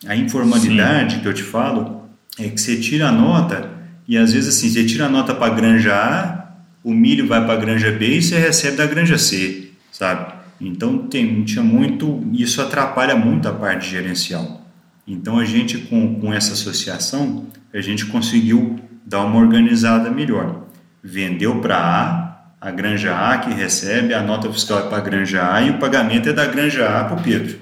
[0.08, 1.22] A informalidade Sim.
[1.22, 3.70] que eu te falo é que você tira a nota
[4.08, 7.46] e às vezes, assim, você tira a nota para a granja A, o milho vai
[7.46, 10.34] para a granja B e você recebe da granja C, sabe?
[10.60, 12.28] Então, tem, tinha muito...
[12.34, 14.66] Isso atrapalha muito a parte gerencial.
[15.06, 20.64] Então, a gente, com, com essa associação, a gente conseguiu dar uma organizada melhor.
[21.04, 22.21] Vendeu para A,
[22.62, 25.80] a granja A que recebe, a nota fiscal é para a granja A e o
[25.80, 27.58] pagamento é da granja A para o Pedro.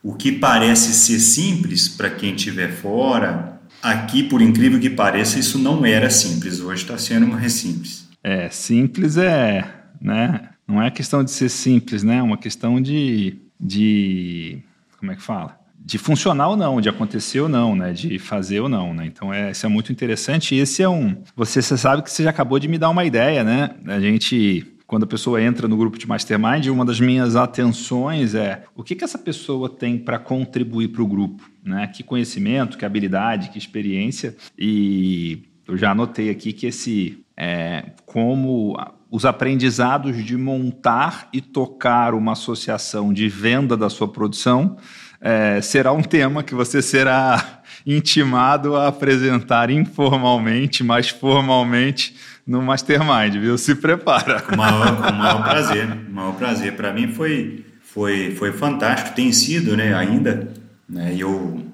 [0.00, 5.58] O que parece ser simples para quem estiver fora, aqui, por incrível que pareça, isso
[5.58, 6.60] não era simples.
[6.60, 8.08] Hoje está sendo mais simples.
[8.22, 9.68] É, simples é,
[10.00, 10.50] né?
[10.68, 12.18] Não é questão de ser simples, né?
[12.18, 14.62] É uma questão de, de,
[14.98, 15.57] como é que fala?
[15.78, 17.92] De funcionar ou não, de acontecer ou não, né?
[17.92, 19.06] De fazer ou não, né?
[19.06, 20.54] Então é, isso é muito interessante.
[20.54, 21.22] Esse é um.
[21.36, 23.70] Você, você sabe que você já acabou de me dar uma ideia, né?
[23.86, 28.64] A gente quando a pessoa entra no grupo de mastermind, uma das minhas atenções é
[28.74, 31.86] o que, que essa pessoa tem para contribuir para o grupo, né?
[31.88, 34.34] Que conhecimento, que habilidade, que experiência.
[34.58, 38.76] E eu já anotei aqui que esse é, como
[39.10, 44.78] os aprendizados de montar e tocar uma associação de venda da sua produção
[45.20, 52.14] é, será um tema que você será intimado a apresentar informalmente, mas formalmente
[52.46, 53.58] no Mastermind, viu?
[53.58, 54.40] Se prepara.
[54.40, 56.74] Com o maior, prazer, o maior prazer.
[56.74, 60.48] Para mim foi, foi, foi fantástico, tem sido, né, ainda.
[60.88, 61.64] Né, eu,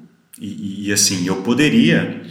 [0.41, 2.23] e, e assim, eu poderia,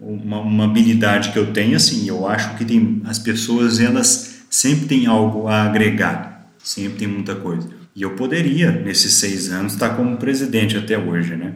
[0.00, 4.86] uma, uma habilidade que eu tenho, assim, eu acho que tem, as pessoas, elas sempre
[4.86, 7.68] têm algo a agregar, sempre tem muita coisa.
[7.94, 11.54] E eu poderia, nesses seis anos, estar como presidente até hoje, né?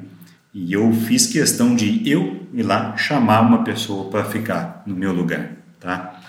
[0.52, 5.12] E eu fiz questão de eu ir lá chamar uma pessoa para ficar no meu
[5.12, 6.20] lugar, tá?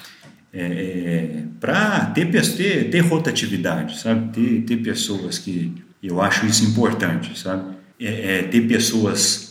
[0.53, 4.29] É, é para ter, ter, ter rotatividade, sabe?
[4.31, 7.75] Ter, ter pessoas que eu acho isso importante, sabe?
[7.99, 9.47] É, é, ter pessoas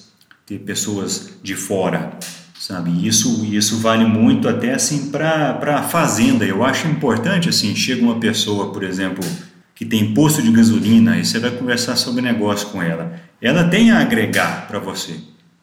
[0.47, 2.13] ter pessoas de fora,
[2.59, 3.07] sabe?
[3.07, 6.45] Isso isso vale muito até assim para para fazenda.
[6.45, 9.25] Eu acho importante assim, chega uma pessoa, por exemplo,
[9.77, 13.91] que tem posto de gasolina e você vai conversar sobre negócio com ela, ela tem
[13.91, 15.21] a agregar para você.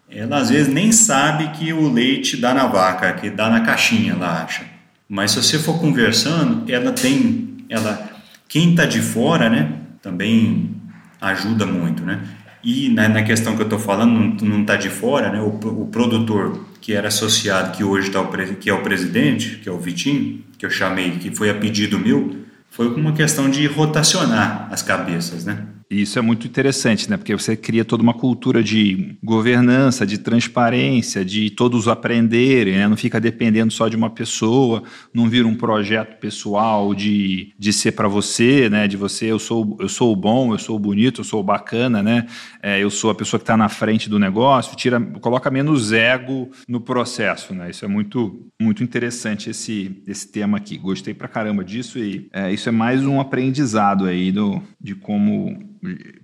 [0.09, 4.13] Ela às vezes nem sabe que o leite dá na vaca, que dá na caixinha,
[4.13, 4.63] ela acha.
[5.09, 8.11] Mas se você for conversando, ela tem, ela,
[8.47, 10.75] quem está de fora, né, também
[11.19, 12.21] ajuda muito, né?
[12.63, 15.41] E na, na questão que eu estou falando, não está de fora, né?
[15.41, 19.67] O, o, produtor que era associado, que hoje tá o, que é o presidente, que
[19.67, 22.42] é o Vitinho, que eu chamei, que foi a pedido meu,
[22.73, 25.67] foi uma questão de rotacionar as cabeças, né?
[26.01, 27.17] Isso é muito interessante, né?
[27.17, 32.87] Porque você cria toda uma cultura de governança, de transparência, de todos aprenderem, né?
[32.87, 34.83] Não fica dependendo só de uma pessoa,
[35.13, 38.87] não vira um projeto pessoal de, de ser para você, né?
[38.87, 41.43] De você, eu sou, eu sou o bom, eu sou o bonito, eu sou o
[41.43, 42.25] bacana, né?
[42.61, 46.49] É, eu sou a pessoa que está na frente do negócio, tira, coloca menos ego
[46.67, 47.69] no processo, né?
[47.69, 50.77] Isso é muito, muito interessante esse, esse tema aqui.
[50.77, 55.73] Gostei pra caramba disso e é, isso é mais um aprendizado aí do, de como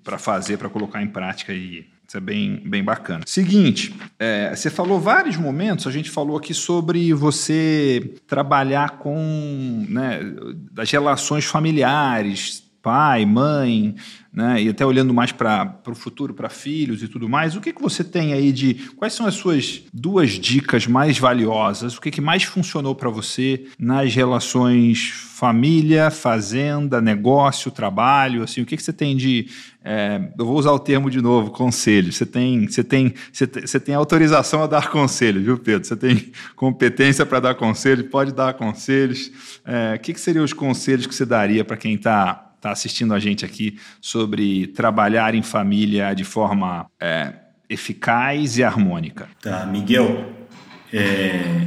[0.04, 3.24] para fazer, para colocar em prática e isso é bem, bem bacana.
[3.28, 10.20] Seguinte, é, você falou vários momentos, a gente falou aqui sobre você trabalhar com né,
[10.72, 13.96] das relações familiares, pai, mãe,
[14.32, 17.74] né, e até olhando mais para o futuro, para filhos e tudo mais, o que,
[17.74, 18.76] que você tem aí de.
[18.96, 21.98] Quais são as suas duas dicas mais valiosas?
[21.98, 28.44] O que, que mais funcionou para você nas relações família, fazenda, negócio, trabalho?
[28.44, 29.48] Assim, o que, que você tem de.
[29.84, 32.14] É, eu vou usar o termo de novo, conselho.
[32.14, 35.88] Você tem, você tem, você tem, você tem autorização a dar conselho, viu, Pedro?
[35.88, 39.32] Você tem competência para dar conselho, pode dar conselhos.
[39.66, 43.14] É, o que, que seriam os conselhos que você daria para quem está está assistindo
[43.14, 47.34] a gente aqui sobre trabalhar em família de forma é,
[47.70, 49.28] eficaz e harmônica.
[49.42, 50.34] Tá, Miguel,
[50.94, 51.62] é,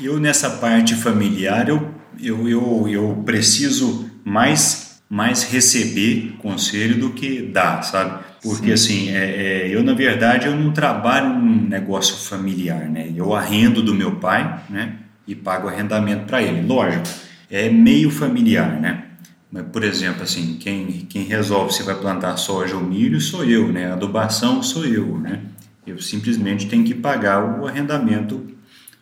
[0.00, 7.42] eu nessa parte familiar eu, eu, eu, eu preciso mais, mais receber conselho do que
[7.42, 8.24] dar, sabe?
[8.42, 9.04] Porque Sim.
[9.04, 13.12] assim, é, é, eu na verdade eu não trabalho num negócio familiar, né?
[13.14, 14.96] Eu arrendo do meu pai, né?
[15.28, 16.66] E pago arrendamento para ele.
[16.66, 17.04] Lógico,
[17.48, 19.04] é meio familiar, né?
[19.52, 23.70] Mas, por exemplo, assim, quem, quem resolve se vai plantar soja ou milho sou eu,
[23.70, 23.90] né?
[23.90, 25.40] A adubação sou eu, né?
[25.86, 28.46] Eu simplesmente tenho que pagar o arrendamento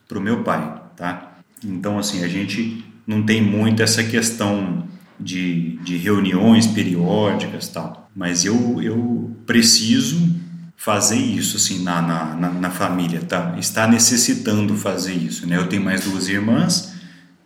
[0.08, 1.34] para o meu pai, tá?
[1.64, 4.88] Então, assim, a gente não tem muito essa questão
[5.20, 10.34] de, de reuniões periódicas tal, mas eu, eu preciso
[10.76, 13.54] fazer isso, assim, na, na, na, na família, tá?
[13.56, 15.58] Está necessitando fazer isso, né?
[15.58, 16.89] Eu tenho mais duas irmãs,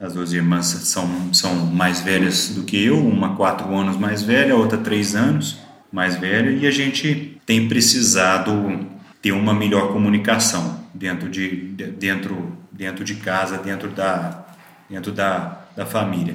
[0.05, 4.53] as duas irmãs são, são mais velhas do que eu, uma quatro anos mais velha,
[4.53, 5.59] a outra três anos
[5.91, 8.87] mais velha, e a gente tem precisado
[9.23, 11.49] ter uma melhor comunicação dentro de,
[11.99, 14.45] dentro, dentro de casa, dentro da,
[14.91, 16.35] dentro da, da família.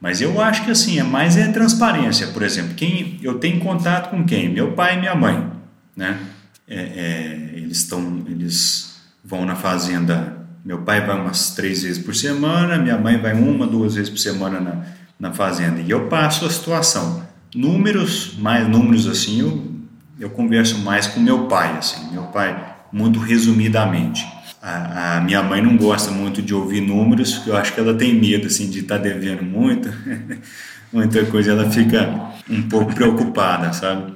[0.00, 2.28] Mas eu acho que assim, é mais é transparência.
[2.28, 4.48] Por exemplo, quem eu tenho contato com quem?
[4.48, 5.50] Meu pai e minha mãe,
[5.96, 6.20] né?
[6.68, 10.37] É, é, eles estão, eles vão na fazenda
[10.68, 14.18] meu pai vai umas três vezes por semana, minha mãe vai uma, duas vezes por
[14.18, 14.82] semana na,
[15.18, 15.80] na fazenda.
[15.80, 17.22] E eu passo a situação.
[17.54, 19.66] Números, mais números assim, eu,
[20.20, 22.12] eu converso mais com meu pai, assim.
[22.12, 22.54] Meu pai,
[22.92, 24.28] muito resumidamente.
[24.60, 27.94] A, a, minha mãe não gosta muito de ouvir números, porque eu acho que ela
[27.94, 29.90] tem medo assim de estar tá devendo muito,
[30.92, 34.12] muita coisa, ela fica um pouco preocupada, sabe?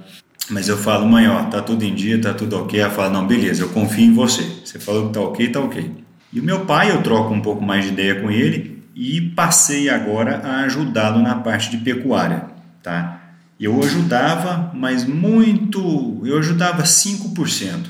[0.51, 2.79] Mas eu falo, mãe, ó, tá tudo em dia, tá tudo ok.
[2.79, 4.43] Ela fala, não, beleza, eu confio em você.
[4.63, 6.02] Você falou que tá ok, tá ok.
[6.33, 9.91] E o meu pai, eu troco um pouco mais de ideia com ele e passei
[9.91, 12.47] agora a ajudá-lo na parte de pecuária,
[12.83, 13.21] tá?
[13.61, 17.87] Eu ajudava, mas muito, eu ajudava 5%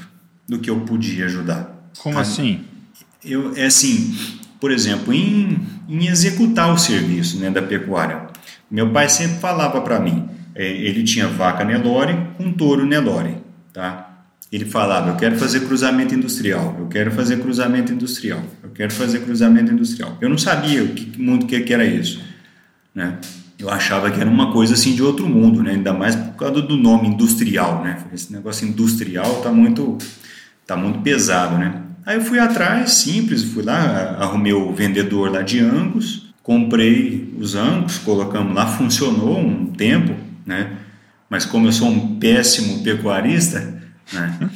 [0.49, 1.89] do que eu podia ajudar.
[2.03, 2.21] Como tá?
[2.21, 2.65] assim?
[3.25, 4.15] Eu, é assim,
[4.61, 5.59] por exemplo, em,
[5.89, 8.27] em executar o serviço né, da pecuária.
[8.71, 13.37] Meu pai sempre falava para mim, é, ele tinha vaca Nelore com touro Nelore,
[13.73, 14.12] tá?
[14.53, 19.21] Ele falava, eu quero fazer cruzamento industrial, eu quero fazer cruzamento industrial, eu quero fazer
[19.21, 20.19] cruzamento industrial.
[20.21, 22.21] Eu não sabia o que mundo que, que era isso,
[22.95, 23.19] né?
[23.59, 25.71] Eu achava que era uma coisa assim de outro mundo, né?
[25.71, 28.05] Ainda mais por causa do nome industrial, né?
[28.13, 29.97] Esse negócio industrial tá muito,
[30.67, 31.81] tá muito pesado, né?
[32.05, 37.55] Aí eu fui atrás, simples, fui lá, arrumei o vendedor lá de Angus, comprei os
[37.55, 40.15] Angus, colocamos lá, funcionou um tempo,
[40.45, 40.73] né?
[41.31, 43.81] Mas como eu sou um péssimo pecuarista,
[44.13, 44.51] né?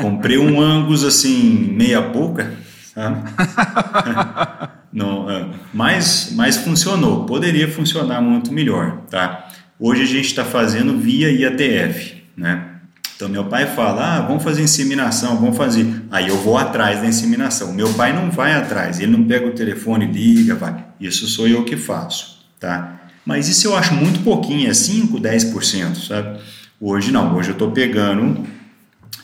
[0.00, 2.52] comprei um Angus assim, meia boca,
[2.94, 3.22] sabe?
[4.92, 9.48] Não, é, mas, mas funcionou, poderia funcionar muito melhor, tá?
[9.78, 12.66] Hoje a gente está fazendo via IATF, né?
[13.14, 15.86] Então meu pai fala, ah, vamos fazer inseminação, vamos fazer.
[16.10, 17.72] Aí eu vou atrás da inseminação.
[17.72, 20.84] Meu pai não vai atrás, ele não pega o telefone, liga, vai.
[20.98, 23.00] Isso sou eu que faço, tá?
[23.24, 26.40] Mas isso eu acho muito pouquinho, é 5, 10%, sabe?
[26.80, 28.44] Hoje não, hoje eu estou pegando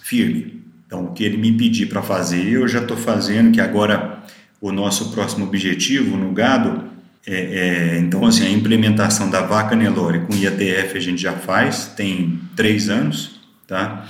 [0.06, 0.62] firme.
[0.86, 4.22] Então o que ele me pedir para fazer, eu já estou fazendo, que agora
[4.60, 6.84] o nosso próximo objetivo no gado
[7.26, 11.86] é, é, então assim a implementação da vaca Nelore com IATF a gente já faz
[11.96, 14.06] tem três anos tá?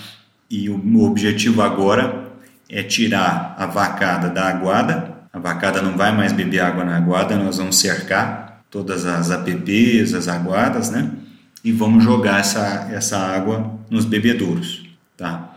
[0.50, 2.26] E o, o objetivo agora
[2.68, 5.16] é tirar a vacada da aguada.
[5.32, 10.14] A vacada não vai mais beber água na aguada, nós vamos cercar todas as APPs,
[10.14, 11.10] as aguadas, né?
[11.64, 14.84] E vamos jogar essa, essa água nos bebedouros,
[15.16, 15.54] tá?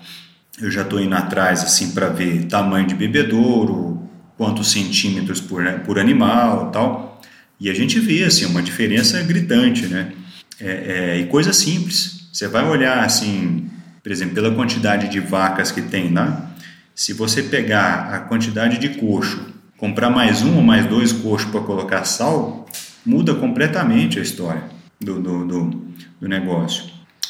[0.61, 5.99] Eu já estou indo atrás assim para ver tamanho de bebedouro, quantos centímetros por, por
[5.99, 7.22] animal, tal.
[7.60, 10.14] E a gente vê assim uma diferença gritante, né?
[10.60, 10.72] É,
[11.15, 12.30] é, e coisa simples.
[12.31, 13.69] Você vai olhar assim
[14.02, 16.52] por exemplo, pela quantidade de vacas que tem lá,
[16.95, 21.61] se você pegar a quantidade de coxo, comprar mais um ou mais dois coxos para
[21.61, 22.65] colocar sal,
[23.06, 24.64] muda completamente a história
[24.99, 25.86] do, do, do,
[26.22, 26.86] do, negócio.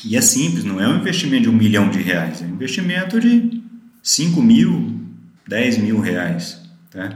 [0.05, 3.19] E é simples, não é um investimento de um milhão de reais, é um investimento
[3.19, 3.61] de
[4.01, 4.99] 5 mil,
[5.47, 6.61] 10 mil reais.
[6.89, 7.11] Tá?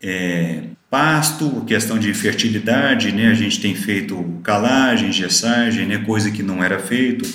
[0.00, 3.28] É, pasto, questão de fertilidade, né?
[3.30, 5.98] a gente tem feito calagem, gessagem, né?
[5.98, 7.28] coisa que não era feito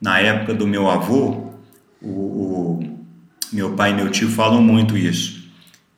[0.00, 1.52] na época do meu avô,
[2.00, 3.00] o, o,
[3.52, 5.48] meu pai e meu tio falam muito isso,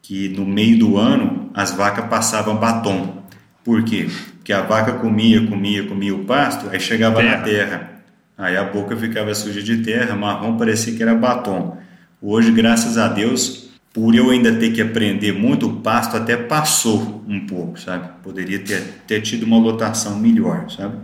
[0.00, 3.22] que no meio do ano as vacas passavam batom.
[3.64, 4.08] Por quê?
[4.36, 7.36] Porque a vaca comia, comia, comia o pasto, aí chegava terra.
[7.36, 7.97] na terra.
[8.38, 11.76] Aí a boca ficava suja de terra, marrom parecia que era batom.
[12.22, 17.24] Hoje, graças a Deus, por eu ainda ter que aprender muito, o pasto até passou
[17.26, 18.08] um pouco, sabe?
[18.22, 20.96] Poderia ter, ter tido uma lotação melhor, sabe?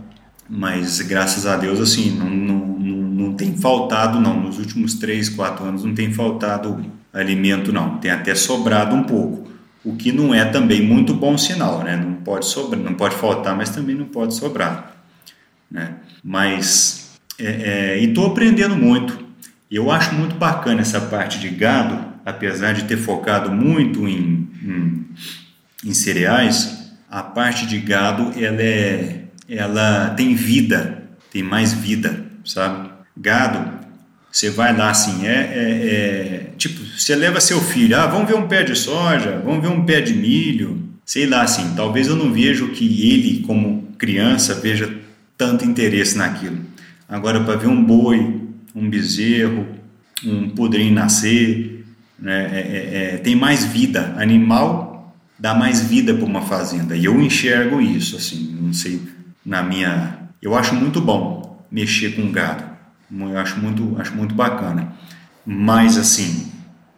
[0.49, 4.39] Mas graças a Deus, assim, não, não, não, tem faltado, não.
[4.39, 7.97] Nos últimos três, quatro anos não tem faltado alimento, não.
[7.97, 9.49] Tem até sobrado um pouco.
[9.83, 11.97] O que não é também muito bom sinal, né?
[11.97, 14.95] Não pode sobrar, não pode faltar, mas também não pode sobrar,
[15.69, 15.95] né?
[16.23, 17.04] Mas
[17.39, 19.23] é, é, e estou aprendendo muito.
[19.69, 25.05] Eu acho muito bacana essa parte de gado, apesar de ter focado muito em, em,
[25.83, 32.89] em cereais, a parte de gado ela é ela tem vida, tem mais vida, sabe?
[33.15, 33.85] Gado,
[34.31, 38.35] você vai lá assim, é, é, é, tipo, você leva seu filho, ah, vamos ver
[38.35, 42.15] um pé de soja, vamos ver um pé de milho, sei lá assim, talvez eu
[42.15, 44.93] não vejo que ele, como criança, veja
[45.37, 46.57] tanto interesse naquilo.
[47.07, 48.41] Agora, para ver um boi,
[48.75, 49.67] um bezerro,
[50.25, 51.85] um podrinho nascer,
[52.17, 54.15] né, é, é, é, tem mais vida.
[54.17, 56.95] Animal dá mais vida para uma fazenda.
[56.95, 59.01] E eu enxergo isso, assim, não sei
[59.45, 60.19] na minha.
[60.41, 62.63] Eu acho muito bom mexer com gado.
[63.11, 64.93] Eu acho muito, acho muito bacana.
[65.45, 66.51] Mas, assim,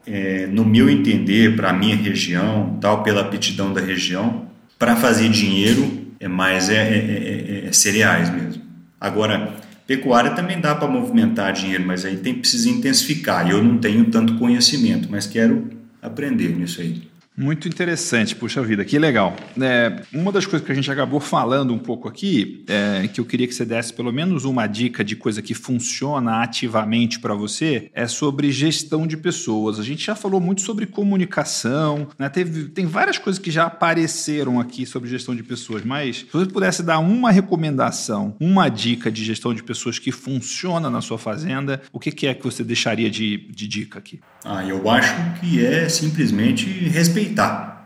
[0.06, 4.48] é, no meu entender, para a minha região, tal, pela aptidão da região,
[4.80, 8.62] para fazer dinheiro é mais é, é, é, é, é cereais mesmo.
[9.00, 9.54] Agora,
[9.88, 13.50] pecuária também dá para movimentar dinheiro, mas aí tem precisa intensificar.
[13.50, 15.70] Eu não tenho tanto conhecimento, mas quero
[16.02, 17.02] aprender nisso aí.
[17.38, 19.36] Muito interessante, puxa vida, que legal.
[19.62, 23.26] É, uma das coisas que a gente acabou falando um pouco aqui, é, que eu
[23.26, 27.92] queria que você desse pelo menos uma dica de coisa que funciona ativamente para você,
[27.94, 29.80] é sobre gestão de pessoas.
[29.80, 32.28] A gente já falou muito sobre comunicação, né?
[32.28, 36.48] Teve, tem várias coisas que já apareceram aqui sobre gestão de pessoas, mas se você
[36.48, 41.84] pudesse dar uma recomendação, uma dica de gestão de pessoas que funciona na sua fazenda,
[41.94, 44.20] o que, que é que você deixaria de, de dica aqui?
[44.44, 47.27] Ah, eu acho que é simplesmente respeitar,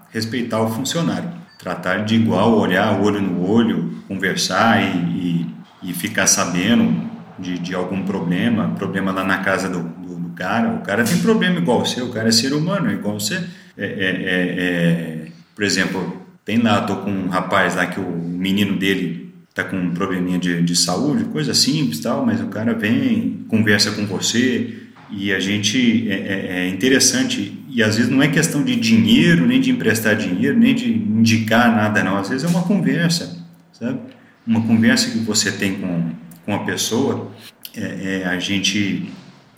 [0.10, 5.46] respeitar o funcionário, tratar de igual, olhar olho no olho, conversar e,
[5.84, 7.10] e, e ficar sabendo
[7.40, 10.70] de, de, algum problema, problema lá na casa do, do, do, cara.
[10.74, 13.36] O cara tem problema igual você, o cara é ser humano, é igual você.
[13.78, 18.12] É, é, é, é Por exemplo, tem lá, tô com um rapaz lá que o
[18.12, 22.74] menino dele tá com um probleminha de, de saúde, coisa simples tal, mas o cara
[22.74, 24.81] vem, conversa com você
[25.12, 29.46] e a gente é, é, é interessante e às vezes não é questão de dinheiro,
[29.46, 33.38] nem de emprestar dinheiro, nem de indicar nada não, às vezes é uma conversa,
[33.72, 34.00] sabe?
[34.46, 36.10] Uma conversa que você tem com,
[36.46, 37.32] com a pessoa,
[37.76, 39.10] é, é a gente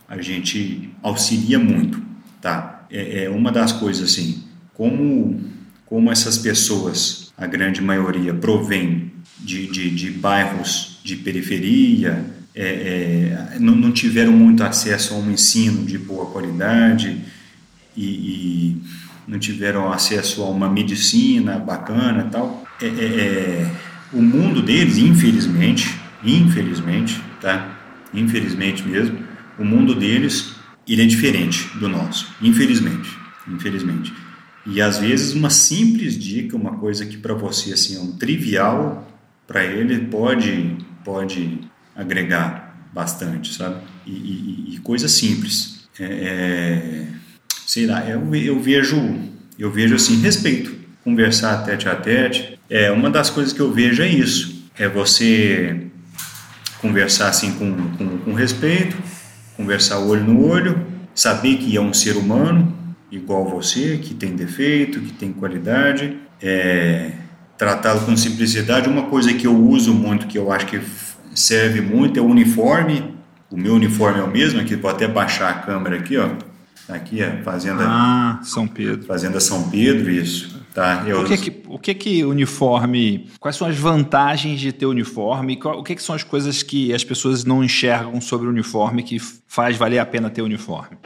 [0.08, 2.02] a gente auxilia muito,
[2.40, 2.86] tá?
[2.92, 4.44] É, é uma das coisas assim,
[4.74, 5.40] como
[5.86, 12.26] como essas pessoas, a grande maioria, provém de, de, de bairros de periferia,
[12.56, 17.20] é, é, não, não, tiveram muito acesso a um ensino de boa qualidade
[17.98, 18.82] e, e
[19.28, 22.64] não tiveram acesso a uma medicina bacana tal.
[22.82, 23.72] É, é, é,
[24.12, 27.80] o mundo deles, infelizmente, infelizmente, tá?
[28.14, 29.18] Infelizmente mesmo,
[29.58, 30.54] o mundo deles
[30.88, 33.10] ele é diferente do nosso, infelizmente,
[33.48, 34.14] infelizmente.
[34.66, 39.08] E às vezes uma simples dica, uma coisa que para você assim é um trivial,
[39.48, 41.60] para ele pode pode
[41.96, 43.82] agregar bastante, sabe?
[44.06, 45.88] E, e, e coisa simples.
[46.00, 47.08] É, é,
[47.66, 48.98] sei lá, eu, eu vejo
[49.58, 52.60] eu vejo assim respeito, conversar tete a tete.
[52.70, 55.88] É uma das coisas que eu vejo é isso, é você
[56.80, 58.98] conversar assim com, com, com respeito,
[59.56, 62.76] conversar olho no olho, saber que é um ser humano
[63.12, 67.12] igual você, que tem defeito, que tem qualidade, é,
[67.58, 68.90] tratá-lo com simplicidade.
[68.90, 70.82] Uma coisa que eu uso muito, que eu acho que
[71.34, 73.14] serve muito, é o uniforme.
[73.50, 76.30] O meu uniforme é o mesmo, aqui vou até baixar a câmera aqui, ó.
[76.88, 79.06] Tá aqui a Fazenda ah, São Pedro.
[79.06, 80.62] Fazenda São Pedro, isso.
[80.74, 81.22] Tá, eu...
[81.22, 85.84] o, que que, o que que uniforme, quais são as vantagens de ter uniforme, o
[85.84, 89.78] que que são as coisas que as pessoas não enxergam sobre o uniforme que faz
[89.78, 90.98] valer a pena ter uniforme?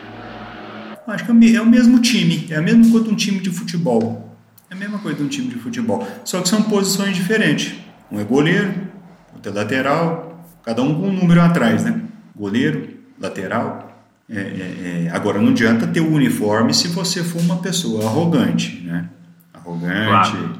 [1.06, 3.49] Acho que é, é o mesmo time, é a mesma coisa de um time de
[3.49, 4.36] futebol.
[4.70, 7.76] É a mesma coisa de um time de futebol, só que são posições diferentes.
[8.10, 8.87] Um é goleiro,
[9.52, 12.02] lateral, cada um com um número atrás, né?
[12.36, 13.88] Goleiro, lateral.
[14.30, 15.10] É, é, é.
[15.11, 19.10] Agora não adianta ter o uniforme se você for uma pessoa arrogante, né?
[19.53, 20.53] Arrogante, claro.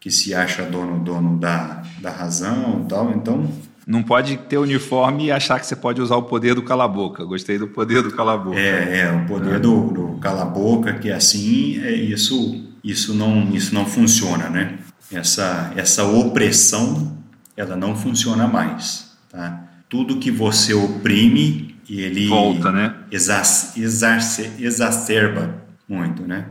[0.00, 3.12] que se acha dono, dono da, da razão, tal.
[3.12, 3.48] Então
[3.86, 7.24] não pode ter uniforme e achar que você pode usar o poder do cala-boca.
[7.24, 8.58] Gostei do poder do cala-boca.
[8.58, 9.58] É, é, o poder é.
[9.58, 14.78] do, do cala-boca, que é assim, é, isso, isso, não, isso não funciona, né?
[15.12, 17.14] Essa, essa opressão,
[17.56, 19.64] ela não funciona mais, tá?
[19.88, 22.26] Tudo que você oprime, ele...
[22.26, 22.94] Volta, né?
[23.10, 23.78] Exac,
[24.58, 26.46] exacerba muito, né?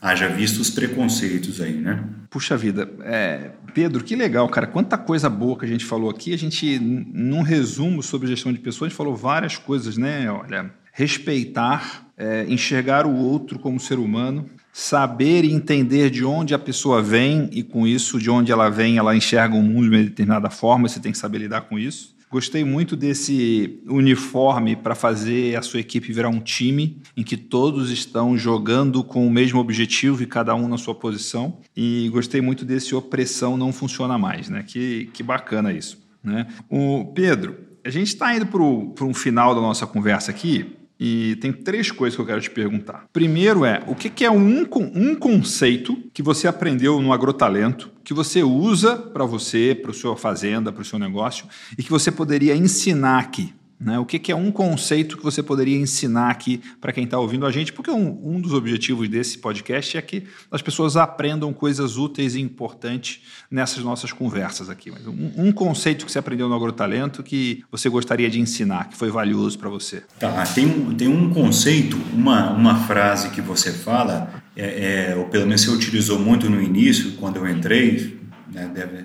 [0.00, 2.02] Haja visto os preconceitos aí, né?
[2.30, 4.66] Puxa vida, é, Pedro, que legal, cara.
[4.66, 6.32] Quanta coisa boa que a gente falou aqui.
[6.32, 10.30] A gente, num resumo sobre gestão de pessoas, a gente falou várias coisas, né?
[10.30, 16.58] Olha, respeitar, é, enxergar o outro como ser humano, saber e entender de onde a
[16.58, 20.02] pessoa vem e com isso, de onde ela vem, ela enxerga o mundo de uma
[20.02, 20.88] determinada forma.
[20.88, 22.16] Você tem que saber lidar com isso.
[22.30, 27.90] Gostei muito desse uniforme para fazer a sua equipe virar um time em que todos
[27.90, 31.58] estão jogando com o mesmo objetivo e cada um na sua posição.
[31.76, 34.64] E gostei muito desse opressão não funciona mais, né?
[34.66, 35.98] Que, que bacana isso.
[36.24, 36.46] Né?
[36.70, 40.75] O Pedro, a gente está indo para um final da nossa conversa aqui.
[40.98, 43.06] E tem três coisas que eu quero te perguntar.
[43.12, 48.42] Primeiro é, o que é um, um conceito que você aprendeu no agrotalento, que você
[48.42, 51.46] usa para você, para sua fazenda, para o seu negócio,
[51.76, 53.52] e que você poderia ensinar aqui?
[53.78, 53.98] Né?
[53.98, 57.44] O que, que, é um conceito que você poderia ensinar aqui para quem está ouvindo
[57.44, 57.74] a gente?
[57.74, 62.40] Porque um, um, dos objetivos desse podcast é que as pessoas aprendam coisas úteis e
[62.40, 63.20] importantes
[63.50, 64.90] nessas nossas conversas aqui.
[64.90, 68.96] Mas um, um conceito que você aprendeu no Agrotalento que você gostaria de ensinar, que
[68.96, 70.02] foi valioso para você.
[70.18, 75.44] Tá, tem, tem um conceito, uma, uma frase que você fala, é, é, ou pelo
[75.44, 78.18] menos você utilizou muito no início, quando eu entrei,
[78.50, 79.04] né, deve,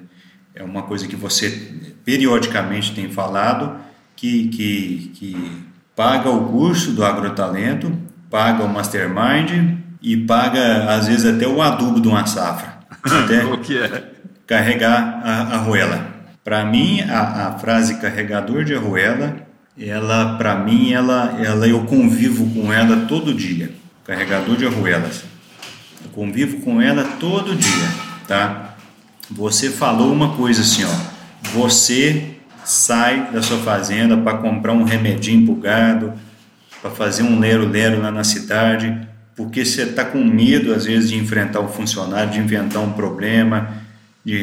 [0.56, 1.74] é uma coisa que você
[2.06, 3.91] periodicamente tem falado
[4.22, 5.64] que, que, que
[5.96, 7.92] paga o curso do agrotalento,
[8.30, 12.82] paga o mastermind e paga às vezes até o adubo de uma safra.
[13.04, 14.12] Até o que é?
[14.46, 16.06] Carregar a arruela.
[16.44, 19.38] Para mim, a, a, frase carregador de arruela,
[19.76, 23.72] ela, para mim, ela, ela, eu convivo com ela todo dia.
[24.06, 25.24] Carregador de arruelas.
[26.04, 27.88] Eu convivo com ela todo dia,
[28.28, 28.76] tá?
[29.32, 31.50] Você falou uma coisa assim, ó.
[31.56, 32.41] Você
[32.72, 35.56] sai da sua fazenda para comprar um remedinho pro
[36.82, 41.18] para fazer um lero-lero lá na cidade, porque você está com medo, às vezes, de
[41.18, 43.74] enfrentar um funcionário, de inventar um problema,
[44.26, 44.38] de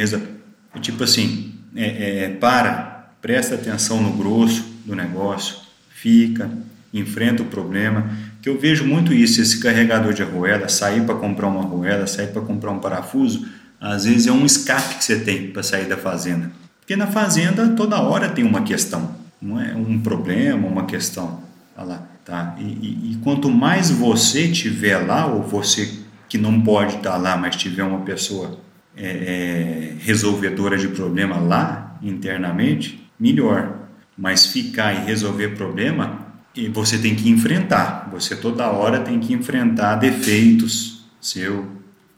[0.80, 5.56] Tipo assim, é, é, para, presta atenção no grosso do negócio,
[5.90, 6.48] fica,
[6.92, 8.10] enfrenta o problema,
[8.40, 12.28] Que eu vejo muito isso, esse carregador de arruela, sair para comprar uma arruela, sair
[12.28, 13.48] para comprar um parafuso,
[13.80, 16.50] às vezes é um escape que você tem para sair da fazenda.
[16.88, 21.42] Porque na fazenda toda hora tem uma questão, não é um problema, uma questão.
[21.76, 22.56] Olha lá, tá?
[22.58, 25.98] E, e, e quanto mais você tiver lá, ou você
[26.30, 28.58] que não pode estar lá, mas tiver uma pessoa
[28.96, 33.80] é, é, resolvedora de problema lá internamente, melhor.
[34.16, 38.08] Mas ficar e resolver problema, e você tem que enfrentar.
[38.12, 41.66] Você toda hora tem que enfrentar defeitos, seu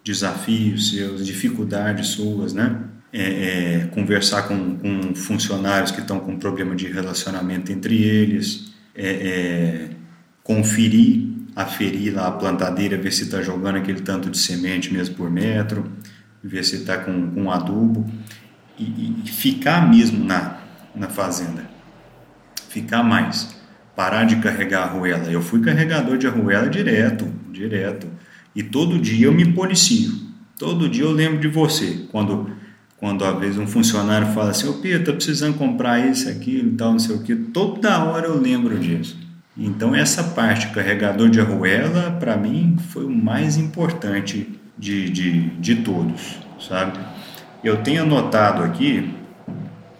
[0.05, 2.85] desafios, seus dificuldades suas, né?
[3.13, 9.11] É, é, conversar com, com, funcionários que estão com problema de relacionamento entre eles, é,
[9.11, 9.91] é
[10.45, 15.31] conferir, aferir lá a plantadeira, ver se está jogando aquele tanto de semente mesmo por
[15.31, 15.91] metro,
[16.43, 18.09] ver se está com, com adubo
[18.79, 20.59] e, e, ficar mesmo na,
[20.95, 21.69] na fazenda,
[22.69, 23.57] ficar mais,
[23.95, 25.31] parar de carregar a arruela.
[25.31, 28.07] Eu fui carregador de arruela direto, direto,
[28.55, 30.13] e todo dia eu me policio,
[30.59, 32.51] todo dia eu lembro de você, quando
[33.01, 36.77] quando às vezes um funcionário fala assim, ô Pedro, tô precisando comprar isso, aquilo e
[36.77, 39.19] tal, não sei o que, toda hora eu lembro disso.
[39.57, 45.77] Então essa parte, carregador de arruela, para mim foi o mais importante de, de, de
[45.77, 46.99] todos, sabe?
[47.65, 49.15] Eu tenho anotado aqui,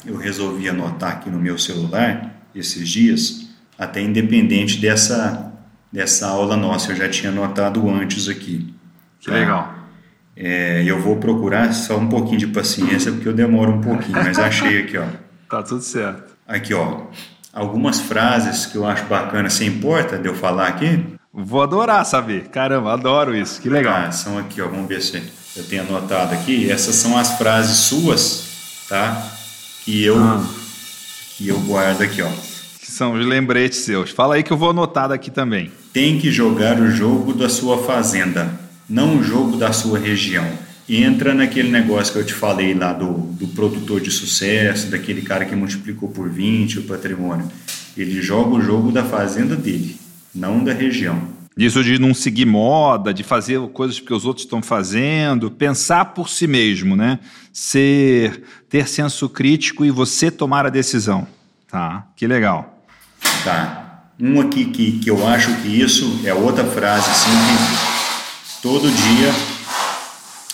[0.05, 3.49] eu resolvi anotar aqui no meu celular esses dias,
[3.79, 5.53] até independente dessa,
[5.91, 8.75] dessa aula nossa, eu já tinha anotado antes aqui.
[9.19, 9.35] Que tá?
[9.35, 9.80] legal.
[10.43, 14.39] É, eu vou procurar só um pouquinho de paciência, porque eu demoro um pouquinho, mas
[14.39, 15.05] achei aqui, ó.
[15.51, 16.33] Tá tudo certo.
[16.47, 17.03] Aqui, ó.
[17.53, 19.51] Algumas frases que eu acho bacana.
[19.51, 21.05] Você importa de eu falar aqui?
[21.35, 22.49] Vou adorar saber.
[22.49, 23.61] Caramba, adoro isso.
[23.61, 23.95] Que legal.
[23.97, 24.69] Ah, são aqui, ó.
[24.69, 25.21] Vamos ver se
[25.57, 26.71] eu tenho anotado aqui.
[26.71, 29.29] Essas são as frases suas, tá?
[29.85, 30.41] Que eu, ah.
[31.37, 32.31] que eu guardo aqui, ó.
[32.79, 34.11] Que são os lembretes seus.
[34.11, 35.73] Fala aí que eu vou anotar daqui também.
[35.93, 38.49] Tem que jogar o jogo da sua fazenda,
[38.91, 40.47] não o jogo da sua região.
[40.89, 45.23] E entra naquele negócio que eu te falei lá do, do produtor de sucesso, daquele
[45.23, 47.49] cara que multiplicou por 20 o patrimônio.
[47.97, 49.97] Ele joga o jogo da fazenda dele,
[50.35, 51.23] não da região.
[51.57, 56.29] Isso de não seguir moda, de fazer coisas que os outros estão fazendo, pensar por
[56.29, 57.21] si mesmo, né?
[57.53, 61.27] Ser, ter senso crítico e você tomar a decisão.
[61.71, 62.83] Tá, que legal.
[63.45, 64.09] Tá.
[64.19, 67.90] Um aqui que, que eu acho que isso é outra frase assim que
[68.63, 69.35] todo dia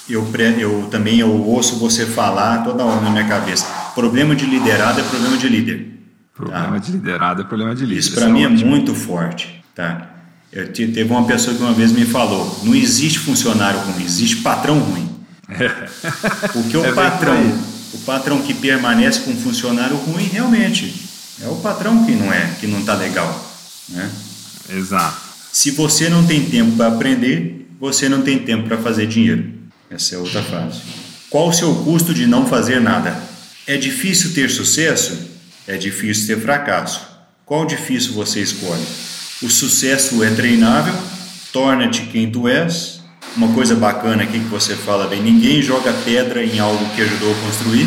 [0.08, 0.26] eu,
[0.58, 3.66] eu também eu ouço você falar toda hora na minha cabeça.
[3.94, 5.96] Problema de liderado é problema de líder.
[6.34, 6.78] Problema tá?
[6.78, 7.98] de liderado é problema de líder.
[7.98, 10.10] Isso para mim é, é muito forte, tá?
[10.52, 14.78] Eu, teve uma pessoa que uma vez me falou: não existe funcionário ruim, existe patrão
[14.78, 15.10] ruim.
[15.48, 15.68] É.
[16.52, 17.36] Porque o é patrão,
[17.92, 20.94] o patrão que permanece com um funcionário ruim, realmente
[21.42, 23.54] é o patrão que não é, que não está legal,
[23.88, 24.10] né?
[24.70, 25.26] Exato.
[25.52, 29.52] Se você não tem tempo para aprender, você não tem tempo para fazer dinheiro.
[29.90, 30.80] Essa é outra frase.
[31.30, 33.16] Qual o seu custo de não fazer nada?
[33.66, 35.30] É difícil ter sucesso?
[35.66, 37.06] É difícil ter fracasso.
[37.44, 38.84] Qual difícil você escolhe?
[39.42, 40.94] O sucesso é treinável,
[41.52, 43.00] torna-te quem tu és.
[43.36, 47.32] Uma coisa bacana aqui que você fala bem, ninguém joga pedra em algo que ajudou
[47.32, 47.86] a construir.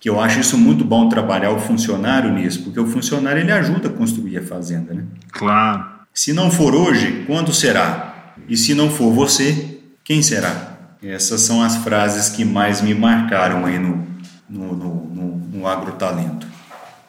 [0.00, 3.88] Que eu acho isso muito bom trabalhar o funcionário nisso, porque o funcionário ele ajuda
[3.88, 5.04] a construir a fazenda, né?
[5.30, 5.84] Claro.
[6.14, 8.11] Se não for hoje, quando será?
[8.48, 10.78] E se não for você, quem será?
[11.02, 14.06] Essas são as frases que mais me marcaram aí no,
[14.48, 16.46] no, no, no, no agrotalento.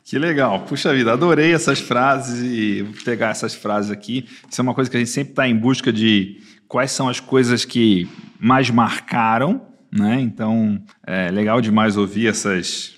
[0.03, 4.25] Que legal, puxa vida, adorei essas frases e vou pegar essas frases aqui.
[4.49, 7.19] Isso é uma coisa que a gente sempre está em busca de quais são as
[7.19, 8.07] coisas que
[8.39, 9.61] mais marcaram,
[9.91, 10.19] né?
[10.19, 12.92] Então é legal demais ouvir essas,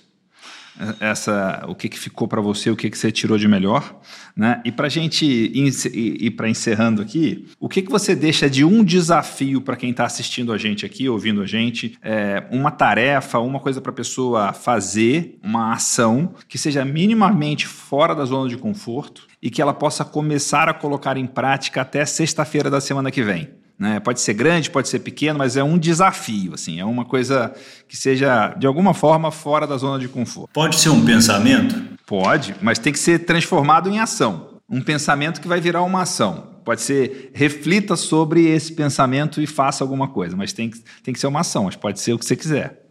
[1.00, 3.98] essa, o que, que ficou para você, o que, que você tirou de melhor.
[4.34, 4.60] Né?
[4.64, 8.84] E para a gente ir, para encerrando aqui, o que, que você deixa de um
[8.84, 13.60] desafio para quem está assistindo a gente aqui, ouvindo a gente, é, uma tarefa, uma
[13.60, 19.26] coisa para a pessoa fazer, uma ação que seja minimamente fora da zona de conforto
[19.40, 23.48] e que ela possa começar a colocar em prática até sexta-feira da semana que vem?
[23.78, 24.00] Né?
[24.00, 27.54] Pode ser grande, pode ser pequeno, mas é um desafio, assim, é uma coisa
[27.86, 30.50] que seja de alguma forma fora da zona de conforto.
[30.52, 31.82] Pode ser um pensamento?
[32.06, 34.60] Pode, mas tem que ser transformado em ação.
[34.68, 36.56] Um pensamento que vai virar uma ação.
[36.64, 41.20] Pode ser, reflita sobre esse pensamento e faça alguma coisa, mas tem que, tem que
[41.20, 42.82] ser uma ação, mas pode ser o que você quiser.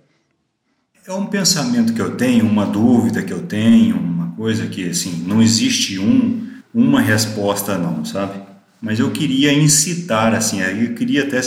[1.07, 5.23] É um pensamento que eu tenho, uma dúvida que eu tenho, uma coisa que, assim,
[5.27, 8.44] não existe um, uma resposta não, sabe?
[8.85, 11.41] Mas eu queria incitar, assim, eu queria até,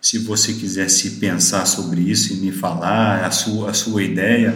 [0.00, 4.54] se você quisesse pensar sobre isso e me falar a sua, a sua ideia.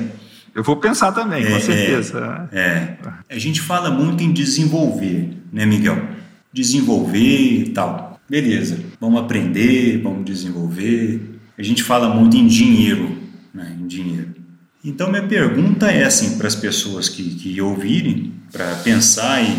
[0.55, 2.48] Eu vou pensar também, é, com certeza.
[2.52, 2.97] É, é.
[3.31, 6.15] A gente fala muito em desenvolver, né, Miguel?
[6.55, 8.20] desenvolver e tal.
[8.31, 11.20] Beleza, vamos aprender, vamos desenvolver.
[11.59, 13.19] A gente fala muito em dinheiro,
[13.52, 13.77] né?
[13.78, 14.35] Em dinheiro.
[14.82, 19.56] Então minha pergunta é assim para as pessoas que, que ouvirem, para pensar e,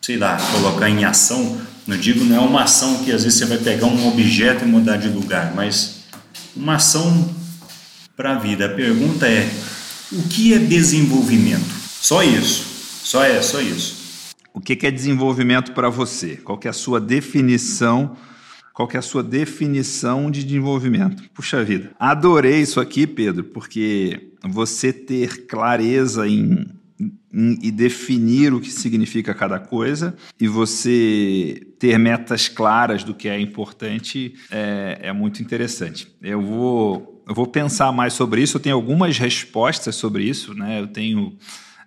[0.00, 1.60] sei lá, colocar em ação.
[1.90, 4.68] Não digo não é uma ação que às vezes você vai pegar um objeto e
[4.68, 6.04] mudar de lugar, mas
[6.54, 7.34] uma ação
[8.16, 8.66] para a vida.
[8.66, 9.50] A pergunta é:
[10.12, 11.68] o que é desenvolvimento?
[12.00, 12.64] Só isso.
[13.02, 13.96] Só é, só isso.
[14.54, 16.36] O que é desenvolvimento para você?
[16.36, 18.16] Qual é a sua definição?
[18.72, 21.24] Qual é a sua definição de desenvolvimento?
[21.34, 26.68] Puxa vida, adorei isso aqui, Pedro, porque você ter clareza em,
[27.32, 33.40] e definir o que significa cada coisa e você ter metas claras do que é
[33.40, 36.08] importante é, é muito interessante.
[36.20, 38.56] Eu vou, eu vou pensar mais sobre isso.
[38.56, 40.80] Eu tenho algumas respostas sobre isso, né?
[40.80, 41.36] Eu tenho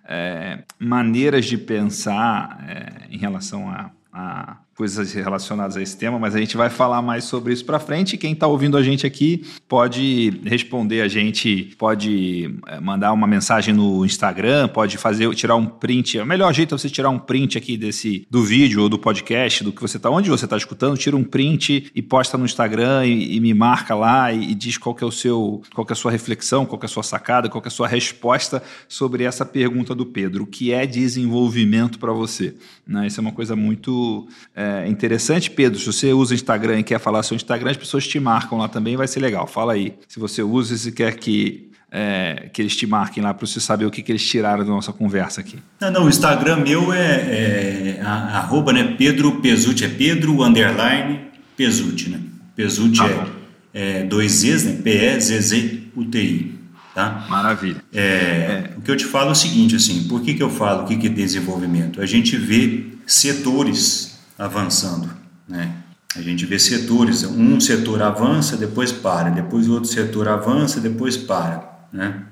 [0.06, 6.34] é, maneiras de pensar é, em relação a, a coisas relacionadas a esse tema, mas
[6.34, 8.16] a gente vai falar mais sobre isso para frente.
[8.16, 13.72] Quem está ouvindo a gente aqui pode responder a gente, pode eh, mandar uma mensagem
[13.72, 16.18] no Instagram, pode fazer tirar um print.
[16.18, 19.62] O melhor jeito é você tirar um print aqui desse do vídeo ou do podcast,
[19.62, 23.06] do que você está, onde você está escutando, tira um print e posta no Instagram
[23.06, 25.92] e, e me marca lá e, e, diz qual que é o seu, qual que
[25.92, 27.86] é a sua reflexão, qual que é a sua sacada, qual que é a sua
[27.86, 30.44] resposta sobre essa pergunta do Pedro.
[30.44, 32.54] O que é desenvolvimento para você?
[32.86, 33.06] Né?
[33.06, 35.78] Isso é uma coisa muito é, interessante, Pedro.
[35.78, 38.96] Se você usa Instagram e quer falar seu Instagram, as pessoas te marcam lá também,
[38.96, 39.46] vai ser legal.
[39.46, 39.94] Fala aí.
[40.06, 43.58] Se você usa e se quer que, é, que eles te marquem lá para você
[43.58, 45.58] saber o que, que eles tiraram da nossa conversa aqui.
[45.80, 48.94] Não, não, o Instagram meu é, é a, arroba, né?
[48.98, 51.20] Pedro Pesuti, é Pedro underline
[51.56, 52.20] Pesuti, né?
[52.54, 53.28] Pesuti ah,
[53.72, 54.80] é, é dois Z's, né?
[54.82, 56.53] P-E-Z-Z-U-T-I.
[56.94, 57.26] Tá?
[57.28, 57.82] Maravilha.
[57.92, 60.48] É, é, o que eu te falo é o seguinte, assim, por que, que eu
[60.48, 62.00] falo o que, que é desenvolvimento?
[62.00, 65.10] A gente vê setores avançando,
[65.48, 65.72] né?
[66.16, 71.16] A gente vê setores, um setor avança, depois para, depois o outro setor avança, depois
[71.16, 72.22] para, né?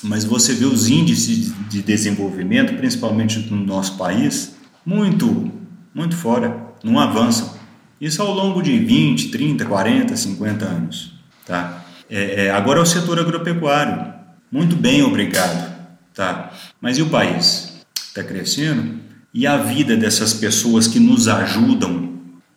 [0.00, 4.54] Mas você vê os índices de desenvolvimento, principalmente no nosso país,
[4.84, 5.50] muito,
[5.92, 7.56] muito fora, não avançam.
[8.00, 11.14] Isso ao longo de 20, 30, 40, 50 anos,
[11.44, 11.85] tá?
[12.10, 14.14] É, é, agora é o setor agropecuário,
[14.50, 15.74] muito bem, obrigado,
[16.14, 16.52] tá?
[16.80, 17.84] Mas e o país?
[18.08, 19.06] Está crescendo?
[19.36, 22.14] e a vida dessas pessoas que nos ajudam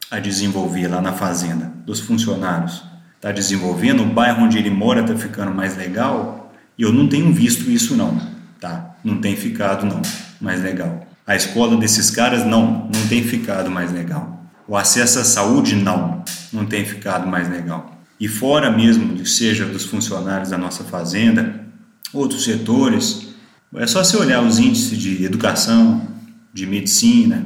[0.10, 2.82] a desenvolver lá na fazenda, dos funcionários.
[3.18, 7.34] Está desenvolvendo, o bairro onde ele mora está ficando mais legal e eu não tenho
[7.34, 8.18] visto isso não,
[8.62, 8.96] tá?
[9.04, 10.02] Não tem ficado não
[10.40, 11.06] mais legal.
[11.28, 14.42] A escola desses caras não, não tem ficado mais legal.
[14.66, 16.24] O acesso à saúde não,
[16.54, 17.99] não tem ficado mais legal.
[18.20, 21.66] E fora mesmo, seja dos funcionários da nossa fazenda,
[22.14, 23.30] outros setores,
[23.76, 26.08] é só você olhar os índices de educação,
[26.54, 27.46] de medicina.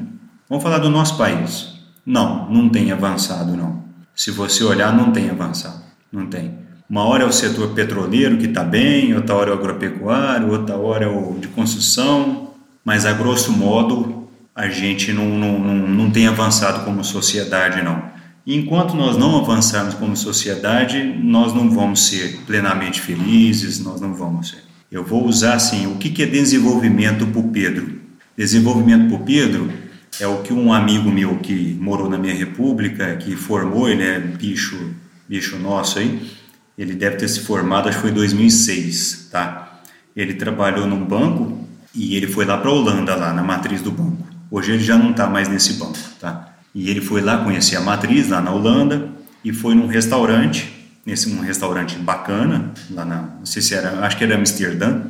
[0.50, 1.74] Vamos falar do nosso país.
[2.06, 3.84] Não, não tem avançado não.
[4.16, 5.82] Se você olhar, não tem avançado.
[6.12, 6.58] Não tem.
[6.90, 10.76] Uma hora é o setor petroleiro que está bem, outra hora é o agropecuário, outra
[10.76, 12.52] hora é o de construção,
[12.86, 18.13] mas a grosso modo a gente não, não, não, não tem avançado como sociedade não.
[18.46, 24.50] Enquanto nós não avançarmos como sociedade, nós não vamos ser plenamente felizes, nós não vamos
[24.50, 24.64] ser.
[24.92, 28.02] Eu vou usar assim, o que, é desenvolvimento para o Pedro?
[28.38, 29.72] Desenvolvimento por Pedro
[30.20, 34.20] é o que um amigo meu que morou na minha república, que formou, ele é
[34.20, 34.94] bicho,
[35.28, 36.30] bicho nosso aí,
[36.78, 39.82] ele deve ter se formado, acho que foi em 2006, tá?
[40.16, 41.66] Ele trabalhou num banco
[41.96, 44.28] e ele foi lá para a Holanda, lá na matriz do banco.
[44.52, 46.53] Hoje ele já não está mais nesse banco, tá?
[46.74, 49.10] E ele foi lá conhecer a matriz lá na Holanda
[49.44, 50.72] e foi num restaurante,
[51.06, 55.02] nesse um restaurante bacana, lá na, não sei se era, acho que era Amsterdã,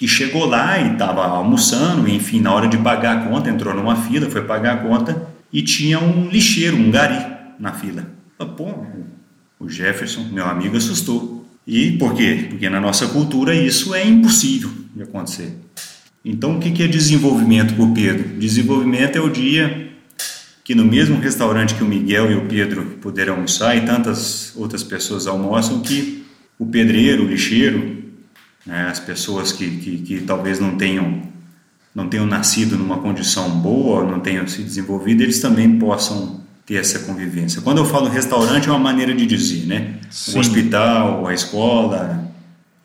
[0.00, 3.74] e chegou lá e estava almoçando, e, enfim, na hora de pagar a conta, entrou
[3.74, 7.24] numa fila, foi pagar a conta e tinha um lixeiro, um gari
[7.58, 8.06] na fila.
[8.56, 8.74] Pô,
[9.58, 11.46] o Jefferson, meu amigo, assustou.
[11.66, 12.46] E por quê?
[12.50, 15.56] Porque na nossa cultura isso é impossível de acontecer.
[16.24, 18.38] Então, o que é desenvolvimento para o Pedro?
[18.38, 19.85] Desenvolvimento é o dia
[20.66, 24.82] que no mesmo restaurante que o Miguel e o Pedro puderam almoçar e tantas outras
[24.82, 26.26] pessoas almoçam, que
[26.58, 28.02] o pedreiro, o lixeiro,
[28.66, 28.88] né?
[28.90, 31.22] As pessoas que, que, que talvez não tenham
[31.94, 36.98] não tenham nascido numa condição boa, não tenham se desenvolvido, eles também possam ter essa
[36.98, 37.62] convivência.
[37.62, 39.94] Quando eu falo restaurante, é uma maneira de dizer, né?
[40.10, 40.36] Sim.
[40.36, 42.28] O hospital, a escola,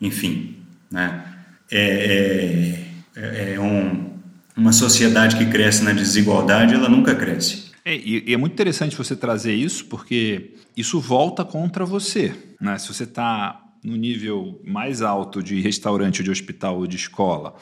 [0.00, 0.54] enfim,
[0.88, 1.20] né?
[1.68, 2.78] É,
[3.16, 4.12] é, é um,
[4.56, 7.71] uma sociedade que cresce na desigualdade, ela nunca cresce.
[7.84, 12.34] É, e, é muito interessante você trazer isso, porque isso volta contra você.
[12.60, 12.78] Né?
[12.78, 17.54] Se você está no nível mais alto de restaurante, de hospital ou de escola,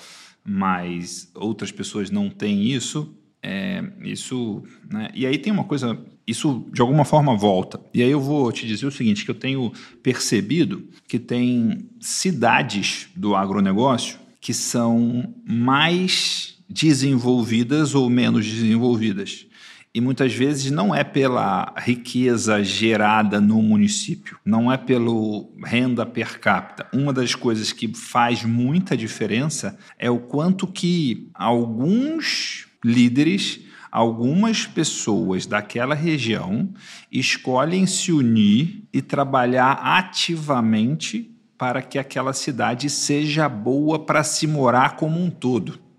[0.44, 5.08] mas outras pessoas não têm isso, É, isso, né?
[5.14, 7.80] E aí tem uma coisa, isso de alguma forma volta.
[7.94, 9.72] E aí eu vou te dizer o seguinte, que eu tenho
[10.02, 19.46] percebido que tem cidades do agronegócio que são mais desenvolvidas ou menos desenvolvidas.
[19.92, 26.38] E muitas vezes não é pela riqueza gerada no município, não é pelo renda per
[26.38, 26.86] capita.
[26.92, 35.44] Uma das coisas que faz muita diferença é o quanto que alguns líderes, algumas pessoas
[35.44, 36.72] daquela região
[37.10, 44.94] escolhem se unir e trabalhar ativamente para que aquela cidade seja boa para se morar
[44.94, 45.89] como um todo.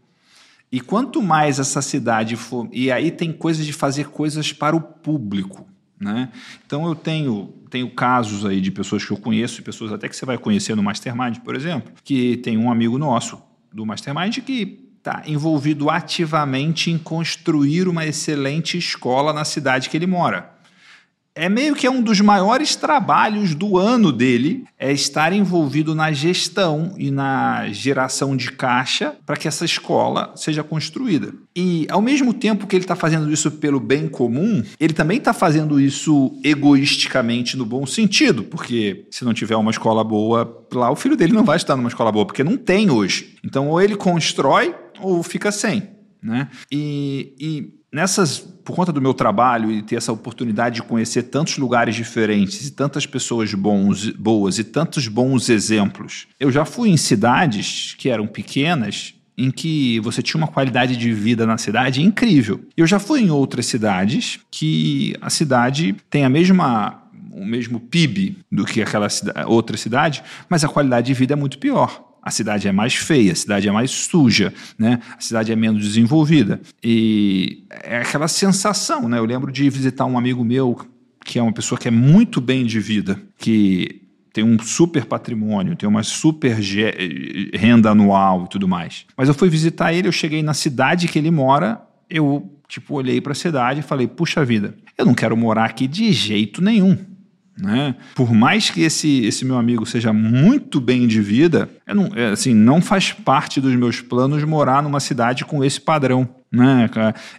[0.72, 2.70] E quanto mais essa cidade for.
[2.72, 5.68] E aí tem coisas de fazer coisas para o público.
[6.00, 6.30] Né?
[6.66, 10.26] Então eu tenho, tenho casos aí de pessoas que eu conheço, pessoas até que você
[10.26, 13.40] vai conhecer no Mastermind, por exemplo, que tem um amigo nosso
[13.72, 20.08] do Mastermind que está envolvido ativamente em construir uma excelente escola na cidade que ele
[20.08, 20.61] mora.
[21.34, 26.12] É meio que é um dos maiores trabalhos do ano dele, é estar envolvido na
[26.12, 31.34] gestão e na geração de caixa para que essa escola seja construída.
[31.56, 35.32] E ao mesmo tempo que ele está fazendo isso pelo bem comum, ele também está
[35.34, 40.96] fazendo isso egoisticamente no bom sentido, porque se não tiver uma escola boa lá, o
[40.98, 43.38] filho dele não vai estar numa escola boa, porque não tem hoje.
[43.44, 45.90] Então ou ele constrói ou fica sem.
[46.22, 46.50] Né?
[46.72, 51.58] E, e nessas, por conta do meu trabalho e ter essa oportunidade de conhecer tantos
[51.58, 56.98] lugares diferentes e tantas pessoas bons, boas e tantos bons exemplos, eu já fui em
[56.98, 62.62] cidades que eram pequenas em que você tinha uma qualidade de vida na cidade incrível.
[62.78, 66.98] Eu já fui em outras cidades que a cidade tem a mesma
[67.34, 69.08] o mesmo PIB do que aquela
[69.48, 73.32] outra cidade, mas a qualidade de vida é muito pior a cidade é mais feia,
[73.32, 75.00] a cidade é mais suja, né?
[75.18, 76.62] a cidade é menos desenvolvida.
[76.84, 79.18] E é aquela sensação, né?
[79.18, 80.80] Eu lembro de visitar um amigo meu,
[81.26, 84.02] que é uma pessoa que é muito bem de vida, que
[84.34, 86.58] tem um super patrimônio, tem uma super
[87.54, 89.06] renda anual e tudo mais.
[89.18, 93.20] Mas eu fui visitar ele, eu cheguei na cidade que ele mora, eu tipo olhei
[93.20, 96.98] para a cidade e falei: "Puxa vida, eu não quero morar aqui de jeito nenhum".
[97.62, 97.96] Né?
[98.16, 102.56] Por mais que esse, esse meu amigo seja muito bem de vida, não, é, assim,
[102.56, 106.28] não faz parte dos meus planos morar numa cidade com esse padrão.
[106.52, 106.90] Né,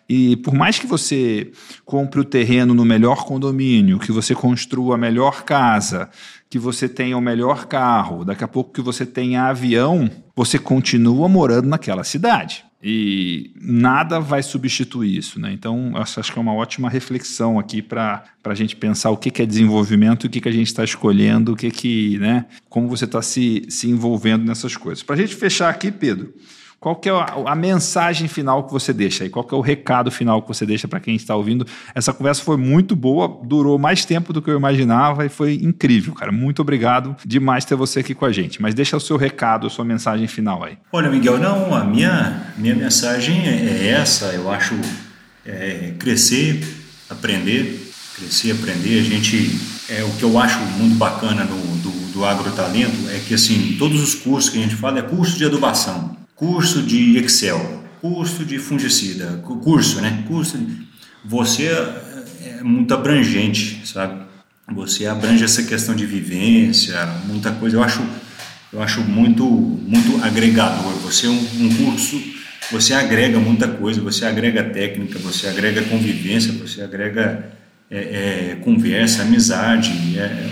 [0.09, 1.53] E por mais que você
[1.85, 6.09] compre o terreno no melhor condomínio, que você construa a melhor casa,
[6.49, 11.29] que você tenha o melhor carro, daqui a pouco que você tenha avião, você continua
[11.29, 12.65] morando naquela cidade.
[12.83, 15.39] E nada vai substituir isso.
[15.39, 15.53] Né?
[15.53, 19.41] Então, acho, que é uma ótima reflexão aqui para a gente pensar o que, que
[19.41, 23.05] é desenvolvimento, o que, que a gente está escolhendo, o que que, né, como você
[23.05, 25.05] está se, se envolvendo nessas coisas.
[25.05, 26.35] Para a gente fechar aqui, Pedro,
[26.83, 29.31] qual que é a, a, mensagem final que você deixa aí?
[29.31, 31.65] Qual que é o recado final que você deixa para quem está ouvindo?
[31.95, 36.13] Essa conversa foi muito boa, durou mais tempo do que eu imaginava e foi incrível,
[36.13, 36.33] cara.
[36.33, 38.61] Muito obrigado demais ter você aqui com a gente.
[38.61, 40.77] Mas deixa o seu recado, a sua mensagem final aí.
[40.91, 44.33] Olha, Miguel, não, a minha, minha mensagem é, é essa.
[44.33, 44.75] Eu acho
[45.47, 46.67] é, crescer,
[47.09, 48.99] aprender, crescer, aprender.
[48.99, 49.57] A gente,
[49.89, 54.03] é o que eu acho muito bacana do, do, do agrotalento é que assim, todos
[54.03, 58.59] os cursos que a gente fala é curso de adubação curso de Excel, curso de
[58.59, 60.25] fungicida, curso, né?
[60.27, 60.59] Curso.
[61.25, 64.25] Você é, é muito abrangente, sabe?
[64.75, 66.97] Você abrange essa questão de vivência,
[67.27, 67.77] muita coisa.
[67.77, 68.05] Eu acho,
[68.73, 70.93] eu acho muito, muito agregador.
[71.05, 72.21] Você é um, um curso,
[72.73, 74.01] você agrega muita coisa.
[74.01, 77.53] Você agrega técnica, você agrega convivência, você agrega
[77.89, 79.93] é, é, conversa, amizade.
[80.19, 80.51] É,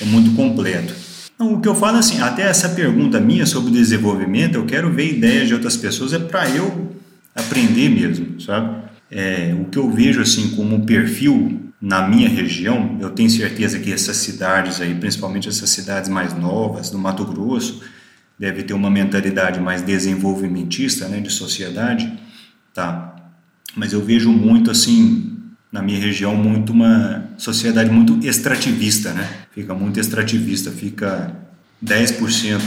[0.00, 0.92] é muito completo.
[1.40, 5.14] Então, o que eu falo assim, até essa pergunta minha sobre desenvolvimento, eu quero ver
[5.14, 6.94] ideias de outras pessoas, é para eu
[7.34, 8.76] aprender mesmo, sabe?
[9.10, 13.90] É, o que eu vejo assim como perfil na minha região, eu tenho certeza que
[13.90, 17.80] essas cidades aí, principalmente essas cidades mais novas, do Mato Grosso,
[18.38, 22.12] deve ter uma mentalidade mais desenvolvimentista, né, de sociedade,
[22.74, 23.16] tá?
[23.74, 25.38] Mas eu vejo muito assim
[25.72, 29.28] na minha região muito uma sociedade muito extrativista, né?
[29.52, 31.32] Fica muito extrativista, fica
[31.84, 32.60] 10%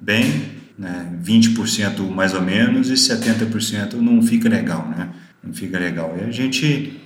[0.00, 0.42] bem,
[0.78, 1.12] né?
[1.22, 5.08] 20% mais ou menos e 70% não fica legal, né?
[5.42, 6.16] Não fica legal.
[6.20, 7.00] E a gente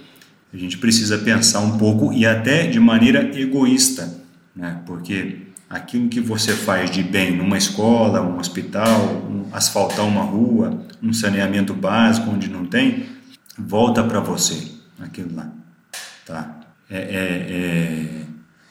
[0.52, 4.22] a gente precisa pensar um pouco e até de maneira egoísta,
[4.54, 4.82] né?
[4.84, 5.38] Porque
[5.68, 11.10] aquilo que você faz de bem numa escola, um hospital, um, asfaltar uma rua, um
[11.10, 13.06] saneamento básico onde não tem,
[13.56, 14.72] volta para você
[15.04, 15.50] aquilo lá.
[16.26, 16.60] Tá?
[16.90, 18.24] É, é, é,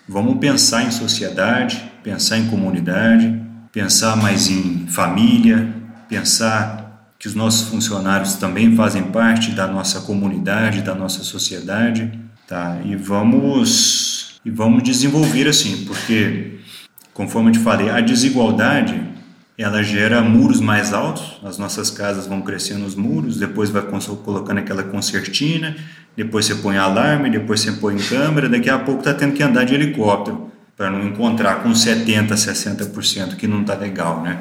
[0.08, 3.42] vamos pensar em sociedade, pensar em comunidade,
[3.72, 5.74] pensar mais em família,
[6.08, 6.82] pensar
[7.18, 12.80] que os nossos funcionários também fazem parte da nossa comunidade, da nossa sociedade, tá?
[12.84, 16.60] E vamos e vamos desenvolver assim, porque
[17.14, 19.00] conforme eu te falei, a desigualdade
[19.62, 23.84] ela gera muros mais altos, as nossas casas vão crescendo os muros, depois vai
[24.24, 25.76] colocando aquela concertina,
[26.16, 29.66] depois você põe alarme, depois você põe câmera, daqui a pouco tá tendo que andar
[29.66, 34.40] de helicóptero para não encontrar com 70, 60% que não tá legal, né?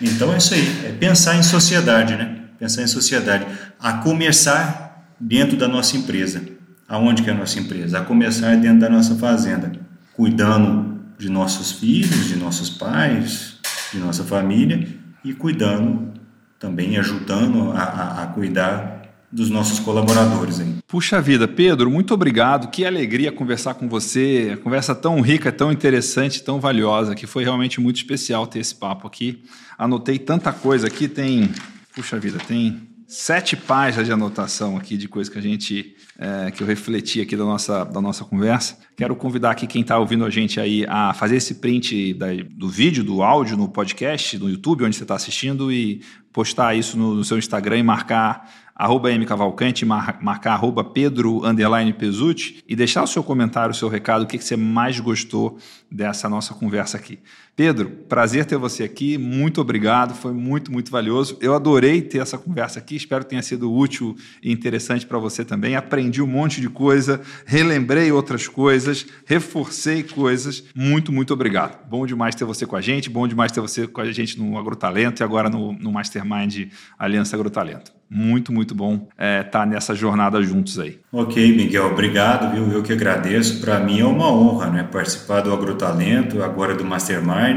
[0.00, 2.36] Então é isso aí, é pensar em sociedade, né?
[2.58, 3.46] Pensar em sociedade,
[3.80, 6.42] a começar dentro da nossa empresa.
[6.88, 7.98] Aonde que é a nossa empresa?
[7.98, 9.72] A começar dentro da nossa fazenda,
[10.14, 13.51] cuidando de nossos filhos, de nossos pais,
[13.92, 14.88] de nossa família
[15.24, 16.12] e cuidando
[16.58, 20.60] também, ajudando a, a, a cuidar dos nossos colaboradores.
[20.60, 20.74] Aí.
[20.86, 22.68] Puxa vida, Pedro, muito obrigado.
[22.68, 24.50] Que alegria conversar com você.
[24.54, 28.74] A conversa tão rica, tão interessante, tão valiosa, que foi realmente muito especial ter esse
[28.74, 29.42] papo aqui.
[29.78, 31.50] Anotei tanta coisa aqui, tem.
[31.94, 36.62] Puxa vida, tem sete páginas de anotação aqui de coisas que a gente é, que
[36.62, 38.78] eu refleti aqui da nossa, da nossa conversa.
[38.96, 42.70] Quero convidar aqui quem está ouvindo a gente aí a fazer esse print da, do
[42.70, 46.00] vídeo, do áudio no podcast, no YouTube, onde você está assistindo, e
[46.32, 51.92] postar isso no, no seu Instagram e marcar arroba mcavalcante, mar, marcar arroba pedro, underline
[51.92, 55.58] pesucci, e deixar o seu comentário, o seu recado, o que, que você mais gostou
[55.90, 57.18] dessa nossa conversa aqui.
[57.54, 61.36] Pedro, prazer ter você aqui, muito obrigado, foi muito, muito valioso.
[61.38, 65.44] Eu adorei ter essa conversa aqui, espero que tenha sido útil e interessante para você
[65.44, 65.76] também.
[65.76, 70.64] Aprendi um monte de coisa, relembrei outras coisas, reforcei coisas.
[70.74, 71.86] Muito, muito obrigado.
[71.86, 74.56] Bom demais ter você com a gente, bom demais ter você com a gente no
[74.56, 76.68] Agrotalento e agora no, no Mastermind
[76.98, 77.92] Aliança Agrotalento.
[78.14, 80.98] Muito, muito bom estar é, tá nessa jornada juntos aí.
[81.10, 82.70] Ok, Miguel, obrigado, viu?
[82.70, 83.62] Eu que agradeço.
[83.62, 87.51] Para mim é uma honra né, participar do Agrotalento, agora do Mastermind,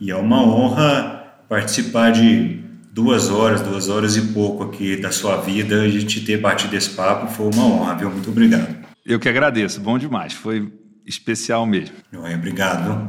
[0.00, 2.60] e é uma honra participar de
[2.92, 6.90] duas horas, duas horas e pouco aqui da sua vida, a gente ter batido esse
[6.90, 8.10] papo, foi uma honra, viu?
[8.10, 8.84] Muito obrigado.
[9.04, 10.72] Eu que agradeço, bom demais, foi
[11.04, 11.94] especial mesmo.
[12.34, 12.84] Obrigado.
[12.84, 13.08] Viu?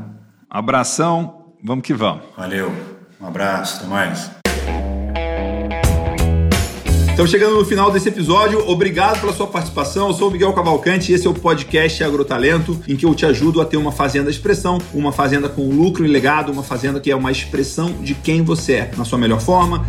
[0.49, 2.23] Abração, vamos que vamos.
[2.35, 2.73] Valeu,
[3.21, 4.31] um abraço, até mais.
[7.15, 8.69] Estamos chegando no final desse episódio.
[8.69, 10.09] Obrigado pela sua participação.
[10.09, 13.25] Eu sou o Miguel Cavalcante e esse é o podcast Agrotalento, em que eu te
[13.25, 17.09] ajudo a ter uma fazenda expressão, uma fazenda com lucro e legado, uma fazenda que
[17.09, 19.85] é uma expressão de quem você é, na sua melhor forma.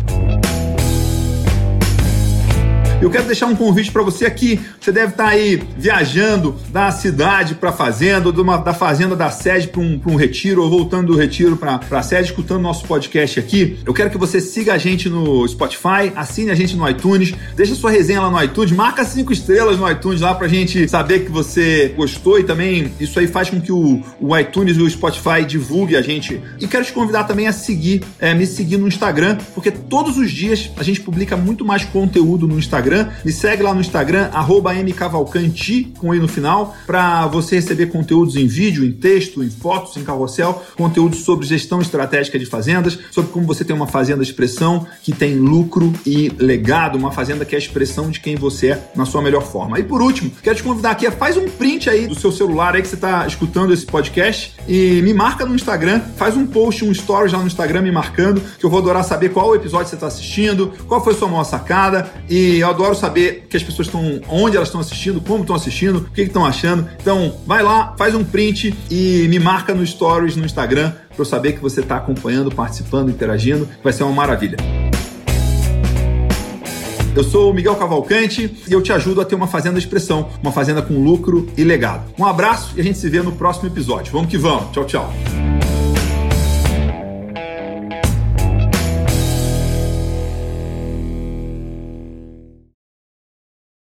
[2.99, 4.59] Eu quero deixar um convite para você aqui.
[4.81, 9.29] Você deve estar tá aí viajando da cidade para a fazenda, uma, da fazenda da
[9.29, 13.39] sede para um, um, retiro, ou voltando do retiro para a sede, escutando nosso podcast
[13.39, 13.77] aqui.
[13.85, 17.75] Eu quero que você siga a gente no Spotify, assine a gente no iTunes, deixa
[17.75, 21.31] sua resenha lá no iTunes, marca cinco estrelas no iTunes lá para gente saber que
[21.31, 25.45] você gostou e também isso aí faz com que o, o iTunes e o Spotify
[25.47, 26.41] divulgue a gente.
[26.59, 30.31] E quero te convidar também a seguir, é, me seguir no Instagram, porque todos os
[30.31, 33.09] dias a gente publica muito mais conteúdo no Instagram Instagram.
[33.23, 34.29] Me segue lá no Instagram,
[34.85, 39.97] mcavalcanti, com i no final, para você receber conteúdos em vídeo, em texto, em fotos,
[39.97, 44.29] em carrossel, conteúdos sobre gestão estratégica de fazendas, sobre como você tem uma fazenda de
[44.29, 48.71] expressão que tem lucro e legado, uma fazenda que é a expressão de quem você
[48.71, 49.79] é na sua melhor forma.
[49.79, 52.81] E por último, quero te convidar aqui, faz um print aí do seu celular aí
[52.81, 56.91] que você está escutando esse podcast e me marca no Instagram, faz um post, um
[56.91, 60.07] story já no Instagram me marcando, que eu vou adorar saber qual episódio você está
[60.07, 64.55] assistindo, qual foi sua maior sacada e eu adoro saber que as pessoas estão, onde
[64.55, 66.87] elas estão assistindo, como estão assistindo, o que estão achando.
[67.01, 71.25] Então, vai lá, faz um print e me marca no Stories no Instagram para eu
[71.25, 73.67] saber que você está acompanhando, participando, interagindo.
[73.83, 74.57] Vai ser uma maravilha.
[77.15, 80.29] Eu sou o Miguel Cavalcante e eu te ajudo a ter uma fazenda de expressão,
[80.39, 82.13] uma fazenda com lucro e legado.
[82.17, 84.13] Um abraço e a gente se vê no próximo episódio.
[84.13, 84.71] Vamos que vamos.
[84.71, 85.13] Tchau, tchau.